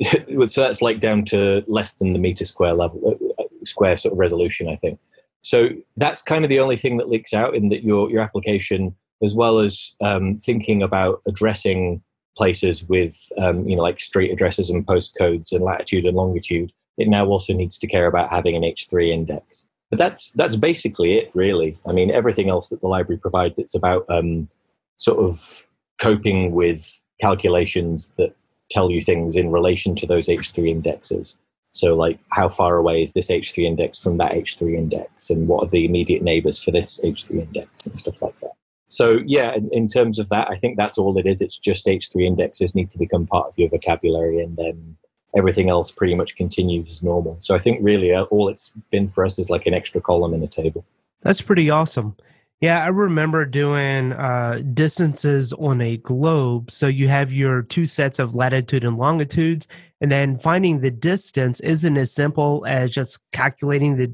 so 0.46 0.60
that's 0.60 0.82
like 0.82 1.00
down 1.00 1.24
to 1.26 1.64
less 1.66 1.92
than 1.94 2.12
the 2.12 2.18
meter 2.18 2.44
square 2.44 2.74
level, 2.74 3.00
uh, 3.06 3.42
uh, 3.42 3.46
square 3.64 3.96
sort 3.96 4.12
of 4.12 4.18
resolution, 4.18 4.68
I 4.68 4.76
think. 4.76 4.98
So 5.40 5.70
that's 5.96 6.22
kind 6.22 6.44
of 6.44 6.48
the 6.48 6.60
only 6.60 6.76
thing 6.76 6.96
that 6.96 7.08
leaks 7.08 7.34
out 7.34 7.54
in 7.54 7.68
that 7.68 7.84
your 7.84 8.10
your 8.10 8.22
application, 8.22 8.94
as 9.22 9.34
well 9.34 9.58
as 9.58 9.94
um, 10.00 10.36
thinking 10.36 10.82
about 10.82 11.20
addressing 11.26 12.02
places 12.36 12.88
with 12.88 13.30
um, 13.38 13.68
you 13.68 13.76
know 13.76 13.82
like 13.82 14.00
street 14.00 14.32
addresses 14.32 14.70
and 14.70 14.86
postcodes 14.86 15.52
and 15.52 15.62
latitude 15.62 16.06
and 16.06 16.16
longitude, 16.16 16.72
it 16.96 17.08
now 17.08 17.26
also 17.26 17.52
needs 17.52 17.78
to 17.78 17.86
care 17.86 18.06
about 18.06 18.30
having 18.30 18.56
an 18.56 18.62
H3 18.62 19.10
index. 19.10 19.68
But 19.90 19.98
that's 19.98 20.32
that's 20.32 20.56
basically 20.56 21.18
it, 21.18 21.30
really. 21.34 21.76
I 21.86 21.92
mean, 21.92 22.10
everything 22.10 22.48
else 22.48 22.68
that 22.70 22.80
the 22.80 22.88
library 22.88 23.18
provides, 23.18 23.58
it's 23.58 23.74
about 23.74 24.06
um, 24.08 24.48
sort 24.96 25.18
of 25.18 25.66
coping 26.00 26.52
with 26.52 27.02
calculations 27.20 28.10
that 28.16 28.34
tell 28.70 28.90
you 28.90 29.00
things 29.00 29.36
in 29.36 29.50
relation 29.50 29.94
to 29.96 30.06
those 30.06 30.28
H3 30.28 30.68
indexes. 30.68 31.36
So, 31.72 31.96
like, 31.96 32.20
how 32.30 32.48
far 32.48 32.76
away 32.76 33.02
is 33.02 33.12
this 33.12 33.28
H3 33.28 33.64
index 33.64 34.00
from 34.00 34.16
that 34.18 34.32
H3 34.32 34.76
index, 34.76 35.28
and 35.28 35.48
what 35.48 35.64
are 35.64 35.70
the 35.70 35.84
immediate 35.84 36.22
neighbors 36.22 36.62
for 36.62 36.70
this 36.70 37.00
H3 37.02 37.42
index, 37.42 37.84
and 37.86 37.96
stuff 37.96 38.22
like 38.22 38.38
that. 38.40 38.52
So, 38.86 39.18
yeah, 39.26 39.54
in, 39.54 39.68
in 39.72 39.88
terms 39.88 40.20
of 40.20 40.28
that, 40.28 40.48
I 40.48 40.56
think 40.56 40.76
that's 40.76 40.98
all 40.98 41.18
it 41.18 41.26
is. 41.26 41.40
It's 41.40 41.58
just 41.58 41.86
H3 41.86 42.26
indexes 42.26 42.76
need 42.76 42.92
to 42.92 42.98
become 42.98 43.26
part 43.26 43.48
of 43.48 43.54
your 43.58 43.68
vocabulary, 43.68 44.40
and 44.40 44.56
then 44.56 44.96
everything 45.36 45.68
else 45.68 45.90
pretty 45.90 46.14
much 46.14 46.36
continues 46.36 46.88
as 46.90 47.02
normal. 47.02 47.38
So, 47.40 47.56
I 47.56 47.58
think 47.58 47.80
really 47.82 48.14
uh, 48.14 48.22
all 48.24 48.48
it's 48.48 48.72
been 48.92 49.08
for 49.08 49.24
us 49.24 49.40
is 49.40 49.50
like 49.50 49.66
an 49.66 49.74
extra 49.74 50.00
column 50.00 50.32
in 50.32 50.44
a 50.44 50.48
table. 50.48 50.84
That's 51.22 51.40
pretty 51.40 51.70
awesome. 51.70 52.16
Yeah, 52.60 52.82
I 52.82 52.88
remember 52.88 53.44
doing 53.44 54.12
uh, 54.12 54.62
distances 54.72 55.52
on 55.54 55.80
a 55.80 55.98
globe. 55.98 56.70
So 56.70 56.86
you 56.86 57.08
have 57.08 57.32
your 57.32 57.62
two 57.62 57.86
sets 57.86 58.18
of 58.18 58.34
latitude 58.34 58.84
and 58.84 58.96
longitudes, 58.96 59.68
and 60.00 60.10
then 60.10 60.38
finding 60.38 60.80
the 60.80 60.90
distance 60.90 61.60
isn't 61.60 61.96
as 61.96 62.12
simple 62.12 62.64
as 62.66 62.90
just 62.90 63.18
calculating 63.32 63.96
the 63.96 64.12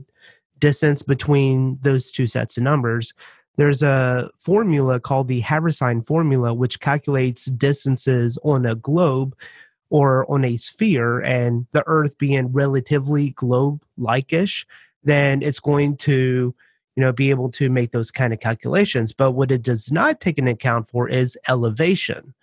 distance 0.58 1.02
between 1.02 1.78
those 1.82 2.10
two 2.10 2.26
sets 2.26 2.56
of 2.56 2.64
numbers. 2.64 3.14
There's 3.56 3.82
a 3.82 4.30
formula 4.38 5.00
called 5.00 5.28
the 5.28 5.42
Haversine 5.42 6.02
formula, 6.02 6.52
which 6.54 6.80
calculates 6.80 7.44
distances 7.46 8.38
on 8.42 8.66
a 8.66 8.74
globe 8.74 9.36
or 9.90 10.30
on 10.30 10.44
a 10.44 10.56
sphere, 10.56 11.20
and 11.20 11.66
the 11.72 11.84
Earth 11.86 12.16
being 12.16 12.52
relatively 12.52 13.30
globe 13.30 13.82
like 13.98 14.32
ish, 14.32 14.66
then 15.04 15.42
it's 15.42 15.60
going 15.60 15.96
to 15.98 16.54
you 16.96 17.02
know, 17.02 17.12
be 17.12 17.30
able 17.30 17.50
to 17.52 17.70
make 17.70 17.92
those 17.92 18.10
kind 18.10 18.32
of 18.32 18.40
calculations. 18.40 19.12
But 19.12 19.32
what 19.32 19.50
it 19.50 19.62
does 19.62 19.90
not 19.92 20.20
take 20.20 20.38
into 20.38 20.52
account 20.52 20.88
for 20.88 21.08
is 21.08 21.38
elevation. 21.48 22.34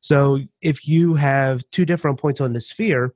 So 0.00 0.40
if 0.60 0.86
you 0.86 1.14
have 1.14 1.62
two 1.70 1.84
different 1.84 2.20
points 2.20 2.40
on 2.40 2.52
the 2.52 2.60
sphere, 2.60 3.14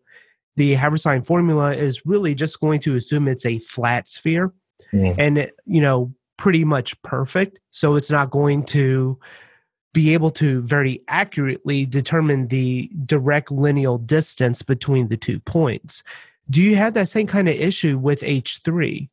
the 0.56 0.74
Haversine 0.74 1.24
formula 1.24 1.74
is 1.74 2.04
really 2.06 2.34
just 2.34 2.60
going 2.60 2.80
to 2.80 2.94
assume 2.96 3.28
it's 3.28 3.46
a 3.46 3.58
flat 3.60 4.08
sphere 4.08 4.52
mm. 4.92 5.14
and, 5.18 5.50
you 5.66 5.80
know, 5.80 6.12
pretty 6.36 6.64
much 6.64 7.00
perfect. 7.02 7.58
So 7.70 7.94
it's 7.94 8.10
not 8.10 8.30
going 8.30 8.64
to 8.66 9.18
be 9.92 10.14
able 10.14 10.30
to 10.30 10.62
very 10.62 11.00
accurately 11.08 11.84
determine 11.86 12.48
the 12.48 12.90
direct 13.04 13.50
lineal 13.50 13.98
distance 13.98 14.62
between 14.62 15.08
the 15.08 15.16
two 15.16 15.40
points. 15.40 16.02
Do 16.50 16.62
you 16.62 16.76
have 16.76 16.94
that 16.94 17.08
same 17.08 17.26
kind 17.26 17.48
of 17.48 17.54
issue 17.54 17.98
with 17.98 18.22
H3? 18.22 19.08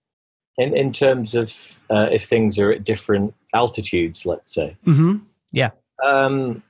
In 0.57 0.75
in 0.75 0.93
terms 0.93 1.35
of 1.35 1.79
uh, 1.89 2.09
if 2.11 2.25
things 2.25 2.57
are 2.59 2.71
at 2.71 2.83
different 2.83 3.33
altitudes, 3.53 4.25
let's 4.25 4.53
say. 4.53 4.77
Mm-hmm. 4.85 5.17
Yeah. 5.51 5.71
Um, 6.05 6.63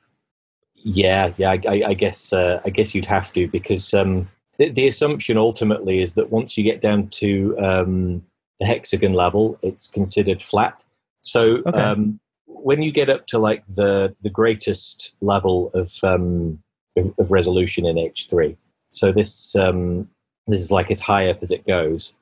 yeah, 0.76 1.34
yeah. 1.38 1.52
I, 1.52 1.84
I 1.88 1.94
guess 1.94 2.34
uh, 2.34 2.62
I 2.66 2.70
guess 2.70 2.94
you'd 2.94 3.06
have 3.06 3.34
to 3.34 3.48
because 3.48 3.94
um, 3.94 4.30
the, 4.58 4.70
the, 4.70 4.88
assumption 4.88 5.38
ultimately 5.38 6.02
is 6.02 6.14
that 6.14 6.32
once 6.32 6.58
you 6.58 6.64
get 6.64 6.82
down 6.82 7.10
to 7.10 7.58
um, 7.60 8.24
the 8.60 8.68
hexagon 8.68 9.14
level, 9.14 9.58
it's 9.62 9.88
considered 9.88 10.42
flat. 10.42 10.86
So 11.22 11.64
okay. 11.66 11.72
Um, 11.72 12.20
when 12.46 12.82
you 12.82 12.92
get 12.92 13.10
up 13.10 13.28
to 13.28 13.40
like 13.40 13.64
the 13.68 14.16
the 14.22 14.30
greatest 14.30 15.16
level 15.22 15.72
of 15.74 15.92
um, 16.04 16.60
of, 16.96 17.14
of, 17.18 17.32
resolution 17.32 17.86
in 17.86 17.98
H 17.98 18.28
three, 18.30 18.56
so 18.92 19.12
this 19.12 19.56
um, 19.56 20.10
this 20.48 20.62
is 20.62 20.72
like 20.72 20.92
as 20.92 21.00
high 21.00 21.30
up 21.30 21.40
as 21.42 21.52
it 21.52 21.66
goes 21.66 22.14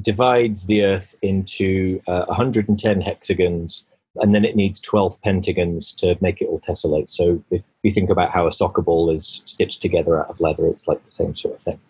divides 0.00 0.66
the 0.66 0.82
Earth 0.82 1.14
into 1.22 2.00
uh, 2.06 2.24
110 2.26 3.00
hexagons, 3.00 3.84
and 4.16 4.34
then 4.34 4.44
it 4.44 4.56
needs 4.56 4.80
12 4.80 5.20
pentagons 5.22 5.92
to 5.94 6.16
make 6.20 6.40
it 6.40 6.46
all 6.46 6.60
tessellate. 6.60 7.10
So 7.10 7.42
if 7.50 7.64
you 7.82 7.90
think 7.90 8.10
about 8.10 8.30
how 8.30 8.46
a 8.46 8.52
soccer 8.52 8.82
ball 8.82 9.10
is 9.10 9.42
stitched 9.44 9.82
together 9.82 10.20
out 10.20 10.30
of 10.30 10.40
leather, 10.40 10.66
it's 10.66 10.88
like 10.88 11.02
the 11.04 11.10
same 11.10 11.34
sort 11.34 11.54
of 11.54 11.60
thing. 11.60 11.80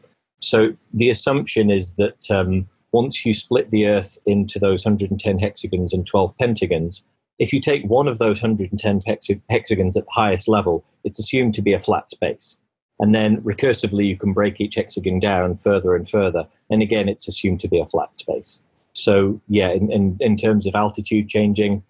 So 0.40 0.74
the 0.92 1.10
assumption 1.10 1.70
is 1.70 1.94
that 1.94 2.30
um, 2.30 2.68
once 2.92 3.24
you 3.24 3.34
split 3.34 3.70
the 3.70 3.86
Earth 3.86 4.18
into 4.26 4.58
those 4.58 4.84
110 4.84 5.38
hexagons 5.38 5.92
and 5.92 6.06
12 6.06 6.36
pentagons, 6.38 7.04
if 7.38 7.52
you 7.52 7.60
take 7.60 7.84
one 7.84 8.08
of 8.08 8.18
those 8.18 8.42
110 8.42 9.02
hexagons 9.48 9.96
at 9.96 10.04
the 10.04 10.10
highest 10.12 10.48
level, 10.48 10.84
it's 11.02 11.18
assumed 11.18 11.54
to 11.54 11.62
be 11.62 11.72
a 11.72 11.78
flat 11.78 12.08
space. 12.08 12.58
And 13.02 13.14
then 13.14 13.42
recursively, 13.42 14.06
you 14.06 14.16
can 14.16 14.32
break 14.32 14.60
each 14.60 14.76
hexagon 14.76 15.18
down 15.18 15.56
further 15.56 15.94
and 15.96 16.08
further. 16.08 16.46
And 16.70 16.80
again, 16.82 17.08
it's 17.08 17.26
assumed 17.28 17.60
to 17.60 17.68
be 17.68 17.80
a 17.80 17.84
flat 17.86 18.16
space. 18.16 18.62
So, 18.94 19.40
yeah, 19.48 19.70
in, 19.70 19.90
in, 19.90 20.16
in 20.20 20.36
terms 20.36 20.66
of 20.66 20.74
altitude 20.74 21.28
changing, 21.28 21.82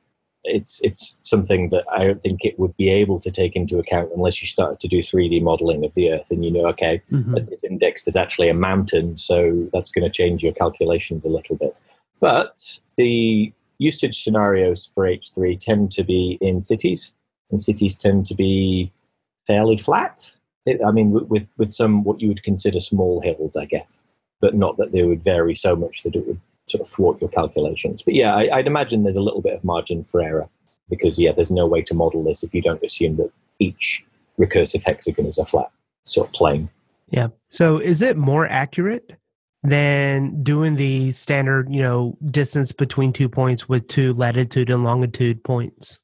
it's 0.44 0.80
it's 0.82 1.20
something 1.22 1.68
that 1.68 1.84
I 1.92 2.04
don't 2.06 2.20
think 2.22 2.44
it 2.44 2.58
would 2.58 2.76
be 2.76 2.90
able 2.90 3.20
to 3.20 3.30
take 3.30 3.54
into 3.54 3.78
account 3.78 4.10
unless 4.16 4.42
you 4.42 4.48
started 4.48 4.80
to 4.80 4.88
do 4.88 4.98
3D 5.00 5.40
modeling 5.42 5.84
of 5.84 5.94
the 5.94 6.10
Earth 6.12 6.30
and 6.30 6.44
you 6.44 6.50
know, 6.50 6.66
okay, 6.68 7.00
Mhm. 7.12 7.36
at 7.36 7.48
this 7.48 7.62
index 7.62 8.04
there's 8.04 8.16
actually 8.16 8.48
a 8.48 8.54
mountain, 8.54 9.16
so 9.16 9.68
that's 9.72 9.90
going 9.90 10.02
to 10.04 10.10
change 10.10 10.42
your 10.42 10.52
calculations 10.52 11.24
a 11.24 11.30
little 11.30 11.54
bit. 11.56 11.76
But 12.18 12.80
the 12.96 13.52
usage 13.78 14.22
scenarios 14.22 14.86
for 14.86 15.06
H3 15.06 15.56
tend 15.60 15.92
to 15.92 16.02
be 16.04 16.38
in 16.40 16.60
cities, 16.60 17.14
and 17.50 17.60
cities 17.60 17.96
tend 17.96 18.26
to 18.26 18.34
be 18.34 18.90
fairly 19.46 19.76
flat. 19.76 20.34
It, 20.66 20.80
I 20.86 20.90
mean, 20.92 21.10
with- 21.10 21.48
with 21.58 21.72
some 21.72 22.04
what 22.04 22.20
you 22.20 22.28
would 22.28 22.42
consider 22.42 22.80
small 22.80 23.20
hills, 23.20 23.56
I 23.56 23.64
guess, 23.64 24.04
but 24.40 24.54
not 24.54 24.76
that 24.76 24.92
they 24.92 25.02
would 25.02 25.22
vary 25.22 25.54
so 25.54 25.74
much 25.74 26.02
that 26.02 26.14
it 26.14 26.26
would 26.26 26.40
sort 26.66 26.82
of 26.82 26.88
thwart 26.88 27.20
your 27.20 27.30
calculations. 27.30 28.02
But 28.02 28.14
yeah, 28.14 28.34
I, 28.34 28.48
I'd 28.56 28.66
imagine 28.66 29.02
there's 29.02 29.16
a 29.16 29.22
little 29.22 29.42
bit 29.42 29.54
of 29.54 29.64
margin 29.64 30.04
for 30.04 30.22
error 30.22 30.48
because 30.88 31.18
yeah, 31.18 31.32
there's 31.32 31.50
no 31.50 31.66
way 31.66 31.82
to 31.82 31.94
model 31.94 32.22
this 32.22 32.42
if 32.42 32.54
you 32.54 32.62
don't 32.62 32.82
assume 32.82 33.16
that 33.16 33.30
each 33.58 34.04
recursive 34.38 34.82
hexagon 34.84 35.26
is 35.26 35.38
a 35.38 35.44
flat 35.44 35.70
sort 36.04 36.28
of 36.28 36.34
plane. 36.34 36.68
Yeah. 37.10 37.28
So 37.50 37.78
is 37.78 38.00
it 38.00 38.16
more 38.16 38.46
accurate 38.46 39.12
than 39.62 40.42
doing 40.42 40.76
the 40.76 41.12
standard, 41.12 41.72
you 41.72 41.82
know, 41.82 42.16
distance 42.30 42.72
between 42.72 43.12
two 43.12 43.28
points 43.28 43.68
with 43.68 43.86
two 43.88 44.12
latitude 44.12 44.70
and 44.70 44.82
longitude 44.84 45.44
points? 45.44 46.00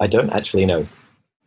I 0.00 0.06
don't 0.06 0.30
actually 0.30 0.66
know, 0.66 0.86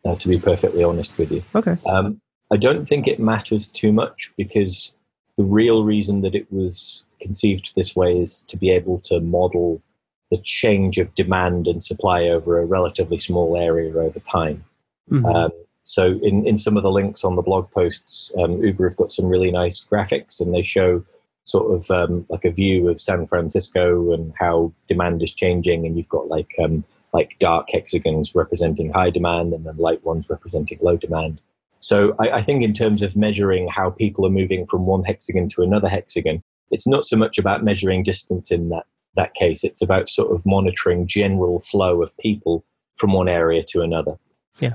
uh, 0.05 0.15
to 0.15 0.27
be 0.27 0.39
perfectly 0.39 0.83
honest 0.83 1.17
with 1.17 1.31
you. 1.31 1.43
Okay. 1.55 1.77
Um, 1.85 2.21
I 2.51 2.57
don't 2.57 2.87
think 2.87 3.07
it 3.07 3.19
matters 3.19 3.69
too 3.69 3.91
much 3.91 4.31
because 4.37 4.93
the 5.37 5.43
real 5.43 5.83
reason 5.83 6.21
that 6.21 6.35
it 6.35 6.51
was 6.51 7.05
conceived 7.19 7.73
this 7.75 7.95
way 7.95 8.17
is 8.19 8.41
to 8.41 8.57
be 8.57 8.69
able 8.69 8.99
to 8.99 9.19
model 9.19 9.81
the 10.31 10.37
change 10.37 10.97
of 10.97 11.13
demand 11.15 11.67
and 11.67 11.83
supply 11.83 12.23
over 12.23 12.59
a 12.59 12.65
relatively 12.65 13.17
small 13.17 13.57
area 13.57 13.95
over 13.97 14.19
time. 14.19 14.63
Mhm. 15.11 15.33
Um, 15.33 15.51
so, 15.83 16.19
in, 16.23 16.47
in 16.47 16.57
some 16.57 16.77
of 16.77 16.83
the 16.83 16.91
links 16.91 17.23
on 17.23 17.35
the 17.35 17.43
blog 17.43 17.69
posts, 17.71 18.31
um, 18.39 18.57
Uber 18.63 18.89
have 18.89 18.97
got 18.97 19.11
some 19.11 19.27
really 19.27 19.51
nice 19.51 19.85
graphics 19.85 20.41
and 20.41 20.53
they 20.53 20.63
show 20.63 21.03
sort 21.43 21.75
of 21.75 21.91
um, 21.91 22.25
like 22.27 22.43
a 22.43 22.51
view 22.51 22.89
of 22.89 22.99
San 22.99 23.27
Francisco 23.27 24.11
and 24.11 24.33
how 24.39 24.73
demand 24.87 25.21
is 25.21 25.33
changing. 25.33 25.85
And 25.85 25.95
you've 25.95 26.09
got 26.09 26.27
like 26.27 26.55
um, 26.63 26.83
like 27.13 27.37
dark 27.39 27.67
hexagons 27.71 28.33
representing 28.33 28.91
high 28.91 29.11
demand 29.11 29.53
and 29.53 29.65
then 29.65 29.77
light 29.77 30.03
ones 30.03 30.29
representing 30.29 30.79
low 30.81 30.97
demand. 30.97 31.39
So 31.79 32.15
I, 32.19 32.29
I 32.29 32.41
think 32.41 32.63
in 32.63 32.73
terms 32.73 33.03
of 33.03 33.15
measuring 33.15 33.67
how 33.67 33.89
people 33.91 34.25
are 34.25 34.31
moving 34.31 34.65
from 34.65 34.85
one 34.85 35.03
hexagon 35.03 35.49
to 35.49 35.61
another 35.61 35.89
hexagon, 35.89 36.41
it's 36.71 36.87
not 36.87 37.05
so 37.05 37.15
much 37.15 37.37
about 37.37 37.63
measuring 37.63 38.03
distance 38.03 38.51
in 38.51 38.69
that, 38.69 38.85
that 39.15 39.33
case. 39.33 39.63
It's 39.63 39.81
about 39.81 40.09
sort 40.09 40.31
of 40.33 40.45
monitoring 40.45 41.07
general 41.07 41.59
flow 41.59 42.01
of 42.01 42.17
people 42.17 42.65
from 42.95 43.13
one 43.13 43.27
area 43.27 43.63
to 43.69 43.81
another. 43.81 44.17
Yeah. 44.59 44.73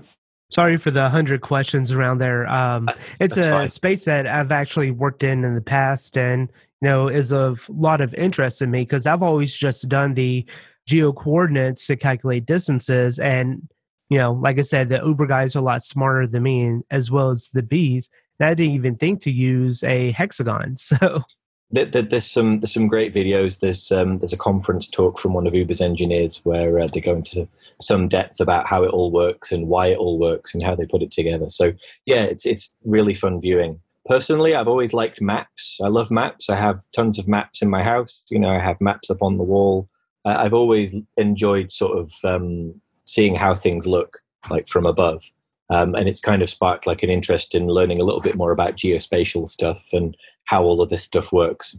Sorry 0.50 0.76
for 0.76 0.90
the 0.90 1.08
hundred 1.08 1.42
questions 1.42 1.92
around 1.92 2.18
there. 2.18 2.46
Um, 2.48 2.88
it's 3.20 3.36
That's 3.36 3.46
a 3.46 3.50
fine. 3.50 3.68
space 3.68 4.04
that 4.06 4.26
I've 4.26 4.50
actually 4.50 4.90
worked 4.90 5.22
in 5.22 5.44
in 5.44 5.54
the 5.54 5.60
past, 5.62 6.18
and 6.18 6.50
you 6.82 6.88
know 6.88 7.06
is 7.06 7.32
of 7.32 7.68
a 7.68 7.72
lot 7.72 8.00
of 8.00 8.12
interest 8.14 8.60
in 8.60 8.70
me 8.70 8.80
because 8.80 9.06
I've 9.06 9.22
always 9.22 9.54
just 9.54 9.88
done 9.88 10.14
the 10.14 10.44
geo 10.86 11.12
coordinates 11.12 11.86
to 11.86 11.96
calculate 11.96 12.46
distances, 12.46 13.20
and 13.20 13.68
you 14.10 14.18
know, 14.18 14.32
like 14.32 14.58
I 14.58 14.62
said, 14.62 14.90
the 14.90 15.00
Uber 15.04 15.26
guys 15.26 15.56
are 15.56 15.60
a 15.60 15.62
lot 15.62 15.82
smarter 15.84 16.26
than 16.26 16.42
me, 16.42 16.80
as 16.90 17.10
well 17.10 17.30
as 17.30 17.48
the 17.54 17.62
bees. 17.62 18.10
And 18.38 18.48
I 18.48 18.54
didn't 18.54 18.74
even 18.74 18.96
think 18.96 19.20
to 19.22 19.30
use 19.30 19.82
a 19.84 20.12
hexagon. 20.12 20.76
So 20.90 21.22
There, 21.70 21.84
there- 21.84 22.02
there's 22.02 22.26
some 22.30 22.60
there's 22.60 22.74
some 22.74 22.88
great 22.88 23.14
videos. 23.14 23.60
There's 23.60 23.92
um, 23.92 24.18
there's 24.18 24.32
a 24.32 24.36
conference 24.36 24.88
talk 24.88 25.18
from 25.18 25.34
one 25.34 25.46
of 25.46 25.54
Uber's 25.54 25.80
engineers 25.80 26.40
where 26.44 26.80
uh, 26.80 26.88
they 26.92 27.00
go 27.00 27.14
into 27.14 27.46
some 27.80 28.08
depth 28.08 28.40
about 28.40 28.66
how 28.66 28.82
it 28.82 28.90
all 28.90 29.12
works 29.12 29.52
and 29.52 29.68
why 29.68 29.86
it 29.86 29.98
all 29.98 30.18
works 30.18 30.52
and 30.52 30.62
how 30.64 30.74
they 30.74 30.84
put 30.84 31.02
it 31.02 31.12
together. 31.12 31.48
So 31.48 31.72
yeah, 32.06 32.22
it's 32.22 32.44
it's 32.44 32.76
really 32.84 33.14
fun 33.14 33.40
viewing. 33.40 33.80
Personally, 34.06 34.54
I've 34.56 34.66
always 34.66 34.92
liked 34.92 35.20
maps. 35.20 35.78
I 35.80 35.86
love 35.88 36.10
maps. 36.10 36.50
I 36.50 36.56
have 36.56 36.80
tons 36.92 37.18
of 37.20 37.28
maps 37.28 37.62
in 37.62 37.70
my 37.70 37.84
house. 37.84 38.22
You 38.30 38.40
know, 38.40 38.48
I 38.50 38.58
have 38.58 38.80
maps 38.80 39.08
up 39.10 39.22
on 39.22 39.36
the 39.38 39.44
wall. 39.44 39.88
I've 40.24 40.54
always 40.54 40.94
enjoyed 41.16 41.70
sort 41.70 41.96
of 41.98 42.12
um, 42.24 42.80
seeing 43.10 43.34
how 43.34 43.54
things 43.54 43.86
look 43.86 44.22
like 44.48 44.68
from 44.68 44.86
above. 44.86 45.30
Um, 45.68 45.94
and 45.94 46.08
it's 46.08 46.20
kind 46.20 46.42
of 46.42 46.50
sparked 46.50 46.86
like 46.86 47.02
an 47.02 47.10
interest 47.10 47.54
in 47.54 47.66
learning 47.66 48.00
a 48.00 48.04
little 48.04 48.20
bit 48.20 48.36
more 48.36 48.52
about 48.52 48.76
geospatial 48.76 49.48
stuff 49.48 49.88
and 49.92 50.16
how 50.44 50.62
all 50.62 50.80
of 50.80 50.88
this 50.90 51.04
stuff 51.04 51.32
works. 51.32 51.78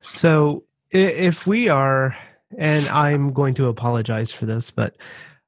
So 0.00 0.64
if 0.90 1.46
we 1.46 1.68
are, 1.68 2.16
and 2.56 2.86
I'm 2.88 3.32
going 3.32 3.54
to 3.54 3.68
apologize 3.68 4.32
for 4.32 4.46
this, 4.46 4.70
but 4.70 4.96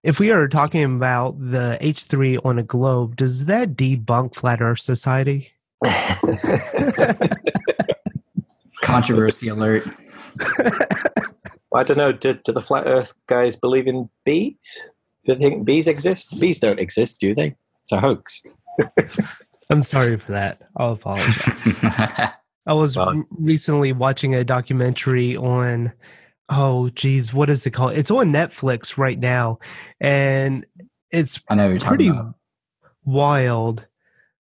if 0.02 0.18
we 0.18 0.30
are 0.30 0.48
talking 0.48 0.84
about 0.84 1.38
the 1.38 1.78
H3 1.80 2.44
on 2.44 2.58
a 2.58 2.62
globe, 2.62 3.16
does 3.16 3.46
that 3.46 3.74
debunk 3.74 4.34
Flat 4.34 4.60
Earth 4.60 4.80
Society? 4.80 5.52
Controversy 8.82 9.48
alert. 9.48 9.86
I 11.74 11.82
don't 11.84 11.98
know. 11.98 12.12
Do, 12.12 12.34
do 12.34 12.52
the 12.52 12.62
flat 12.62 12.86
Earth 12.86 13.12
guys 13.26 13.56
believe 13.56 13.86
in 13.86 14.08
bees? 14.24 14.90
Do 15.28 15.34
they 15.34 15.50
think 15.50 15.66
bees 15.66 15.86
exist? 15.86 16.40
Bees 16.40 16.58
don't 16.58 16.80
exist, 16.80 17.20
do 17.20 17.34
they? 17.34 17.54
It's 17.82 17.92
a 17.92 18.00
hoax. 18.00 18.42
I'm 19.70 19.82
sorry 19.82 20.16
for 20.16 20.32
that. 20.32 20.62
I'll 20.78 20.92
apologize. 20.94 21.78
I 21.82 22.72
was 22.72 22.96
Well- 22.96 23.24
recently 23.30 23.92
watching 23.92 24.34
a 24.34 24.42
documentary 24.42 25.36
on, 25.36 25.92
oh, 26.48 26.88
geez, 26.90 27.34
what 27.34 27.50
is 27.50 27.66
it 27.66 27.72
called? 27.72 27.92
It's 27.92 28.10
on 28.10 28.32
Netflix 28.32 28.96
right 28.96 29.18
now. 29.18 29.58
And 30.00 30.64
it's 31.10 31.40
I 31.50 31.54
know 31.56 31.68
you're 31.68 31.80
pretty 31.80 32.10
wild. 33.04 33.86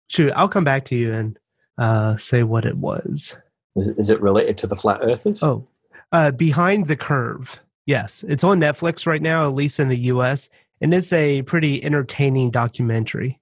Shoot, 0.09 0.33
I'll 0.37 0.49
come 0.49 0.65
back 0.65 0.85
to 0.87 0.95
you 0.95 1.13
and 1.13 1.37
uh, 1.79 2.17
say 2.17 2.45
what 2.45 2.65
it 2.65 2.77
was. 2.77 3.37
Is, 3.75 3.89
is 3.91 4.09
it 4.09 4.23
related 4.23 4.57
to 4.59 4.69
the 4.69 4.77
flat 4.77 5.01
Earthers? 5.03 5.43
Oh, 5.43 5.67
uh, 6.13 6.31
Behind 6.31 6.87
the 6.87 6.97
Curve. 6.97 7.61
Yes, 7.87 8.25
it's 8.29 8.45
on 8.45 8.61
Netflix 8.61 9.05
right 9.07 9.23
now, 9.23 9.45
at 9.47 9.55
least 9.55 9.79
in 9.81 9.89
the 9.89 9.99
US. 9.99 10.49
And 10.81 10.93
it's 10.95 11.13
a 11.13 11.43
pretty 11.43 11.83
entertaining 11.83 12.51
documentary. 12.51 13.41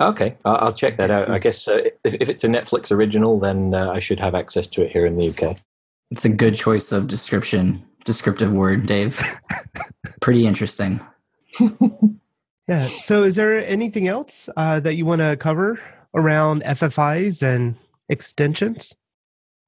Okay, 0.00 0.36
I'll, 0.44 0.56
I'll 0.56 0.72
check 0.72 0.96
that 0.98 1.10
out. 1.10 1.30
I 1.30 1.38
guess 1.38 1.68
uh, 1.68 1.80
if, 2.04 2.14
if 2.14 2.28
it's 2.28 2.44
a 2.44 2.48
Netflix 2.48 2.90
original, 2.90 3.38
then 3.38 3.74
uh, 3.74 3.90
I 3.90 3.98
should 3.98 4.20
have 4.20 4.34
access 4.34 4.66
to 4.68 4.82
it 4.82 4.90
here 4.90 5.06
in 5.06 5.16
the 5.16 5.28
UK. 5.30 5.58
It's 6.10 6.24
a 6.24 6.28
good 6.28 6.54
choice 6.54 6.92
of 6.92 7.08
description, 7.08 7.82
descriptive 8.04 8.52
word, 8.52 8.86
Dave. 8.86 9.18
Pretty 10.20 10.46
interesting. 10.46 11.00
Yeah. 12.68 12.90
So, 13.00 13.24
is 13.24 13.34
there 13.34 13.58
anything 13.66 14.06
else 14.06 14.48
uh, 14.56 14.78
that 14.80 14.94
you 14.94 15.04
want 15.04 15.20
to 15.20 15.36
cover 15.36 15.80
around 16.14 16.62
FFIs 16.62 17.42
and 17.42 17.74
extensions? 18.08 18.94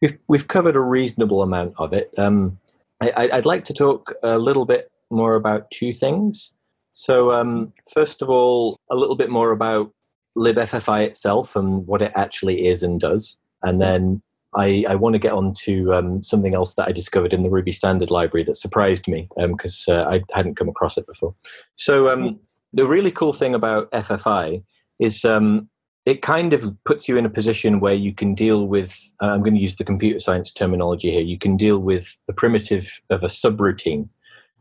We've, 0.01 0.17
we've 0.29 0.47
covered 0.49 0.77
a 0.77 0.81
reasonable 0.81 1.43
amount 1.43 1.75
of 1.79 1.93
it. 1.93 2.13
Um, 2.17 2.59
I, 3.01 3.11
I- 3.17 3.37
I'd 3.37 3.47
like 3.47 3.65
to 3.65 3.75
talk 3.75 4.15
a 4.23 4.39
little 4.39 4.65
bit 4.65 4.91
more 5.11 5.35
about 5.35 5.71
two 5.73 5.93
things. 5.93 6.55
So, 6.95 7.33
um, 7.33 7.73
first 7.93 8.23
of 8.23 8.31
all, 8.31 8.79
a 8.89 8.95
little 8.95 9.17
bit 9.17 9.29
more 9.29 9.51
about 9.51 9.93
libFFI 10.39 11.03
itself 11.03 11.57
and 11.57 11.85
what 11.89 12.01
it 12.01 12.13
actually 12.15 12.67
is 12.67 12.85
and 12.85 13.01
does. 13.01 13.37
And 13.63 13.81
then 13.81 14.23
I, 14.55 14.85
I 14.89 14.95
want 14.95 15.15
to 15.15 15.19
get 15.19 15.33
on 15.33 15.55
to 15.65 15.93
um, 15.93 16.23
something 16.23 16.55
else 16.55 16.75
that 16.75 16.87
I 16.87 16.93
discovered 16.93 17.33
in 17.33 17.43
the 17.43 17.51
Ruby 17.51 17.73
Standard 17.73 18.13
Library 18.13 18.45
that 18.45 18.57
surprised 18.57 19.09
me 19.09 19.29
because 19.37 19.87
uh, 19.89 20.07
I 20.09 20.23
hadn't 20.33 20.55
come 20.55 20.69
across 20.69 20.97
it 20.97 21.07
before. 21.07 21.35
So, 21.75 22.09
um, 22.09 22.39
the 22.73 22.87
really 22.87 23.11
cool 23.11 23.33
thing 23.33 23.57
about 23.57 23.91
FFI 23.91 24.63
is 25.01 25.25
um, 25.25 25.69
it 26.07 26.23
kind 26.23 26.53
of 26.53 26.77
puts 26.85 27.09
you 27.09 27.17
in 27.17 27.27
a 27.27 27.31
position 27.31 27.81
where 27.81 27.95
you 27.95 28.15
can 28.15 28.35
deal 28.35 28.67
with 28.67 29.11
uh, 29.23 29.27
i'm 29.27 29.41
going 29.41 29.55
to 29.55 29.61
use 29.61 29.77
the 29.77 29.85
computer 29.85 30.21
science 30.21 30.53
terminology 30.53 31.11
here 31.11 31.23
you 31.23 31.39
can 31.39 31.57
deal 31.57 31.79
with 31.79 32.19
the 32.27 32.33
primitive 32.33 33.01
of 33.09 33.23
a 33.23 33.29
subroutine 33.29 34.07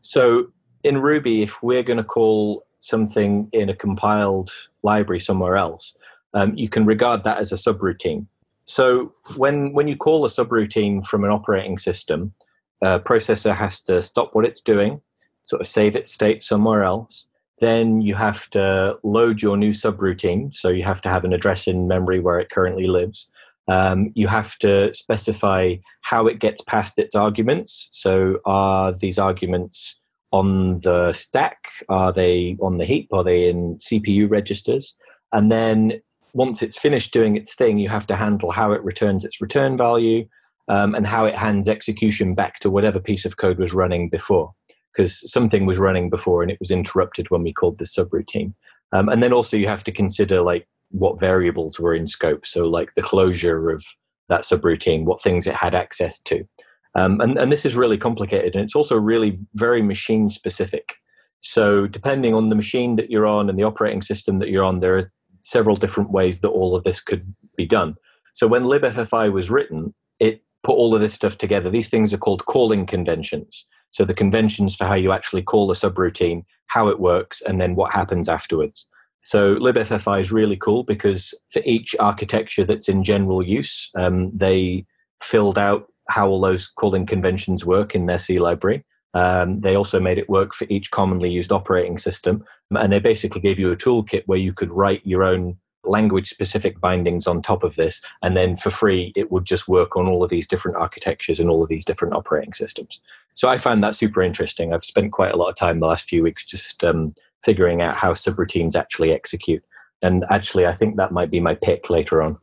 so 0.01 0.47
in 0.83 0.97
ruby 0.97 1.41
if 1.41 1.61
we're 1.63 1.83
going 1.83 1.97
to 1.97 2.03
call 2.03 2.65
something 2.79 3.49
in 3.53 3.69
a 3.69 3.75
compiled 3.75 4.51
library 4.83 5.19
somewhere 5.19 5.55
else 5.55 5.95
um, 6.33 6.55
you 6.55 6.67
can 6.67 6.85
regard 6.85 7.23
that 7.23 7.37
as 7.37 7.51
a 7.51 7.55
subroutine 7.55 8.25
so 8.65 9.13
when 9.37 9.73
when 9.73 9.87
you 9.87 9.95
call 9.95 10.25
a 10.25 10.29
subroutine 10.29 11.05
from 11.05 11.23
an 11.23 11.29
operating 11.29 11.77
system 11.77 12.33
a 12.81 12.99
processor 12.99 13.55
has 13.55 13.79
to 13.81 14.01
stop 14.01 14.33
what 14.33 14.45
it's 14.45 14.61
doing 14.61 15.01
sort 15.43 15.61
of 15.61 15.67
save 15.67 15.95
its 15.95 16.11
state 16.11 16.41
somewhere 16.41 16.83
else 16.83 17.27
then 17.63 18.01
you 18.01 18.13
have 18.15 18.49
to 18.49 18.97
load 19.03 19.41
your 19.41 19.55
new 19.55 19.71
subroutine. 19.71 20.53
So 20.53 20.69
you 20.69 20.83
have 20.83 21.01
to 21.03 21.09
have 21.09 21.23
an 21.23 21.31
address 21.31 21.65
in 21.65 21.87
memory 21.87 22.19
where 22.19 22.39
it 22.39 22.49
currently 22.49 22.87
lives. 22.87 23.31
Um, 23.69 24.11
you 24.15 24.27
have 24.27 24.57
to 24.59 24.93
specify 24.93 25.75
how 26.01 26.27
it 26.27 26.39
gets 26.39 26.61
past 26.61 26.99
its 26.99 27.15
arguments. 27.15 27.87
So 27.91 28.39
are 28.45 28.91
these 28.91 29.17
arguments 29.17 29.99
on 30.33 30.79
the 30.79 31.13
stack? 31.13 31.67
Are 31.87 32.11
they 32.11 32.57
on 32.59 32.79
the 32.79 32.85
heap? 32.85 33.07
Are 33.13 33.23
they 33.23 33.47
in 33.47 33.77
CPU 33.77 34.29
registers? 34.29 34.97
And 35.31 35.51
then 35.51 36.01
once 36.33 36.61
it's 36.63 36.77
finished 36.77 37.13
doing 37.13 37.37
its 37.37 37.53
thing, 37.53 37.77
you 37.77 37.87
have 37.87 38.07
to 38.07 38.15
handle 38.15 38.51
how 38.51 38.71
it 38.73 38.83
returns 38.83 39.23
its 39.23 39.39
return 39.39 39.77
value 39.77 40.27
um, 40.67 40.95
and 40.95 41.05
how 41.05 41.25
it 41.25 41.35
hands 41.35 41.67
execution 41.67 42.33
back 42.33 42.59
to 42.59 42.71
whatever 42.71 42.99
piece 42.99 43.25
of 43.25 43.37
code 43.37 43.59
was 43.59 43.73
running 43.73 44.09
before. 44.09 44.53
because 44.91 45.31
something 45.31 45.65
was 45.65 45.79
running 45.79 46.09
before 46.09 46.43
and 46.43 46.51
it 46.51 46.59
was 46.59 46.69
interrupted 46.69 47.29
when 47.31 47.41
we 47.43 47.51
called 47.51 47.77
this 47.79 47.95
subroutine. 47.95 48.53
Um, 48.91 49.09
and 49.09 49.23
then 49.23 49.33
also 49.33 49.57
you 49.57 49.67
have 49.67 49.83
to 49.85 49.91
consider 49.91 50.41
like 50.41 50.67
what 50.91 51.19
variables 51.19 51.79
were 51.79 51.95
in 51.95 52.05
scope. 52.05 52.45
So 52.45 52.65
like 52.65 52.93
the 52.93 53.01
closure 53.01 53.71
of 53.71 53.83
that 54.29 54.41
subroutine, 54.41 55.05
what 55.05 55.21
things 55.21 55.47
it 55.47 55.55
had 55.55 55.73
access 55.73 56.21
to. 56.23 56.47
Um, 56.95 57.19
and, 57.21 57.37
and 57.37 57.51
this 57.51 57.65
is 57.65 57.75
really 57.75 57.97
complicated 57.97 58.55
and 58.55 58.63
it's 58.63 58.75
also 58.75 58.95
really 58.95 59.39
very 59.55 59.81
machine 59.81 60.29
specific. 60.29 60.95
So 61.41 61.87
depending 61.87 62.33
on 62.33 62.47
the 62.47 62.55
machine 62.55 62.95
that 62.95 63.09
you're 63.09 63.25
on 63.25 63.49
and 63.49 63.57
the 63.57 63.63
operating 63.63 64.01
system 64.01 64.39
that 64.39 64.49
you're 64.49 64.63
on, 64.63 64.79
there 64.79 64.97
are 64.97 65.07
several 65.41 65.75
different 65.75 66.11
ways 66.11 66.41
that 66.41 66.49
all 66.49 66.75
of 66.75 66.83
this 66.83 67.01
could 67.01 67.33
be 67.57 67.65
done. 67.65 67.95
So 68.33 68.47
when 68.47 68.63
libffi 68.63 69.31
was 69.31 69.49
written, 69.49 69.93
it 70.19 70.41
put 70.63 70.73
all 70.73 70.95
of 70.95 71.01
this 71.01 71.13
stuff 71.13 71.37
together. 71.37 71.69
These 71.69 71.89
things 71.89 72.13
are 72.13 72.17
called 72.17 72.45
calling 72.45 72.85
conventions. 72.85 73.65
So 73.91 74.05
the 74.05 74.13
conventions 74.13 74.75
for 74.75 74.85
how 74.85 74.95
you 74.95 75.11
actually 75.11 75.43
call 75.43 75.69
a 75.69 75.75
subroutine, 75.75 76.45
how 76.67 76.87
it 76.87 76.99
works, 76.99 77.41
and 77.41 77.61
then 77.61 77.75
what 77.75 77.91
happens 77.91 78.29
afterwards. 78.29 78.87
So 79.21 79.55
libffi 79.55 80.19
is 80.19 80.31
really 80.31 80.57
cool 80.57 80.83
because 80.83 81.33
for 81.51 81.61
each 81.65 81.95
architecture 81.99 82.65
that's 82.65 82.89
in 82.89 83.03
general 83.03 83.43
use, 83.43 83.89
um, 83.95 84.31
they 84.33 84.85
filled 85.21 85.57
out 85.57 85.87
how 86.09 86.27
all 86.27 86.41
those 86.41 86.67
calling 86.67 87.05
conventions 87.05 87.65
work 87.65 87.95
in 87.95 88.05
their 88.05 88.19
C 88.19 88.39
library. 88.39 88.83
Um, 89.13 89.61
they 89.61 89.75
also 89.75 89.99
made 89.99 90.17
it 90.17 90.29
work 90.29 90.53
for 90.53 90.65
each 90.69 90.91
commonly 90.91 91.29
used 91.29 91.51
operating 91.51 91.97
system. 91.97 92.43
And 92.71 92.91
they 92.91 92.99
basically 92.99 93.41
gave 93.41 93.59
you 93.59 93.71
a 93.71 93.77
toolkit 93.77 94.23
where 94.25 94.39
you 94.39 94.53
could 94.53 94.71
write 94.71 95.05
your 95.05 95.23
own 95.23 95.57
language 95.85 96.29
specific 96.29 96.79
bindings 96.79 97.27
on 97.27 97.41
top 97.41 97.63
of 97.63 97.75
this. 97.75 98.01
And 98.21 98.35
then 98.35 98.55
for 98.55 98.71
free, 98.71 99.11
it 99.15 99.31
would 99.31 99.45
just 99.45 99.67
work 99.67 99.95
on 99.95 100.07
all 100.07 100.23
of 100.23 100.29
these 100.29 100.47
different 100.47 100.77
architectures 100.77 101.39
and 101.39 101.49
all 101.49 101.61
of 101.61 101.69
these 101.69 101.85
different 101.85 102.15
operating 102.15 102.53
systems. 102.53 102.99
So 103.33 103.49
I 103.49 103.57
found 103.57 103.83
that 103.83 103.95
super 103.95 104.21
interesting. 104.21 104.73
I've 104.73 104.83
spent 104.83 105.11
quite 105.11 105.33
a 105.33 105.37
lot 105.37 105.49
of 105.49 105.55
time 105.55 105.79
the 105.79 105.87
last 105.87 106.07
few 106.07 106.23
weeks 106.23 106.45
just 106.45 106.83
um, 106.83 107.13
figuring 107.43 107.81
out 107.81 107.95
how 107.95 108.13
subroutines 108.13 108.75
actually 108.75 109.11
execute. 109.11 109.63
And 110.01 110.25
actually, 110.29 110.65
I 110.65 110.73
think 110.73 110.97
that 110.97 111.11
might 111.11 111.31
be 111.31 111.39
my 111.39 111.55
pick 111.55 111.89
later 111.89 112.21
on. 112.21 112.37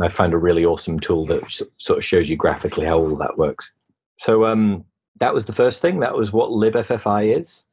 I 0.00 0.08
found 0.08 0.34
a 0.34 0.38
really 0.38 0.64
awesome 0.64 0.98
tool 0.98 1.26
that 1.26 1.42
sort 1.78 1.98
of 1.98 2.04
shows 2.04 2.28
you 2.28 2.36
graphically 2.36 2.84
how 2.84 2.98
all 2.98 3.16
that 3.16 3.38
works. 3.38 3.72
So 4.16 4.44
um, 4.44 4.84
that 5.20 5.34
was 5.34 5.46
the 5.46 5.52
first 5.52 5.80
thing. 5.80 6.00
That 6.00 6.16
was 6.16 6.32
what 6.32 6.50
libffi 6.50 7.38
is. 7.38 7.66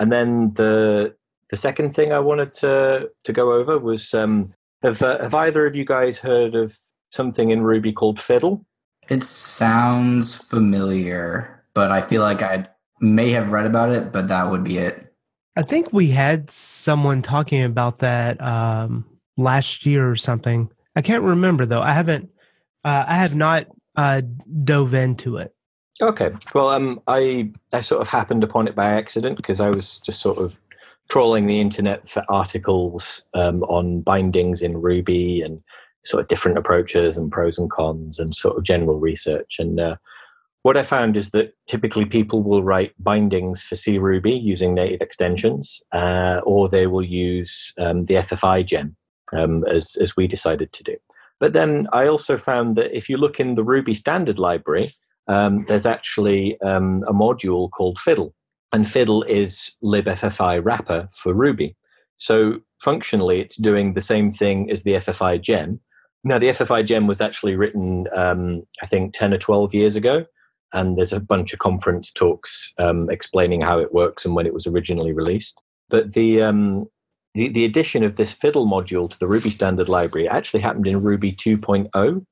And 0.00 0.12
then 0.12 0.52
the 0.54 1.14
the 1.50 1.56
second 1.56 1.94
thing 1.94 2.12
I 2.12 2.18
wanted 2.18 2.52
to 2.54 3.10
to 3.24 3.32
go 3.32 3.52
over 3.52 3.78
was 3.78 4.12
um, 4.14 4.52
have 4.82 5.02
uh, 5.02 5.22
have 5.22 5.34
either 5.34 5.66
of 5.66 5.74
you 5.74 5.84
guys 5.84 6.18
heard 6.18 6.54
of 6.54 6.76
something 7.10 7.50
in 7.50 7.62
Ruby 7.62 7.92
called 7.92 8.20
fiddle? 8.20 8.64
It 9.08 9.24
sounds 9.24 10.34
familiar, 10.34 11.64
but 11.74 11.90
I 11.90 12.02
feel 12.02 12.22
like 12.22 12.42
I 12.42 12.68
may 13.00 13.30
have 13.30 13.50
read 13.50 13.66
about 13.66 13.90
it, 13.90 14.12
but 14.12 14.28
that 14.28 14.50
would 14.50 14.64
be 14.64 14.78
it. 14.78 15.14
I 15.56 15.62
think 15.62 15.92
we 15.92 16.08
had 16.08 16.50
someone 16.50 17.22
talking 17.22 17.62
about 17.62 17.98
that 17.98 18.40
um, 18.40 19.04
last 19.36 19.86
year 19.86 20.08
or 20.08 20.16
something. 20.16 20.70
I 20.98 21.00
can't 21.00 21.22
remember 21.22 21.64
though. 21.64 21.80
I 21.80 21.92
haven't. 21.92 22.28
Uh, 22.84 23.04
I 23.06 23.14
have 23.14 23.36
not 23.36 23.68
uh, 23.94 24.20
dove 24.64 24.94
into 24.94 25.36
it. 25.36 25.54
Okay. 26.02 26.30
Well, 26.56 26.70
um, 26.70 27.00
I 27.06 27.52
I 27.72 27.82
sort 27.82 28.02
of 28.02 28.08
happened 28.08 28.42
upon 28.42 28.66
it 28.66 28.74
by 28.74 28.86
accident 28.86 29.36
because 29.36 29.60
I 29.60 29.70
was 29.70 30.00
just 30.00 30.20
sort 30.20 30.38
of 30.38 30.58
trawling 31.08 31.46
the 31.46 31.60
internet 31.60 32.08
for 32.08 32.24
articles 32.28 33.24
um, 33.32 33.62
on 33.62 34.00
bindings 34.00 34.60
in 34.60 34.76
Ruby 34.76 35.40
and 35.40 35.62
sort 36.04 36.20
of 36.20 36.26
different 36.26 36.58
approaches 36.58 37.16
and 37.16 37.30
pros 37.30 37.58
and 37.58 37.70
cons 37.70 38.18
and 38.18 38.34
sort 38.34 38.58
of 38.58 38.64
general 38.64 38.98
research. 38.98 39.60
And 39.60 39.78
uh, 39.78 39.96
what 40.62 40.76
I 40.76 40.82
found 40.82 41.16
is 41.16 41.30
that 41.30 41.54
typically 41.68 42.06
people 42.06 42.42
will 42.42 42.64
write 42.64 42.92
bindings 42.98 43.62
for 43.62 43.76
C 43.76 43.98
Ruby 43.98 44.32
using 44.32 44.74
native 44.74 45.00
extensions, 45.00 45.80
uh, 45.92 46.40
or 46.42 46.68
they 46.68 46.88
will 46.88 47.04
use 47.04 47.72
um, 47.78 48.06
the 48.06 48.14
FFI 48.14 48.66
gem 48.66 48.96
um, 49.32 49.64
as 49.66 49.96
as 50.00 50.16
we 50.16 50.26
decided 50.26 50.72
to 50.72 50.82
do. 50.82 50.96
But 51.40 51.52
then 51.52 51.86
I 51.92 52.06
also 52.08 52.36
found 52.36 52.76
that 52.76 52.96
if 52.96 53.08
you 53.08 53.16
look 53.16 53.38
in 53.38 53.54
the 53.54 53.64
Ruby 53.64 53.94
standard 53.94 54.38
library, 54.38 54.90
um, 55.28 55.64
there's 55.66 55.86
actually 55.86 56.60
um, 56.62 57.04
a 57.06 57.12
module 57.12 57.70
called 57.70 57.98
Fiddle, 57.98 58.34
and 58.72 58.88
Fiddle 58.88 59.22
is 59.24 59.76
libffi 59.82 60.60
wrapper 60.64 61.08
for 61.12 61.34
Ruby. 61.34 61.76
So 62.16 62.60
functionally, 62.80 63.40
it's 63.40 63.56
doing 63.56 63.94
the 63.94 64.00
same 64.00 64.30
thing 64.30 64.70
as 64.70 64.82
the 64.82 64.94
FFI 64.94 65.40
gem. 65.40 65.80
Now, 66.24 66.38
the 66.38 66.48
FFI 66.48 66.84
gem 66.84 67.06
was 67.06 67.20
actually 67.20 67.56
written, 67.56 68.06
um, 68.14 68.62
I 68.82 68.86
think, 68.86 69.14
10 69.14 69.34
or 69.34 69.38
12 69.38 69.72
years 69.74 69.96
ago. 69.96 70.24
And 70.72 70.98
there's 70.98 71.12
a 71.12 71.20
bunch 71.20 71.52
of 71.52 71.60
conference 71.60 72.12
talks 72.12 72.74
um, 72.78 73.08
explaining 73.08 73.62
how 73.62 73.78
it 73.78 73.94
works 73.94 74.24
and 74.24 74.34
when 74.34 74.46
it 74.46 74.52
was 74.52 74.66
originally 74.66 75.12
released. 75.12 75.62
But 75.88 76.12
the, 76.12 76.42
um, 76.42 76.86
the, 77.38 77.48
the 77.50 77.64
addition 77.64 78.02
of 78.02 78.16
this 78.16 78.32
Fiddle 78.32 78.66
module 78.66 79.08
to 79.08 79.16
the 79.16 79.28
Ruby 79.28 79.48
standard 79.48 79.88
library 79.88 80.28
actually 80.28 80.58
happened 80.58 80.88
in 80.88 81.00
Ruby 81.00 81.32
2.0. 81.32 82.26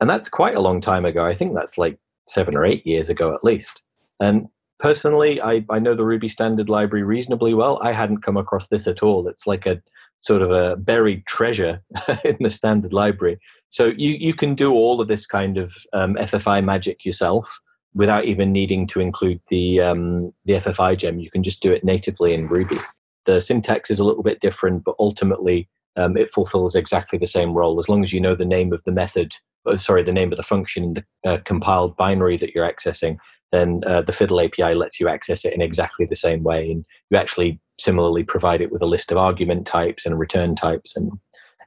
And 0.00 0.10
that's 0.10 0.28
quite 0.28 0.56
a 0.56 0.60
long 0.60 0.80
time 0.80 1.04
ago. 1.04 1.24
I 1.24 1.34
think 1.34 1.54
that's 1.54 1.78
like 1.78 2.00
seven 2.26 2.56
or 2.56 2.64
eight 2.64 2.84
years 2.84 3.08
ago 3.08 3.32
at 3.32 3.44
least. 3.44 3.84
And 4.18 4.48
personally, 4.80 5.40
I, 5.40 5.64
I 5.70 5.78
know 5.78 5.94
the 5.94 6.04
Ruby 6.04 6.26
standard 6.26 6.68
library 6.68 7.04
reasonably 7.04 7.54
well. 7.54 7.78
I 7.80 7.92
hadn't 7.92 8.24
come 8.24 8.36
across 8.36 8.66
this 8.66 8.88
at 8.88 9.04
all. 9.04 9.28
It's 9.28 9.46
like 9.46 9.66
a 9.66 9.80
sort 10.20 10.42
of 10.42 10.50
a 10.50 10.74
buried 10.74 11.26
treasure 11.26 11.80
in 12.24 12.38
the 12.40 12.50
standard 12.50 12.92
library. 12.92 13.38
So 13.70 13.92
you, 13.96 14.16
you 14.18 14.34
can 14.34 14.56
do 14.56 14.72
all 14.72 15.00
of 15.00 15.06
this 15.06 15.26
kind 15.26 15.58
of 15.58 15.76
um, 15.92 16.16
FFI 16.16 16.64
magic 16.64 17.04
yourself 17.04 17.60
without 17.94 18.24
even 18.24 18.50
needing 18.50 18.88
to 18.88 18.98
include 18.98 19.40
the 19.48 19.80
um, 19.80 20.32
the 20.44 20.54
FFI 20.54 20.98
gem. 20.98 21.20
You 21.20 21.30
can 21.30 21.44
just 21.44 21.62
do 21.62 21.70
it 21.70 21.84
natively 21.84 22.34
in 22.34 22.48
Ruby. 22.48 22.78
The 23.26 23.40
syntax 23.40 23.90
is 23.90 24.00
a 24.00 24.04
little 24.04 24.22
bit 24.22 24.40
different, 24.40 24.84
but 24.84 24.96
ultimately 24.98 25.68
um, 25.96 26.16
it 26.16 26.30
fulfills 26.30 26.74
exactly 26.74 27.18
the 27.18 27.26
same 27.26 27.54
role 27.54 27.78
as 27.78 27.88
long 27.88 28.02
as 28.02 28.12
you 28.12 28.20
know 28.20 28.34
the 28.34 28.44
name 28.44 28.72
of 28.72 28.82
the 28.84 28.92
method. 28.92 29.34
Uh, 29.66 29.76
sorry, 29.76 30.02
the 30.02 30.12
name 30.12 30.32
of 30.32 30.36
the 30.36 30.42
function 30.42 30.84
in 30.84 30.94
the 30.94 31.04
uh, 31.24 31.38
compiled 31.44 31.96
binary 31.96 32.36
that 32.36 32.54
you're 32.54 32.70
accessing 32.70 33.18
then 33.54 33.82
uh, 33.86 34.02
the 34.02 34.12
Fiddle 34.12 34.40
API 34.40 34.74
lets 34.74 34.98
you 34.98 35.08
access 35.08 35.44
it 35.44 35.54
in 35.54 35.62
exactly 35.62 36.04
the 36.04 36.16
same 36.16 36.42
way. 36.42 36.70
And 36.70 36.84
you 37.10 37.16
actually 37.16 37.60
similarly 37.78 38.24
provide 38.24 38.60
it 38.60 38.72
with 38.72 38.82
a 38.82 38.86
list 38.86 39.12
of 39.12 39.16
argument 39.16 39.66
types 39.66 40.04
and 40.04 40.18
return 40.18 40.56
types, 40.56 40.96
and 40.96 41.12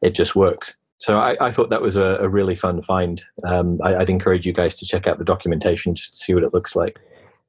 it 0.02 0.12
just 0.12 0.36
works. 0.36 0.76
So 1.00 1.18
I, 1.18 1.38
I 1.40 1.52
thought 1.52 1.70
that 1.70 1.82
was 1.82 1.96
a, 1.96 2.18
a 2.20 2.28
really 2.28 2.56
fun 2.56 2.82
find. 2.82 3.24
Um, 3.46 3.80
I, 3.84 3.96
would 3.98 4.10
encourage 4.10 4.46
you 4.46 4.54
guys 4.54 4.76
to 4.76 4.86
check 4.86 5.08
out 5.08 5.18
the 5.18 5.24
documentation 5.24 5.96
just 5.96 6.14
to 6.14 6.20
see 6.20 6.34
what 6.34 6.44
it 6.44 6.54
looks 6.54 6.76
like. 6.76 7.00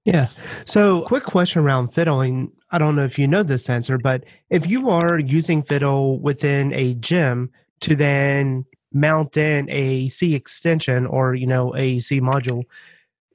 Yeah. 0.04 0.28
So, 0.64 1.02
quick 1.02 1.24
question 1.24 1.62
around 1.62 1.88
fiddling. 1.88 2.52
I 2.70 2.78
don't 2.78 2.96
know 2.96 3.04
if 3.04 3.18
you 3.18 3.26
know 3.26 3.42
this 3.42 3.68
answer, 3.68 3.98
but 3.98 4.24
if 4.50 4.66
you 4.66 4.88
are 4.90 5.18
using 5.18 5.62
fiddle 5.62 6.18
within 6.18 6.72
a 6.72 6.94
gem 6.94 7.50
to 7.80 7.94
then 7.94 8.64
mount 8.92 9.36
in 9.36 9.68
a 9.70 10.08
C 10.08 10.34
extension 10.34 11.06
or 11.06 11.34
you 11.34 11.46
know 11.46 11.74
a 11.76 11.98
C 11.98 12.20
module, 12.20 12.64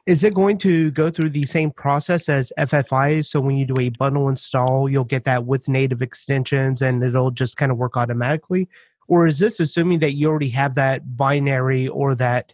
is 0.05 0.23
it 0.23 0.33
going 0.33 0.57
to 0.59 0.91
go 0.91 1.09
through 1.09 1.29
the 1.29 1.45
same 1.45 1.71
process 1.71 2.27
as 2.27 2.51
FFI? 2.57 3.25
So 3.25 3.39
when 3.39 3.55
you 3.55 3.65
do 3.65 3.79
a 3.79 3.89
bundle 3.89 4.27
install, 4.27 4.89
you'll 4.89 5.05
get 5.05 5.23
that 5.25 5.45
with 5.45 5.69
native 5.69 6.01
extensions 6.01 6.81
and 6.81 7.01
it'll 7.03 7.31
just 7.31 7.57
kind 7.57 7.71
of 7.71 7.77
work 7.77 7.95
automatically? 7.95 8.67
Or 9.07 9.27
is 9.27 9.39
this 9.39 9.59
assuming 9.59 9.99
that 9.99 10.15
you 10.15 10.27
already 10.27 10.49
have 10.49 10.75
that 10.75 11.15
binary 11.15 11.87
or 11.87 12.15
that 12.15 12.53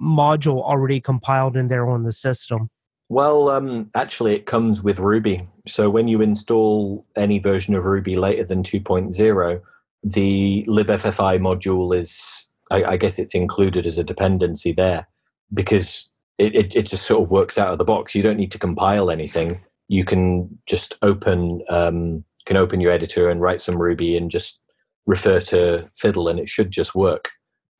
module 0.00 0.62
already 0.62 1.00
compiled 1.00 1.56
in 1.56 1.68
there 1.68 1.88
on 1.88 2.04
the 2.04 2.12
system? 2.12 2.70
Well, 3.08 3.48
um, 3.50 3.90
actually, 3.94 4.34
it 4.34 4.46
comes 4.46 4.82
with 4.82 4.98
Ruby. 4.98 5.48
So 5.68 5.88
when 5.88 6.08
you 6.08 6.20
install 6.20 7.06
any 7.16 7.38
version 7.38 7.74
of 7.74 7.84
Ruby 7.84 8.16
later 8.16 8.44
than 8.44 8.62
2.0, 8.62 9.60
the 10.02 10.64
libffi 10.68 11.38
module 11.38 11.96
is, 11.96 12.48
I, 12.70 12.84
I 12.84 12.96
guess 12.96 13.18
it's 13.18 13.34
included 13.34 13.86
as 13.86 13.98
a 13.98 14.04
dependency 14.04 14.72
there 14.72 15.06
because 15.54 16.10
it, 16.38 16.54
it, 16.54 16.76
it, 16.76 16.86
just 16.86 17.06
sort 17.06 17.22
of 17.22 17.30
works 17.30 17.58
out 17.58 17.72
of 17.72 17.78
the 17.78 17.84
box. 17.84 18.14
You 18.14 18.22
don't 18.22 18.36
need 18.36 18.52
to 18.52 18.58
compile 18.58 19.10
anything. 19.10 19.60
You 19.88 20.04
can 20.04 20.58
just 20.66 20.96
open 21.02 21.62
um, 21.68 22.24
can 22.46 22.56
open 22.56 22.80
your 22.80 22.92
editor 22.92 23.28
and 23.28 23.40
write 23.40 23.60
some 23.60 23.80
Ruby 23.80 24.16
and 24.16 24.30
just 24.30 24.60
refer 25.06 25.40
to 25.40 25.88
Fiddle, 25.96 26.28
and 26.28 26.38
it 26.38 26.48
should 26.48 26.70
just 26.70 26.94
work. 26.94 27.30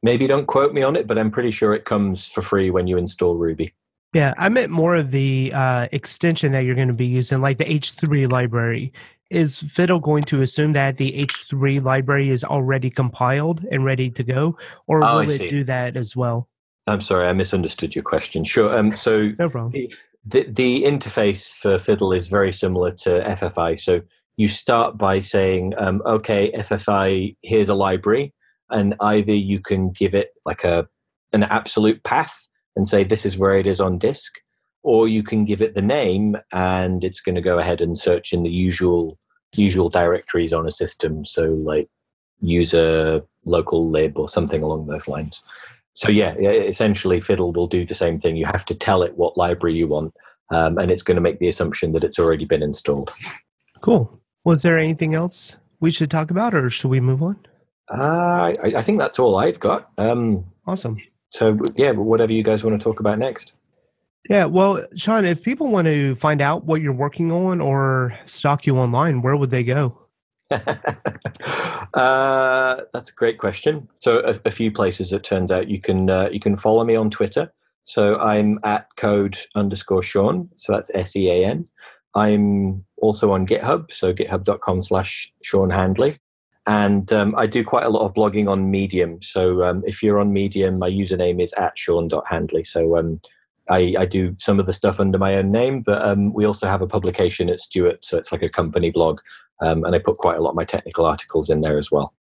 Maybe 0.02 0.26
don't 0.26 0.46
quote 0.46 0.72
me 0.72 0.82
on 0.82 0.96
it, 0.96 1.06
but 1.06 1.18
I'm 1.18 1.30
pretty 1.30 1.50
sure 1.50 1.72
it 1.72 1.84
comes 1.84 2.26
for 2.26 2.42
free 2.42 2.70
when 2.70 2.86
you 2.86 2.96
install 2.96 3.36
Ruby. 3.36 3.74
Yeah, 4.14 4.34
I 4.38 4.48
meant 4.48 4.70
more 4.70 4.96
of 4.96 5.10
the 5.10 5.52
uh, 5.54 5.88
extension 5.92 6.52
that 6.52 6.60
you're 6.60 6.74
going 6.74 6.88
to 6.88 6.94
be 6.94 7.06
using, 7.06 7.40
like 7.40 7.58
the 7.58 7.64
H3 7.64 8.30
library. 8.30 8.92
Is 9.28 9.58
Fiddle 9.58 9.98
going 9.98 10.22
to 10.24 10.40
assume 10.40 10.72
that 10.74 10.96
the 10.96 11.12
H3 11.26 11.82
library 11.82 12.30
is 12.30 12.44
already 12.44 12.90
compiled 12.90 13.64
and 13.70 13.84
ready 13.84 14.08
to 14.10 14.22
go, 14.22 14.56
or 14.86 15.02
oh, 15.02 15.18
will 15.18 15.30
it 15.30 15.50
do 15.50 15.64
that 15.64 15.96
as 15.96 16.14
well? 16.14 16.48
I'm 16.86 17.00
sorry, 17.00 17.26
I 17.26 17.32
misunderstood 17.32 17.94
your 17.94 18.04
question. 18.04 18.44
Sure. 18.44 18.78
Um, 18.78 18.92
so 18.92 19.32
no 19.38 19.50
problem. 19.50 19.72
The, 20.24 20.46
the 20.48 20.84
interface 20.84 21.52
for 21.52 21.78
Fiddle 21.78 22.12
is 22.12 22.28
very 22.28 22.52
similar 22.52 22.92
to 22.92 23.10
FFI. 23.10 23.78
So 23.78 24.02
you 24.36 24.48
start 24.48 24.96
by 24.96 25.20
saying, 25.20 25.74
um, 25.78 26.02
okay, 26.06 26.52
FFI, 26.52 27.36
here's 27.42 27.68
a 27.68 27.74
library, 27.74 28.32
and 28.70 28.94
either 29.00 29.34
you 29.34 29.60
can 29.60 29.90
give 29.90 30.14
it 30.14 30.30
like 30.44 30.64
a 30.64 30.88
an 31.32 31.42
absolute 31.42 32.02
path 32.04 32.46
and 32.76 32.86
say 32.86 33.02
this 33.02 33.26
is 33.26 33.38
where 33.38 33.56
it 33.56 33.66
is 33.66 33.80
on 33.80 33.98
disk, 33.98 34.34
or 34.82 35.08
you 35.08 35.22
can 35.22 35.44
give 35.44 35.62
it 35.62 35.74
the 35.74 35.82
name 35.82 36.36
and 36.52 37.02
it's 37.02 37.20
going 37.20 37.34
to 37.34 37.40
go 37.40 37.58
ahead 37.58 37.80
and 37.80 37.98
search 37.98 38.32
in 38.32 38.42
the 38.42 38.50
usual 38.50 39.18
usual 39.54 39.88
directories 39.88 40.52
on 40.52 40.66
a 40.66 40.70
system. 40.70 41.24
So 41.24 41.44
like 41.44 41.88
user 42.40 43.22
local 43.44 43.90
lib 43.90 44.18
or 44.18 44.28
something 44.28 44.62
along 44.62 44.86
those 44.86 45.08
lines. 45.08 45.42
So 45.94 46.10
yeah, 46.10 46.34
essentially 46.34 47.20
Fiddle 47.20 47.52
will 47.52 47.66
do 47.66 47.86
the 47.86 47.94
same 47.94 48.20
thing. 48.20 48.36
You 48.36 48.44
have 48.46 48.66
to 48.66 48.74
tell 48.74 49.02
it 49.02 49.16
what 49.16 49.38
library 49.38 49.76
you 49.76 49.88
want, 49.88 50.14
um, 50.50 50.76
and 50.76 50.90
it's 50.90 51.02
going 51.02 51.14
to 51.14 51.22
make 51.22 51.38
the 51.38 51.48
assumption 51.48 51.92
that 51.92 52.04
it's 52.04 52.18
already 52.18 52.44
been 52.44 52.62
installed. 52.62 53.12
Cool. 53.80 54.20
Was 54.44 54.62
there 54.62 54.78
anything 54.78 55.14
else 55.14 55.56
we 55.80 55.90
should 55.90 56.10
talk 56.10 56.30
about, 56.30 56.54
or 56.54 56.68
should 56.68 56.90
we 56.90 57.00
move 57.00 57.22
on? 57.22 57.38
Uh, 57.90 58.52
I, 58.62 58.72
I 58.76 58.82
think 58.82 58.98
that's 58.98 59.18
all 59.18 59.36
I've 59.38 59.58
got. 59.58 59.90
Um, 59.96 60.44
awesome. 60.66 60.98
So 61.36 61.58
yeah, 61.76 61.90
whatever 61.90 62.32
you 62.32 62.42
guys 62.42 62.64
want 62.64 62.80
to 62.80 62.82
talk 62.82 62.98
about 62.98 63.18
next. 63.18 63.52
Yeah, 64.30 64.46
well, 64.46 64.84
Sean, 64.96 65.26
if 65.26 65.42
people 65.42 65.68
want 65.68 65.86
to 65.86 66.16
find 66.16 66.40
out 66.40 66.64
what 66.64 66.80
you're 66.80 66.92
working 66.92 67.30
on 67.30 67.60
or 67.60 68.18
stalk 68.24 68.66
you 68.66 68.78
online, 68.78 69.20
where 69.20 69.36
would 69.36 69.50
they 69.50 69.62
go? 69.62 69.98
uh, 70.50 70.64
that's 71.94 73.10
a 73.10 73.14
great 73.14 73.38
question. 73.38 73.86
So, 74.00 74.20
a, 74.20 74.40
a, 74.46 74.50
few 74.50 74.72
places. 74.72 75.12
It 75.12 75.24
turns 75.24 75.52
out 75.52 75.68
you 75.68 75.80
can 75.80 76.08
uh, 76.08 76.28
you 76.32 76.40
can 76.40 76.56
follow 76.56 76.84
me 76.84 76.96
on 76.96 77.10
Twitter. 77.10 77.52
So 77.84 78.18
I'm 78.18 78.58
at 78.64 78.86
code 78.96 79.36
underscore 79.54 80.02
Sean. 80.02 80.48
So 80.56 80.72
that's 80.72 80.90
S 80.94 81.16
E 81.16 81.28
A 81.28 81.46
N. 81.46 81.68
I'm 82.14 82.84
also 82.96 83.32
on 83.32 83.46
GitHub. 83.46 83.92
So 83.92 84.12
github.com 84.14 84.82
slash 84.82 85.32
Sean 85.42 85.70
Handley. 85.70 86.18
And 86.66 87.12
um, 87.12 87.34
I 87.36 87.46
do 87.46 87.62
quite 87.64 87.84
a 87.84 87.90
lot 87.90 88.04
of 88.04 88.14
blogging 88.14 88.50
on 88.50 88.70
Medium. 88.70 89.22
So 89.22 89.62
um, 89.62 89.84
if 89.86 90.02
you're 90.02 90.18
on 90.18 90.32
Medium, 90.32 90.78
my 90.78 90.90
username 90.90 91.40
is 91.40 91.52
at 91.54 91.78
Sean.handley. 91.78 92.64
So 92.64 92.98
um, 92.98 93.20
I, 93.70 93.94
I, 93.98 94.04
do 94.04 94.34
some 94.38 94.58
of 94.58 94.66
the 94.66 94.72
stuff 94.72 94.98
under 94.98 95.16
my 95.16 95.36
own 95.36 95.52
name, 95.52 95.82
but 95.82 96.02
um, 96.02 96.32
we 96.32 96.44
also 96.44 96.66
have 96.66 96.82
a 96.82 96.86
publication 96.86 97.48
at 97.50 97.60
Stuart. 97.60 98.04
So 98.04 98.18
it's 98.18 98.32
like 98.32 98.42
a 98.42 98.48
company 98.48 98.90
blog. 98.90 99.20
Um, 99.60 99.84
and 99.84 99.94
I 99.94 100.00
put 100.00 100.18
quite 100.18 100.38
a 100.38 100.42
lot 100.42 100.50
of 100.50 100.56
my 100.56 100.64
technical 100.64 101.04
articles 101.04 101.50
in 101.50 101.60
there 101.60 101.78
as 101.78 101.90
well. 101.90 102.12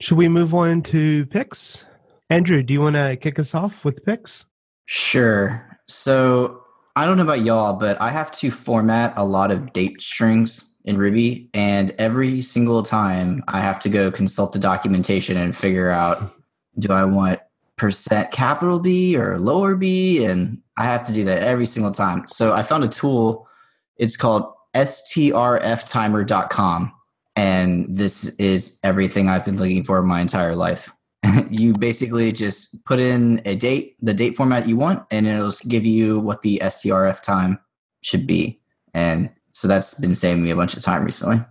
Should 0.00 0.18
we 0.18 0.28
move 0.28 0.54
on 0.54 0.82
to 0.82 1.26
picks? 1.26 1.84
Andrew, 2.30 2.62
do 2.62 2.74
you 2.74 2.80
want 2.80 2.96
to 2.96 3.16
kick 3.16 3.38
us 3.38 3.54
off 3.54 3.84
with 3.84 4.04
picks? 4.04 4.46
Sure. 4.86 5.78
So 5.86 6.62
I 6.96 7.06
don't 7.06 7.16
know 7.16 7.22
about 7.22 7.42
y'all, 7.42 7.74
but 7.74 8.00
I 8.00 8.10
have 8.10 8.32
to 8.32 8.50
format 8.50 9.14
a 9.16 9.24
lot 9.24 9.50
of 9.50 9.72
date 9.72 10.02
strings 10.02 10.76
in 10.84 10.98
Ruby. 10.98 11.48
And 11.54 11.94
every 11.98 12.40
single 12.40 12.82
time 12.82 13.44
I 13.48 13.60
have 13.60 13.78
to 13.80 13.88
go 13.88 14.10
consult 14.10 14.52
the 14.52 14.58
documentation 14.58 15.36
and 15.36 15.56
figure 15.56 15.90
out 15.90 16.34
do 16.78 16.92
I 16.92 17.04
want 17.04 17.40
percent 17.76 18.32
capital 18.32 18.80
B 18.80 19.16
or 19.16 19.38
lower 19.38 19.76
B? 19.76 20.24
And 20.24 20.60
I 20.76 20.84
have 20.84 21.06
to 21.06 21.12
do 21.12 21.24
that 21.24 21.42
every 21.42 21.66
single 21.66 21.92
time. 21.92 22.24
So 22.26 22.52
I 22.52 22.62
found 22.62 22.84
a 22.84 22.88
tool. 22.88 23.48
It's 23.96 24.16
called 24.16 24.52
strftimer.com 24.74 26.92
and 27.36 27.86
this 27.88 28.26
is 28.36 28.80
everything 28.84 29.28
I've 29.28 29.44
been 29.44 29.56
looking 29.56 29.84
for 29.84 30.02
my 30.02 30.20
entire 30.20 30.54
life. 30.54 30.92
you 31.50 31.72
basically 31.72 32.32
just 32.32 32.84
put 32.84 33.00
in 33.00 33.40
a 33.44 33.56
date, 33.56 33.96
the 34.02 34.14
date 34.14 34.36
format 34.36 34.68
you 34.68 34.76
want, 34.76 35.04
and 35.10 35.26
it'll 35.26 35.52
give 35.68 35.84
you 35.84 36.20
what 36.20 36.42
the 36.42 36.60
STRF 36.62 37.20
time 37.22 37.58
should 38.02 38.26
be. 38.26 38.60
And 38.92 39.30
so 39.52 39.66
that's 39.68 39.98
been 40.00 40.14
saving 40.14 40.44
me 40.44 40.50
a 40.50 40.56
bunch 40.56 40.76
of 40.76 40.82
time 40.82 41.04
recently. 41.04 41.42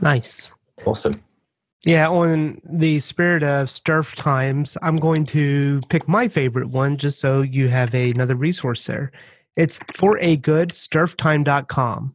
Nice. 0.00 0.50
Awesome. 0.84 1.14
Yeah, 1.84 2.08
on 2.08 2.60
the 2.64 2.98
spirit 3.00 3.42
of 3.42 3.68
STRF 3.68 4.14
times, 4.14 4.76
I'm 4.82 4.96
going 4.96 5.24
to 5.26 5.80
pick 5.88 6.06
my 6.06 6.28
favorite 6.28 6.68
one 6.68 6.96
just 6.96 7.20
so 7.20 7.42
you 7.42 7.68
have 7.68 7.92
another 7.92 8.36
resource 8.36 8.86
there. 8.86 9.10
It's 9.56 9.78
for 9.92 10.16
a 10.18 10.36
good 10.36 10.70
strftime.com. 10.70 12.14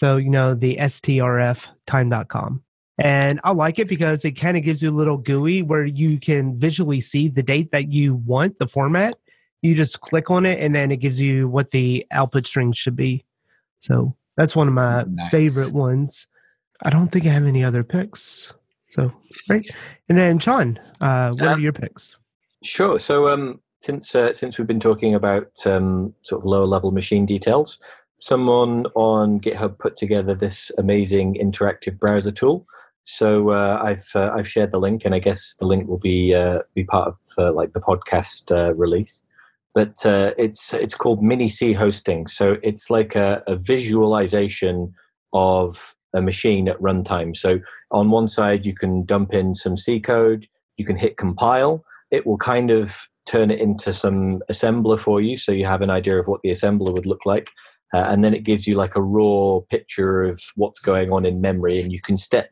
So, 0.00 0.16
you 0.16 0.30
know, 0.30 0.54
the 0.54 0.76
strf 0.76 1.68
strftime.com. 1.86 2.62
And 2.96 3.38
I 3.44 3.52
like 3.52 3.78
it 3.78 3.86
because 3.86 4.24
it 4.24 4.32
kind 4.32 4.56
of 4.56 4.62
gives 4.62 4.82
you 4.82 4.88
a 4.88 4.96
little 4.96 5.18
GUI 5.18 5.60
where 5.60 5.84
you 5.84 6.18
can 6.18 6.56
visually 6.56 7.02
see 7.02 7.28
the 7.28 7.42
date 7.42 7.70
that 7.72 7.90
you 7.90 8.14
want, 8.14 8.56
the 8.56 8.66
format. 8.66 9.18
You 9.60 9.74
just 9.74 10.00
click 10.00 10.30
on 10.30 10.46
it 10.46 10.58
and 10.58 10.74
then 10.74 10.90
it 10.90 11.00
gives 11.00 11.20
you 11.20 11.48
what 11.48 11.72
the 11.72 12.06
output 12.12 12.46
string 12.46 12.72
should 12.72 12.96
be. 12.96 13.26
So 13.80 14.16
that's 14.38 14.56
one 14.56 14.68
of 14.68 14.72
my 14.72 15.02
nice. 15.02 15.30
favorite 15.30 15.74
ones. 15.74 16.26
I 16.82 16.88
don't 16.88 17.12
think 17.12 17.26
I 17.26 17.28
have 17.28 17.44
any 17.44 17.62
other 17.62 17.84
picks. 17.84 18.54
So 18.92 19.12
great. 19.48 19.70
And 20.08 20.16
then 20.16 20.38
Sean, 20.38 20.80
uh, 21.02 21.32
what 21.32 21.46
are 21.46 21.60
your 21.60 21.74
picks? 21.74 22.18
Sure. 22.64 22.98
So 22.98 23.28
um, 23.28 23.60
since 23.82 24.14
uh, 24.14 24.32
since 24.32 24.56
we've 24.56 24.66
been 24.66 24.80
talking 24.80 25.14
about 25.14 25.50
um, 25.66 26.14
sort 26.22 26.40
of 26.40 26.46
lower 26.46 26.66
level 26.66 26.90
machine 26.90 27.26
details, 27.26 27.78
someone 28.20 28.86
on 28.94 29.40
GitHub 29.40 29.78
put 29.78 29.96
together 29.96 30.34
this 30.34 30.70
amazing 30.78 31.34
interactive 31.34 31.98
browser 31.98 32.30
tool. 32.30 32.66
So 33.04 33.50
uh, 33.50 33.80
I've 33.82 34.08
uh, 34.14 34.30
I've 34.36 34.48
shared 34.48 34.70
the 34.70 34.78
link, 34.78 35.04
and 35.04 35.14
I 35.14 35.18
guess 35.18 35.56
the 35.58 35.66
link 35.66 35.88
will 35.88 35.98
be 35.98 36.34
uh, 36.34 36.60
be 36.74 36.84
part 36.84 37.08
of 37.08 37.16
uh, 37.38 37.52
like 37.52 37.72
the 37.72 37.80
podcast 37.80 38.54
uh, 38.54 38.74
release. 38.74 39.22
But 39.74 40.04
uh, 40.04 40.32
it's 40.38 40.74
it's 40.74 40.94
called 40.94 41.22
Mini 41.22 41.48
C 41.48 41.72
hosting. 41.72 42.26
So 42.26 42.56
it's 42.62 42.90
like 42.90 43.16
a, 43.16 43.42
a 43.46 43.56
visualization 43.56 44.94
of 45.32 45.94
a 46.14 46.20
machine 46.20 46.68
at 46.68 46.80
runtime. 46.80 47.36
So 47.36 47.60
on 47.90 48.10
one 48.10 48.28
side, 48.28 48.66
you 48.66 48.74
can 48.74 49.04
dump 49.04 49.32
in 49.32 49.54
some 49.54 49.76
C 49.76 49.98
code. 49.98 50.46
You 50.76 50.84
can 50.84 50.96
hit 50.96 51.16
compile. 51.16 51.84
It 52.10 52.26
will 52.26 52.38
kind 52.38 52.70
of 52.70 53.08
turn 53.26 53.50
it 53.50 53.60
into 53.60 53.92
some 53.92 54.42
assembler 54.50 54.98
for 54.98 55.20
you, 55.20 55.36
so 55.38 55.52
you 55.52 55.64
have 55.64 55.82
an 55.82 55.90
idea 55.90 56.18
of 56.18 56.26
what 56.26 56.40
the 56.42 56.50
assembler 56.50 56.92
would 56.92 57.06
look 57.06 57.24
like 57.24 57.48
uh, 57.92 58.06
and 58.08 58.24
then 58.24 58.34
it 58.34 58.44
gives 58.44 58.66
you 58.66 58.76
like 58.76 58.94
a 58.96 59.02
raw 59.02 59.60
picture 59.68 60.22
of 60.22 60.40
what's 60.56 60.78
going 60.78 61.12
on 61.12 61.24
in 61.24 61.40
memory 61.40 61.80
and 61.80 61.92
you 61.92 62.00
can 62.00 62.16
step 62.16 62.50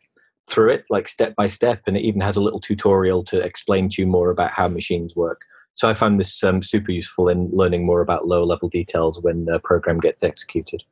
through 0.49 0.71
it 0.71 0.87
like 0.91 1.07
step 1.07 1.37
by 1.37 1.47
step 1.47 1.83
and 1.87 1.97
it 1.97 2.01
even 2.01 2.21
has 2.21 2.37
a 2.37 2.43
little 2.43 2.61
tutorial 2.61 3.23
to 3.23 3.39
explain 3.39 3.89
to 3.91 4.03
you 4.03 4.09
more 4.09 4.31
about 4.31 4.53
how 4.53 4.67
machines 4.67 5.15
work. 5.15 5.43
So 5.75 5.89
i 5.89 5.95
found 5.95 6.19
this 6.19 6.43
um, 6.43 6.63
super 6.63 6.91
useful 6.91 7.29
in 7.29 7.51
learning 7.53 7.87
more 7.87 8.01
about 8.01 8.27
low 8.27 8.45
level 8.45 8.69
details 8.69 9.21
when 9.23 9.45
the 9.45 9.61
program 9.61 10.01
gets 10.01 10.23
executed. 10.23 10.83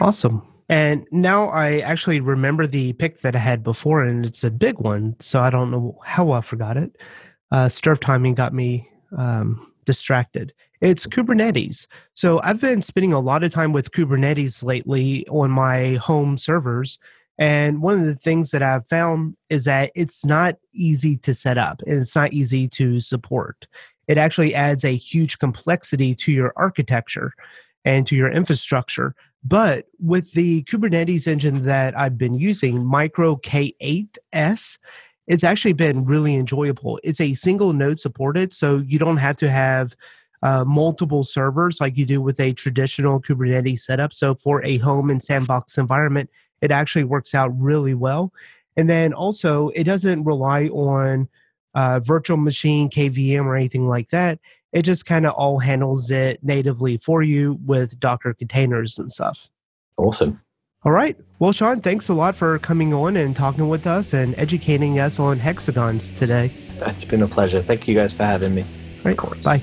Awesome. 0.00 0.46
And 0.68 1.06
now 1.10 1.48
i 1.48 1.78
actually 1.78 2.20
remember 2.20 2.66
the 2.66 2.92
pick 2.94 3.20
that 3.22 3.34
i 3.34 3.40
had 3.40 3.64
before 3.64 4.02
and 4.02 4.24
it's 4.24 4.44
a 4.44 4.50
big 4.50 4.78
one 4.78 5.16
so 5.18 5.40
i 5.40 5.50
don't 5.50 5.70
know 5.70 5.98
how 6.04 6.30
i 6.30 6.40
forgot 6.40 6.76
it. 6.76 6.96
Uh, 7.50 7.66
STRF 7.66 8.00
timing 8.00 8.34
got 8.34 8.54
me 8.54 8.88
um, 9.16 9.72
distracted 9.84 10.52
it's 10.82 11.06
Kubernetes. 11.06 11.86
So 12.12 12.40
I've 12.42 12.60
been 12.60 12.82
spending 12.82 13.12
a 13.12 13.20
lot 13.20 13.44
of 13.44 13.52
time 13.52 13.72
with 13.72 13.92
Kubernetes 13.92 14.64
lately 14.64 15.26
on 15.28 15.50
my 15.50 15.94
home 15.94 16.36
servers. 16.36 16.98
And 17.38 17.80
one 17.80 18.00
of 18.00 18.04
the 18.04 18.16
things 18.16 18.50
that 18.50 18.62
I've 18.62 18.86
found 18.88 19.36
is 19.48 19.64
that 19.64 19.92
it's 19.94 20.24
not 20.24 20.56
easy 20.74 21.16
to 21.18 21.34
set 21.34 21.56
up 21.56 21.80
and 21.86 22.00
it's 22.00 22.16
not 22.16 22.32
easy 22.32 22.66
to 22.70 22.98
support. 22.98 23.68
It 24.08 24.18
actually 24.18 24.56
adds 24.56 24.84
a 24.84 24.96
huge 24.96 25.38
complexity 25.38 26.16
to 26.16 26.32
your 26.32 26.52
architecture 26.56 27.32
and 27.84 28.04
to 28.08 28.16
your 28.16 28.30
infrastructure. 28.30 29.14
But 29.44 29.86
with 30.00 30.32
the 30.32 30.64
Kubernetes 30.64 31.28
engine 31.28 31.62
that 31.62 31.96
I've 31.98 32.18
been 32.18 32.34
using, 32.34 32.84
Micro 32.84 33.36
K8S, 33.36 34.78
it's 35.28 35.44
actually 35.44 35.72
been 35.74 36.04
really 36.04 36.34
enjoyable. 36.34 36.98
It's 37.04 37.20
a 37.20 37.34
single 37.34 37.72
node 37.72 38.00
supported, 38.00 38.52
so 38.52 38.78
you 38.78 38.98
don't 38.98 39.18
have 39.18 39.36
to 39.36 39.48
have 39.48 39.94
uh, 40.42 40.64
multiple 40.64 41.24
servers 41.24 41.80
like 41.80 41.96
you 41.96 42.04
do 42.04 42.20
with 42.20 42.40
a 42.40 42.52
traditional 42.52 43.20
Kubernetes 43.20 43.80
setup. 43.80 44.12
So 44.12 44.34
for 44.34 44.64
a 44.64 44.78
home 44.78 45.10
and 45.10 45.22
sandbox 45.22 45.78
environment, 45.78 46.30
it 46.60 46.70
actually 46.70 47.04
works 47.04 47.34
out 47.34 47.50
really 47.58 47.94
well. 47.94 48.32
And 48.76 48.88
then 48.88 49.12
also, 49.12 49.68
it 49.70 49.84
doesn't 49.84 50.24
rely 50.24 50.66
on 50.68 51.28
uh, 51.74 52.00
virtual 52.00 52.36
machine, 52.36 52.88
KVM, 52.88 53.44
or 53.44 53.56
anything 53.56 53.88
like 53.88 54.10
that. 54.10 54.38
It 54.72 54.82
just 54.82 55.04
kind 55.04 55.26
of 55.26 55.34
all 55.34 55.58
handles 55.58 56.10
it 56.10 56.42
natively 56.42 56.96
for 56.96 57.22
you 57.22 57.58
with 57.66 58.00
Docker 58.00 58.32
containers 58.32 58.98
and 58.98 59.12
stuff. 59.12 59.50
Awesome. 59.98 60.40
All 60.84 60.92
right. 60.92 61.16
Well, 61.38 61.52
Sean, 61.52 61.80
thanks 61.80 62.08
a 62.08 62.14
lot 62.14 62.34
for 62.34 62.58
coming 62.58 62.92
on 62.92 63.16
and 63.16 63.36
talking 63.36 63.68
with 63.68 63.86
us 63.86 64.14
and 64.14 64.34
educating 64.38 64.98
us 64.98 65.20
on 65.20 65.38
hexagons 65.38 66.10
today. 66.10 66.50
It's 66.80 67.04
been 67.04 67.22
a 67.22 67.28
pleasure. 67.28 67.62
Thank 67.62 67.86
you 67.86 67.94
guys 67.94 68.12
for 68.12 68.24
having 68.24 68.54
me. 68.54 68.64
Right. 69.04 69.12
Of 69.12 69.18
course. 69.18 69.44
Bye. 69.44 69.62